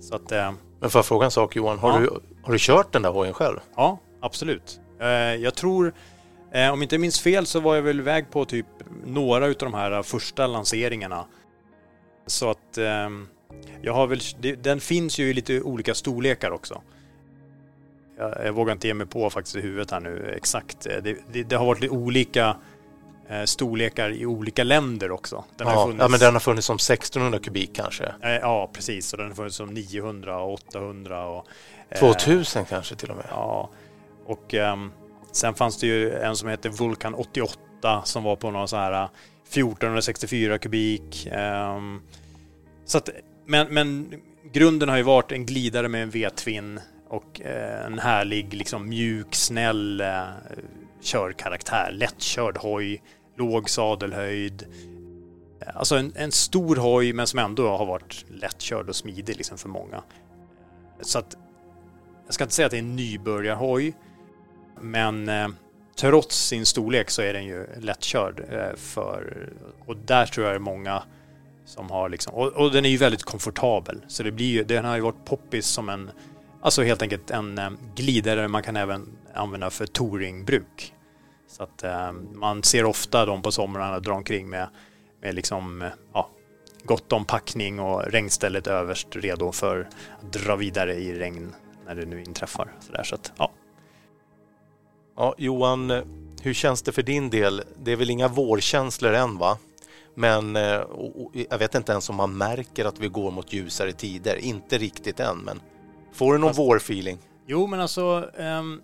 Så 0.00 0.14
att, 0.16 0.32
eh, 0.32 0.52
Men 0.80 0.90
får 0.90 0.98
jag 0.98 1.06
fråga 1.06 1.24
en 1.24 1.30
sak 1.30 1.56
Johan? 1.56 1.78
Har, 1.78 1.92
Ja. 1.92 1.98
du, 1.98 2.10
har 2.42 2.52
du 2.52 2.58
kört 2.60 2.92
den 2.92 3.02
där 3.02 3.10
hojen 3.10 3.34
själv? 3.34 3.58
ja, 3.76 3.98
absolut. 4.20 4.80
Eh, 5.00 5.08
jag 5.34 5.54
tror, 5.54 5.94
eh, 6.52 6.72
om 6.72 6.82
inte 6.82 6.98
minns 6.98 7.20
fel 7.20 7.46
så 7.46 7.60
var 7.60 7.74
jag 7.74 7.82
väl 7.82 7.98
iväg 8.00 8.30
på 8.30 8.44
typ 8.44 8.66
några 9.04 9.46
utav 9.46 9.70
de 9.70 9.78
här 9.78 10.02
första 10.02 10.46
lanseringarna. 10.46 11.24
Så 12.26 12.50
att 12.50 12.78
eh, 12.78 13.10
jag 13.82 13.92
har 13.94 14.06
väl, 14.06 14.20
den 14.62 14.80
finns 14.80 15.18
ju 15.18 15.30
i 15.30 15.34
lite 15.34 15.60
olika 15.60 15.94
storlekar 15.94 16.50
också. 16.50 16.82
Jag, 18.18 18.46
jag 18.46 18.52
vågar 18.52 18.72
inte 18.72 18.86
ge 18.86 18.94
mig 18.94 19.06
på 19.06 19.30
faktiskt 19.30 19.56
i 19.56 19.60
huvudet 19.60 19.90
här 19.90 20.00
nu 20.00 20.34
exakt. 20.36 20.86
Eh, 20.86 20.96
Det, 21.02 21.16
det, 21.32 21.42
det 21.42 21.56
har 21.56 21.66
varit 21.66 21.80
lite 21.80 21.94
olika 21.94 22.48
eh, 22.48 22.56
storlekar 23.44 24.10
i 24.10 24.26
olika 24.26 24.64
länder 24.64 25.10
också. 25.10 25.44
Den 25.56 25.66
har 25.66 25.74
ja, 25.74 25.86
funnits- 25.86 25.96
ja, 26.02 26.08
men 26.08 26.20
den 26.20 26.32
har 26.32 26.40
funnits 26.40 26.66
som 26.66 26.76
1600 26.76 27.38
kubik 27.38 27.70
kanske. 27.74 28.04
Eh, 28.22 28.30
Ja, 28.32 28.70
precis. 28.74 29.12
Och 29.12 29.18
den 29.18 29.28
har 29.28 29.34
funnits 29.34 29.56
som 29.56 29.74
900 29.74 30.38
och 30.38 30.52
800 30.52 31.26
och... 31.26 31.46
eh, 31.88 31.98
2000 31.98 32.64
kanske 32.64 32.94
till 32.96 33.10
och 33.10 33.16
med. 33.16 33.26
Ja. 33.30 33.70
Och 34.26 34.54
ehm, 34.54 34.90
sen 35.32 35.54
fanns 35.54 35.78
det 35.80 35.86
ju 35.86 36.12
en 36.14 36.36
som 36.36 36.48
heter 36.48 36.68
Vulcan 36.70 37.14
88 37.14 38.02
som 38.04 38.22
var 38.22 38.36
på 38.36 38.50
någon 38.50 38.68
så 38.68 38.76
här 38.76 38.92
eh, 38.92 39.08
1464 39.48 40.58
kubik. 40.58 41.28
ehm, 41.32 42.00
så 42.84 42.98
att, 42.98 43.08
men, 43.46 43.66
men 43.74 44.14
grunden 44.52 44.88
har 44.88 44.96
ju 44.96 45.02
varit 45.02 45.32
en 45.32 45.46
glidare 45.46 45.88
med 45.88 46.02
en 46.02 46.10
V-twin 46.10 46.80
och 47.08 47.40
eh, 47.40 47.86
en 47.86 47.98
härlig, 47.98 48.54
liksom 48.54 48.88
mjuk, 48.88 49.34
snäll 49.34 50.00
eh, 50.00 50.22
körkaraktär. 51.04 51.90
Lättkörd 51.92 52.58
hoj, 52.58 53.02
låg 53.36 53.70
sadelhöjd. 53.70 54.66
Alltså 55.74 55.96
en, 55.96 56.12
en 56.16 56.32
stor 56.32 56.76
hoj 56.76 57.12
men 57.12 57.26
som 57.26 57.38
ändå 57.38 57.68
har 57.76 57.86
varit 57.86 58.24
lättkörd 58.28 58.88
och 58.88 58.96
smidig 58.96 59.36
liksom 59.36 59.58
för 59.58 59.68
många. 59.68 60.02
Så 61.00 61.18
att 61.18 61.36
jag 62.26 62.34
ska 62.34 62.44
inte 62.44 62.54
säga 62.54 62.66
att 62.66 62.70
det 62.70 62.76
är 62.76 62.82
en 62.82 62.96
nybörjarhoj 62.96 63.94
men 64.80 65.28
eh, 65.28 65.48
trots 65.96 66.46
sin 66.46 66.66
storlek 66.66 67.10
så 67.10 67.22
är 67.22 67.32
den 67.32 67.44
ju 67.44 67.66
lättkörd 67.80 68.44
eh, 68.50 68.76
för 68.76 69.48
och 69.86 69.96
där 69.96 70.26
tror 70.26 70.46
jag 70.46 70.54
det 70.54 70.58
är 70.58 70.60
många 70.60 71.02
som 71.64 71.90
har 71.90 72.08
liksom 72.08 72.34
och, 72.34 72.52
och 72.52 72.70
den 72.72 72.84
är 72.84 72.88
ju 72.88 72.96
väldigt 72.96 73.22
komfortabel 73.22 74.04
så 74.08 74.22
det 74.22 74.32
blir 74.32 74.52
ju 74.52 74.64
den 74.64 74.84
har 74.84 74.96
ju 74.96 75.02
varit 75.02 75.24
poppis 75.24 75.66
som 75.66 75.88
en 75.88 76.10
alltså 76.64 76.82
helt 76.82 77.02
enkelt 77.02 77.30
en 77.30 77.58
eh, 77.58 77.70
glidare 77.94 78.48
man 78.48 78.62
kan 78.62 78.76
även 78.76 79.16
använda 79.34 79.70
för 79.70 79.86
touringbruk. 79.86 80.94
Så 81.48 81.62
att 81.62 81.84
eh, 81.84 82.12
man 82.12 82.62
ser 82.62 82.84
ofta 82.84 83.26
dem 83.26 83.42
på 83.42 83.52
somrarna 83.52 84.00
dra 84.00 84.12
omkring 84.12 84.48
med 84.48 84.68
med 85.22 85.34
liksom 85.34 85.82
eh, 85.82 85.88
ja, 86.12 86.30
gott 86.84 87.12
om 87.12 87.24
packning 87.24 87.80
och 87.80 88.02
regnstället 88.02 88.66
överst 88.66 89.16
redo 89.16 89.52
för 89.52 89.88
att 90.20 90.32
dra 90.32 90.56
vidare 90.56 90.94
i 90.94 91.18
regn 91.18 91.54
när 91.86 91.94
det 91.94 92.06
nu 92.06 92.22
inträffar. 92.22 92.72
Så, 92.80 92.92
där, 92.92 93.02
så 93.02 93.14
att, 93.14 93.32
ja. 93.36 93.52
Ja, 95.16 95.34
Johan, 95.38 95.90
hur 96.42 96.54
känns 96.54 96.82
det 96.82 96.92
för 96.92 97.02
din 97.02 97.30
del? 97.30 97.62
Det 97.82 97.92
är 97.92 97.96
väl 97.96 98.10
inga 98.10 98.28
vårkänslor 98.28 99.12
än 99.12 99.38
va? 99.38 99.58
Men 100.14 100.56
och, 100.56 101.24
och, 101.24 101.30
jag 101.50 101.58
vet 101.58 101.74
inte 101.74 101.92
ens 101.92 102.10
om 102.10 102.16
man 102.16 102.36
märker 102.36 102.84
att 102.84 102.98
vi 102.98 103.08
går 103.08 103.30
mot 103.30 103.52
ljusare 103.52 103.92
tider. 103.92 104.36
Inte 104.36 104.78
riktigt 104.78 105.20
än, 105.20 105.38
men 105.38 105.60
får 106.14 106.32
du 106.32 106.38
någon 106.38 106.48
Fast- 106.48 106.58
vårfeeling? 106.58 107.18
Jo, 107.46 107.66
men 107.66 107.80
alltså 107.80 108.30
ehm, 108.38 108.80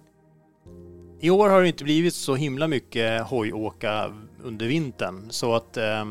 i 1.20 1.30
år 1.30 1.48
har 1.48 1.62
det 1.62 1.68
inte 1.68 1.84
blivit 1.84 2.14
så 2.14 2.34
himla 2.34 2.68
mycket 2.68 3.22
hojåka 3.22 4.12
under 4.42 4.66
vintern 4.66 5.26
så 5.30 5.54
att 5.54 5.76
eh, 5.76 6.04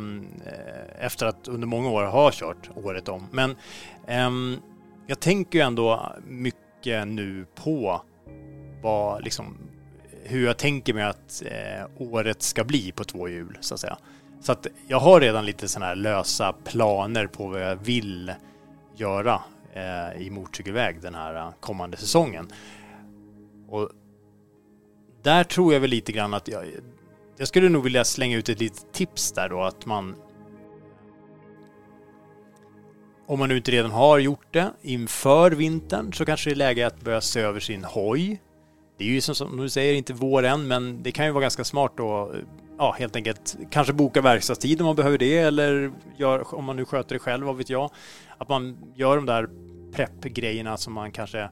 efter 1.00 1.26
att 1.26 1.48
under 1.48 1.68
många 1.68 1.90
år 1.90 2.04
ha 2.04 2.32
kört 2.34 2.70
året 2.76 3.10
om. 3.10 3.28
Men 3.32 3.56
ehm, 4.08 4.58
jag 5.08 5.20
tänker 5.20 5.60
ju 5.60 5.66
ändå 5.66 6.16
mycket 6.28 7.08
nu 7.08 7.46
på 7.56 8.02
vad 8.82 9.24
liksom 9.24 9.58
hur 10.24 10.46
jag 10.46 10.58
tänker 10.58 10.94
mig 10.94 11.04
att 11.04 11.44
eh, 11.46 11.86
året 11.98 12.42
ska 12.42 12.64
bli 12.64 12.92
på 12.92 13.04
två 13.04 13.28
hjul 13.28 13.58
så 13.62 13.74
att 13.74 13.80
säga. 13.80 13.98
Så 14.42 14.52
att 14.52 14.68
jag 14.88 15.00
har 15.00 15.22
redan 15.22 15.46
lite 15.46 15.68
sådana 15.68 15.86
här 15.86 15.96
lösa 15.96 16.54
planer 16.54 17.28
på 17.28 17.48
vad 17.48 17.62
jag 17.62 17.76
vill 17.76 18.34
göra 18.96 19.42
Eh, 19.74 20.22
i 20.22 20.30
motorcykelväg 20.30 21.02
den 21.02 21.16
här 21.16 21.36
eh, 21.36 21.52
kommande 21.60 21.98
säsongen. 21.98 22.48
Och 23.68 23.90
där 25.24 25.44
tror 25.44 25.74
jag 25.74 25.80
väl 25.80 25.90
lite 25.90 26.12
grann 26.12 26.34
att 26.34 26.48
jag, 26.48 26.66
jag 27.38 27.48
skulle 27.48 27.70
nog 27.70 27.84
vilja 27.84 28.06
slänga 28.06 28.38
ut 28.38 28.50
ett 28.50 28.60
litet 28.60 28.94
tips 28.94 29.32
där 29.32 29.50
då 29.50 29.62
att 29.62 29.86
man 29.86 30.16
om 33.28 33.40
man 33.40 33.50
nu 33.50 33.58
inte 33.58 33.72
redan 33.72 33.92
har 33.92 34.20
gjort 34.20 34.54
det 34.54 34.72
inför 34.82 35.52
vintern 35.52 36.14
så 36.14 36.26
kanske 36.26 36.50
det 36.50 36.54
är 36.54 36.56
läge 36.56 36.88
att 36.88 37.02
börja 37.02 37.22
se 37.22 37.40
över 37.40 37.60
sin 37.60 37.84
hoj. 37.84 38.42
Det 38.98 39.04
är 39.04 39.08
ju 39.08 39.22
som 39.22 39.58
du 39.58 39.70
säger 39.70 39.94
inte 39.94 40.14
vår 40.14 40.44
än 40.44 40.68
men 40.68 41.04
det 41.04 41.12
kan 41.12 41.26
ju 41.26 41.32
vara 41.32 41.42
ganska 41.42 41.64
smart 41.64 41.94
då 41.98 42.34
ja, 42.80 42.96
helt 43.00 43.16
enkelt 43.16 43.58
kanske 43.70 43.94
boka 43.94 44.22
verkstadstid 44.22 44.82
om 44.82 44.86
man 44.86 44.96
behöver 44.96 45.18
det 45.18 45.38
eller 45.38 45.92
gör, 46.18 46.56
om 46.56 46.66
man 46.66 46.76
nu 46.76 46.86
sköter 46.86 47.16
det 47.16 47.20
själv, 47.20 47.46
vad 47.46 47.58
vet 47.58 47.70
jag. 47.70 47.92
Att 48.38 48.50
man 48.50 48.78
gör 48.96 49.16
de 49.16 49.26
där 49.26 49.50
preppgrejerna 49.94 50.78
som 50.78 50.94
man 50.94 51.12
kanske 51.12 51.50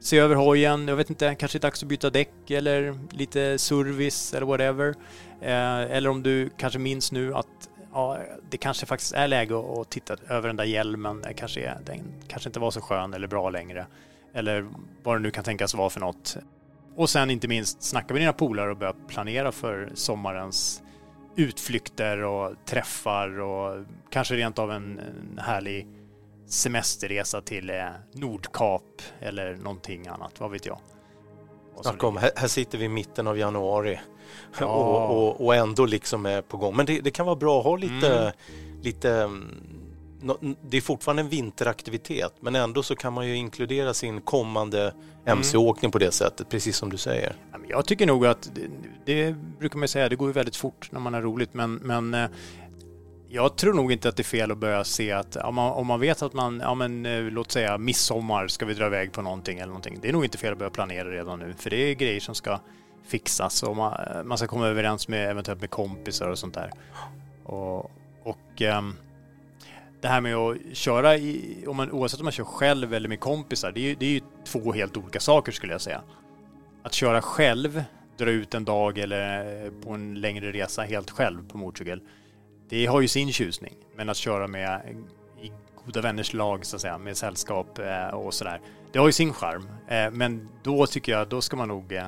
ser 0.00 0.22
över 0.22 0.34
hojen, 0.34 0.88
jag 0.88 0.96
vet 0.96 1.10
inte, 1.10 1.34
kanske 1.34 1.58
är 1.58 1.60
dags 1.60 1.82
att 1.82 1.88
byta 1.88 2.10
däck 2.10 2.50
eller 2.50 2.98
lite 3.10 3.58
service 3.58 4.34
eller 4.34 4.46
whatever. 4.46 4.94
Eh, 5.40 5.96
eller 5.96 6.10
om 6.10 6.22
du 6.22 6.50
kanske 6.56 6.78
minns 6.78 7.12
nu 7.12 7.34
att 7.34 7.68
ja, 7.92 8.18
det 8.50 8.56
kanske 8.56 8.86
faktiskt 8.86 9.12
är 9.12 9.28
läge 9.28 9.54
att 9.80 9.90
titta 9.90 10.16
över 10.28 10.48
den 10.48 10.56
där 10.56 10.64
hjälmen. 10.64 11.24
Kanske 11.36 11.60
är, 11.60 11.78
den 11.86 12.00
kanske 12.28 12.48
inte 12.48 12.60
var 12.60 12.70
så 12.70 12.80
skön 12.80 13.14
eller 13.14 13.26
bra 13.28 13.50
längre. 13.50 13.86
Eller 14.34 14.66
vad 15.02 15.16
det 15.16 15.20
nu 15.20 15.30
kan 15.30 15.44
tänkas 15.44 15.74
vara 15.74 15.90
för 15.90 16.00
något. 16.00 16.36
Och 16.96 17.10
sen 17.10 17.30
inte 17.30 17.48
minst 17.48 17.82
snacka 17.82 18.14
med 18.14 18.22
dina 18.22 18.32
polare 18.32 18.70
och 18.70 18.76
börja 18.76 18.92
planera 19.08 19.52
för 19.52 19.90
sommarens 19.94 20.82
utflykter 21.36 22.22
och 22.22 22.52
träffar 22.66 23.40
och 23.40 23.84
kanske 24.10 24.34
rent 24.34 24.58
av 24.58 24.70
en, 24.70 24.98
en 24.98 25.38
härlig 25.38 25.86
semesterresa 26.46 27.40
till 27.40 27.70
eh, 27.70 27.86
Nordkap 28.12 29.02
eller 29.20 29.56
någonting 29.56 30.06
annat, 30.06 30.40
vad 30.40 30.50
vet 30.50 30.66
jag. 30.66 30.78
Snacka 31.82 32.06
om, 32.06 32.16
här, 32.16 32.30
här, 32.36 32.48
sitter 32.48 32.78
vi 32.78 32.84
i 32.84 32.88
mitten 32.88 33.26
av 33.26 33.38
januari 33.38 34.00
ja. 34.60 34.66
och, 34.66 35.16
och, 35.16 35.46
och, 35.46 35.54
ändå 35.54 35.86
liksom 35.86 36.26
är 36.26 36.42
på 36.42 36.56
gång. 36.56 36.76
Men 36.76 36.86
det, 36.86 37.00
det 37.00 37.10
kan 37.10 37.26
vara 37.26 37.36
bra 37.36 37.58
att 37.58 37.64
ha 37.64 37.76
lite, 37.76 38.18
mm. 38.18 38.32
lite 38.82 39.12
mm, 39.12 39.81
det 40.62 40.76
är 40.76 40.80
fortfarande 40.80 41.22
en 41.22 41.28
vinteraktivitet 41.28 42.32
men 42.40 42.54
ändå 42.54 42.82
så 42.82 42.96
kan 42.96 43.12
man 43.12 43.28
ju 43.28 43.36
inkludera 43.36 43.94
sin 43.94 44.20
kommande 44.20 44.94
mc-åkning 45.24 45.90
på 45.90 45.98
det 45.98 46.12
sättet, 46.12 46.48
precis 46.48 46.76
som 46.76 46.90
du 46.90 46.96
säger. 46.96 47.36
Jag 47.68 47.86
tycker 47.86 48.06
nog 48.06 48.26
att 48.26 48.50
det, 48.54 48.68
det 49.04 49.32
brukar 49.58 49.78
man 49.78 49.88
säga, 49.88 50.08
det 50.08 50.16
går 50.16 50.28
ju 50.28 50.32
väldigt 50.32 50.56
fort 50.56 50.88
när 50.92 51.00
man 51.00 51.14
har 51.14 51.22
roligt 51.22 51.54
men, 51.54 51.74
men 51.74 52.14
eh, 52.14 52.30
jag 53.28 53.56
tror 53.56 53.74
nog 53.74 53.92
inte 53.92 54.08
att 54.08 54.16
det 54.16 54.20
är 54.20 54.24
fel 54.24 54.50
att 54.50 54.58
börja 54.58 54.84
se 54.84 55.12
att 55.12 55.36
om 55.36 55.54
man, 55.54 55.72
om 55.72 55.86
man 55.86 56.00
vet 56.00 56.22
att 56.22 56.32
man, 56.32 56.60
ja 56.60 56.74
men 56.74 57.06
eh, 57.06 57.22
låt 57.22 57.50
säga 57.50 57.78
midsommar 57.78 58.48
ska 58.48 58.66
vi 58.66 58.74
dra 58.74 58.86
iväg 58.86 59.12
på 59.12 59.22
någonting 59.22 59.58
eller 59.58 59.66
någonting. 59.66 59.98
Det 60.02 60.08
är 60.08 60.12
nog 60.12 60.24
inte 60.24 60.38
fel 60.38 60.52
att 60.52 60.58
börja 60.58 60.70
planera 60.70 61.10
redan 61.10 61.38
nu 61.38 61.54
för 61.58 61.70
det 61.70 61.76
är 61.76 61.94
grejer 61.94 62.20
som 62.20 62.34
ska 62.34 62.60
fixas 63.06 63.62
och 63.62 63.76
man, 63.76 63.94
man 64.24 64.38
ska 64.38 64.46
komma 64.46 64.66
överens 64.66 65.08
med 65.08 65.30
eventuellt 65.30 65.60
med 65.60 65.70
kompisar 65.70 66.28
och 66.28 66.38
sånt 66.38 66.54
där. 66.54 66.70
Och, 67.44 67.90
och 68.22 68.60
um, 68.78 68.96
det 70.02 70.08
här 70.08 70.20
med 70.20 70.36
att 70.36 70.56
köra, 70.72 71.16
i, 71.16 71.64
om 71.66 71.76
man, 71.76 71.90
oavsett 71.90 72.20
om 72.20 72.24
man 72.24 72.32
kör 72.32 72.44
själv 72.44 72.94
eller 72.94 73.08
med 73.08 73.20
kompisar, 73.20 73.72
det 73.72 73.90
är, 73.90 73.96
det 73.96 74.06
är 74.06 74.10
ju 74.10 74.20
två 74.44 74.72
helt 74.72 74.96
olika 74.96 75.20
saker 75.20 75.52
skulle 75.52 75.72
jag 75.72 75.80
säga. 75.80 76.02
Att 76.82 76.92
köra 76.92 77.22
själv, 77.22 77.84
dra 78.18 78.30
ut 78.30 78.54
en 78.54 78.64
dag 78.64 78.98
eller 78.98 79.70
på 79.70 79.90
en 79.90 80.14
längre 80.14 80.52
resa 80.52 80.82
helt 80.82 81.10
själv 81.10 81.48
på 81.48 81.58
motorcykel 81.58 82.00
det 82.72 82.86
har 82.86 83.00
ju 83.00 83.08
sin 83.08 83.32
tjusning. 83.32 83.74
Men 83.96 84.08
att 84.08 84.16
köra 84.16 84.46
med 84.46 84.96
i 85.42 85.52
goda 85.84 86.00
vänners 86.00 86.32
lag 86.32 86.66
så 86.66 86.76
att 86.76 86.82
säga, 86.82 86.98
med 86.98 87.16
sällskap 87.16 87.78
eh, 87.78 88.08
och 88.08 88.34
sådär. 88.34 88.60
Det 88.92 88.98
har 88.98 89.06
ju 89.06 89.12
sin 89.12 89.32
charm. 89.32 89.68
Eh, 89.88 90.10
men 90.10 90.48
då 90.62 90.86
tycker 90.86 91.12
jag, 91.12 91.28
då 91.28 91.40
ska 91.40 91.56
man 91.56 91.68
nog 91.68 91.92
eh, 91.92 92.04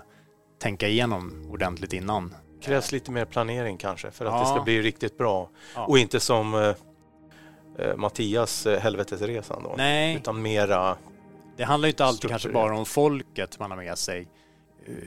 tänka 0.59 0.89
igenom 0.89 1.47
ordentligt 1.51 1.93
innan. 1.93 2.35
Krävs 2.63 2.93
lite 2.93 3.11
mer 3.11 3.25
planering 3.25 3.77
kanske 3.77 4.11
för 4.11 4.25
att 4.25 4.33
ja. 4.33 4.41
det 4.41 4.47
ska 4.47 4.63
bli 4.63 4.83
riktigt 4.83 5.19
bra. 5.19 5.51
Ja. 5.75 5.87
Och 5.87 5.99
inte 5.99 6.21
som 6.21 6.75
eh, 7.79 7.97
Mattias 7.97 8.67
helvetesresan 8.81 9.63
då. 9.63 9.75
Nej. 9.77 10.17
Utan 10.17 10.43
mera 10.43 10.97
Det 11.57 11.65
handlar 11.65 11.87
ju 11.87 11.91
inte 11.91 12.05
alltid 12.05 12.31
kanske 12.31 12.49
bara 12.49 12.79
om 12.79 12.87
folket 12.87 13.59
man 13.59 13.71
har 13.71 13.79
med 13.79 13.99
sig. 13.99 14.29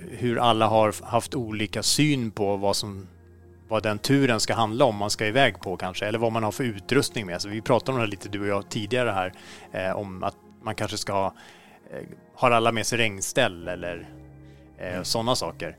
Hur 0.09 0.39
alla 0.39 0.68
har 0.68 0.95
haft 1.03 1.36
olika 1.36 1.84
syn 1.84 2.32
på 2.32 2.57
vad 2.57 2.76
som 2.76 3.07
vad 3.68 3.84
den 3.84 3.99
turen 3.99 4.39
ska 4.39 4.53
handla 4.53 4.86
om 4.86 4.95
man 4.95 5.09
ska 5.09 5.28
iväg 5.28 5.59
på 5.59 5.78
kanske, 5.78 6.05
eller 6.05 6.20
vad 6.20 6.32
man 6.32 6.43
har 6.43 6.51
för 6.51 6.63
utrustning 6.63 7.26
med 7.26 7.41
sig. 7.41 7.51
Vi 7.51 7.61
pratade 7.61 7.95
om 7.95 8.01
det 8.01 8.07
lite 8.07 8.30
du 8.30 8.41
och 8.41 8.47
jag 8.47 8.70
tidigare 8.70 9.09
här, 9.09 9.34
eh, 9.72 9.97
om 9.97 10.24
att 10.24 10.36
man 10.61 10.76
kanske 10.76 10.97
ska 10.97 11.13
ha, 11.13 11.34
eh, 11.91 12.07
har 12.36 12.51
alla 12.51 12.72
med 12.72 12.86
sig 12.86 12.97
regnställ 12.97 13.68
eller 13.68 14.09
eh, 14.78 14.93
mm. 14.93 15.05
sådana 15.05 15.36
saker. 15.36 15.78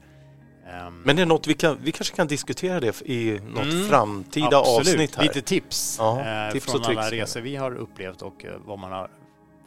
Um, 0.86 1.02
Men 1.04 1.16
det 1.16 1.22
är 1.22 1.26
något 1.26 1.46
vi, 1.46 1.54
kan, 1.54 1.78
vi 1.82 1.92
kanske 1.92 2.16
kan 2.16 2.26
diskutera 2.26 2.80
det 2.80 3.02
i 3.02 3.40
något 3.46 3.64
mm, 3.64 3.88
framtida 3.88 4.58
absolut. 4.58 4.88
avsnitt 4.88 5.16
här. 5.16 5.22
Lite 5.22 5.42
tips, 5.42 5.96
ja, 5.98 6.46
eh, 6.46 6.52
tips 6.52 6.72
från 6.72 6.84
alla 6.84 7.10
resor 7.10 7.40
vi 7.40 7.56
har 7.56 7.74
upplevt 7.74 8.22
och 8.22 8.44
eh, 8.44 8.52
vad 8.64 8.78
man 8.78 8.92
har 8.92 9.10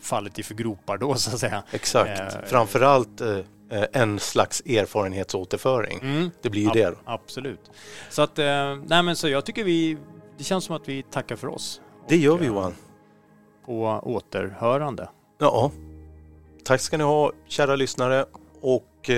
fallit 0.01 0.39
i 0.39 0.43
för 0.43 0.55
gropar 0.55 0.97
då 0.97 1.15
så 1.15 1.31
att 1.33 1.39
säga. 1.39 1.63
Exakt, 1.71 2.19
eh, 2.19 2.41
framförallt 2.45 3.21
eh, 3.21 3.37
Eh, 3.71 3.85
en 3.91 4.19
slags 4.19 4.61
erfarenhetsåterföring. 4.61 5.99
Mm. 6.01 6.31
Det 6.41 6.49
blir 6.49 6.61
ju 6.61 6.69
Ab 6.69 6.75
det. 6.75 6.95
Absolut. 7.05 7.71
Så 8.09 8.21
att, 8.21 8.39
eh, 8.39 8.75
nej 8.85 9.03
men 9.03 9.15
så 9.15 9.27
jag 9.29 9.45
tycker 9.45 9.63
vi, 9.63 9.97
det 10.37 10.43
känns 10.43 10.63
som 10.63 10.75
att 10.75 10.89
vi 10.89 11.03
tackar 11.03 11.35
för 11.35 11.47
oss. 11.47 11.81
Det 12.07 12.17
gör 12.17 12.37
vi 12.37 12.45
Johan. 12.45 12.75
På 13.65 14.01
återhörande. 14.03 15.09
Ja. 15.39 15.71
Tack 16.63 16.81
ska 16.81 16.97
ni 16.97 17.03
ha 17.03 17.31
kära 17.47 17.75
lyssnare 17.75 18.25
och 18.61 19.09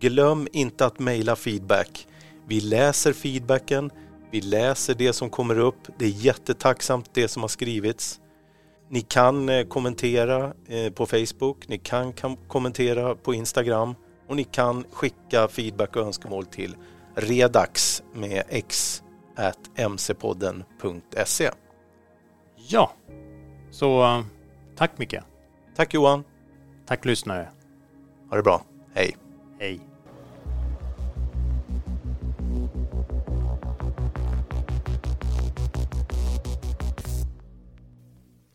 glöm 0.00 0.48
inte 0.52 0.86
att 0.86 0.98
mejla 0.98 1.36
feedback. 1.36 2.08
Vi 2.46 2.60
läser 2.60 3.12
feedbacken, 3.12 3.90
vi 4.30 4.40
läser 4.40 4.94
det 4.94 5.12
som 5.12 5.30
kommer 5.30 5.58
upp. 5.58 5.88
Det 5.98 6.04
är 6.04 6.10
jättetacksamt 6.10 7.10
det 7.14 7.28
som 7.28 7.42
har 7.42 7.48
skrivits. 7.48 8.20
Ni 8.88 9.00
kan 9.00 9.48
eh, 9.48 9.66
kommentera 9.66 10.52
eh, 10.66 10.92
på 10.92 11.06
Facebook, 11.06 11.68
ni 11.68 11.78
kan 11.78 12.12
kommentera 12.48 13.14
på 13.14 13.34
Instagram 13.34 13.94
och 14.28 14.36
ni 14.36 14.44
kan 14.44 14.84
skicka 14.92 15.48
feedback 15.48 15.96
och 15.96 16.02
önskemål 16.02 16.46
till 16.46 16.76
redax 17.14 18.02
med 18.14 18.42
x 18.48 19.02
at 19.36 19.90
mcpodden.se. 19.90 21.50
Ja, 22.56 22.92
så 23.70 24.02
eh, 24.02 24.24
tack 24.76 24.98
Micke. 24.98 25.16
Tack 25.76 25.94
Johan. 25.94 26.24
Tack 26.86 27.04
lyssnare. 27.04 27.48
Ha 28.30 28.36
det 28.36 28.42
bra. 28.42 28.62
Hej. 28.94 29.16
Hej. 29.58 29.87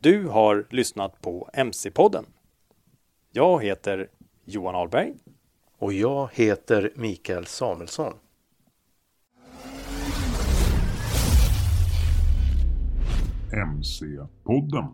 Du 0.04 0.28
har 0.28 0.66
lyssnat 0.70 1.22
på 1.22 1.50
MC-podden. 1.54 2.26
Jag 3.32 3.64
heter 3.64 4.08
Johan 4.46 4.76
Ahlberg. 4.76 5.14
Och 5.78 5.94
jag 5.94 6.30
heter 6.34 6.92
Mikael 6.96 7.46
Samuelsson. 7.46 8.14
MC-podden. 13.52 14.94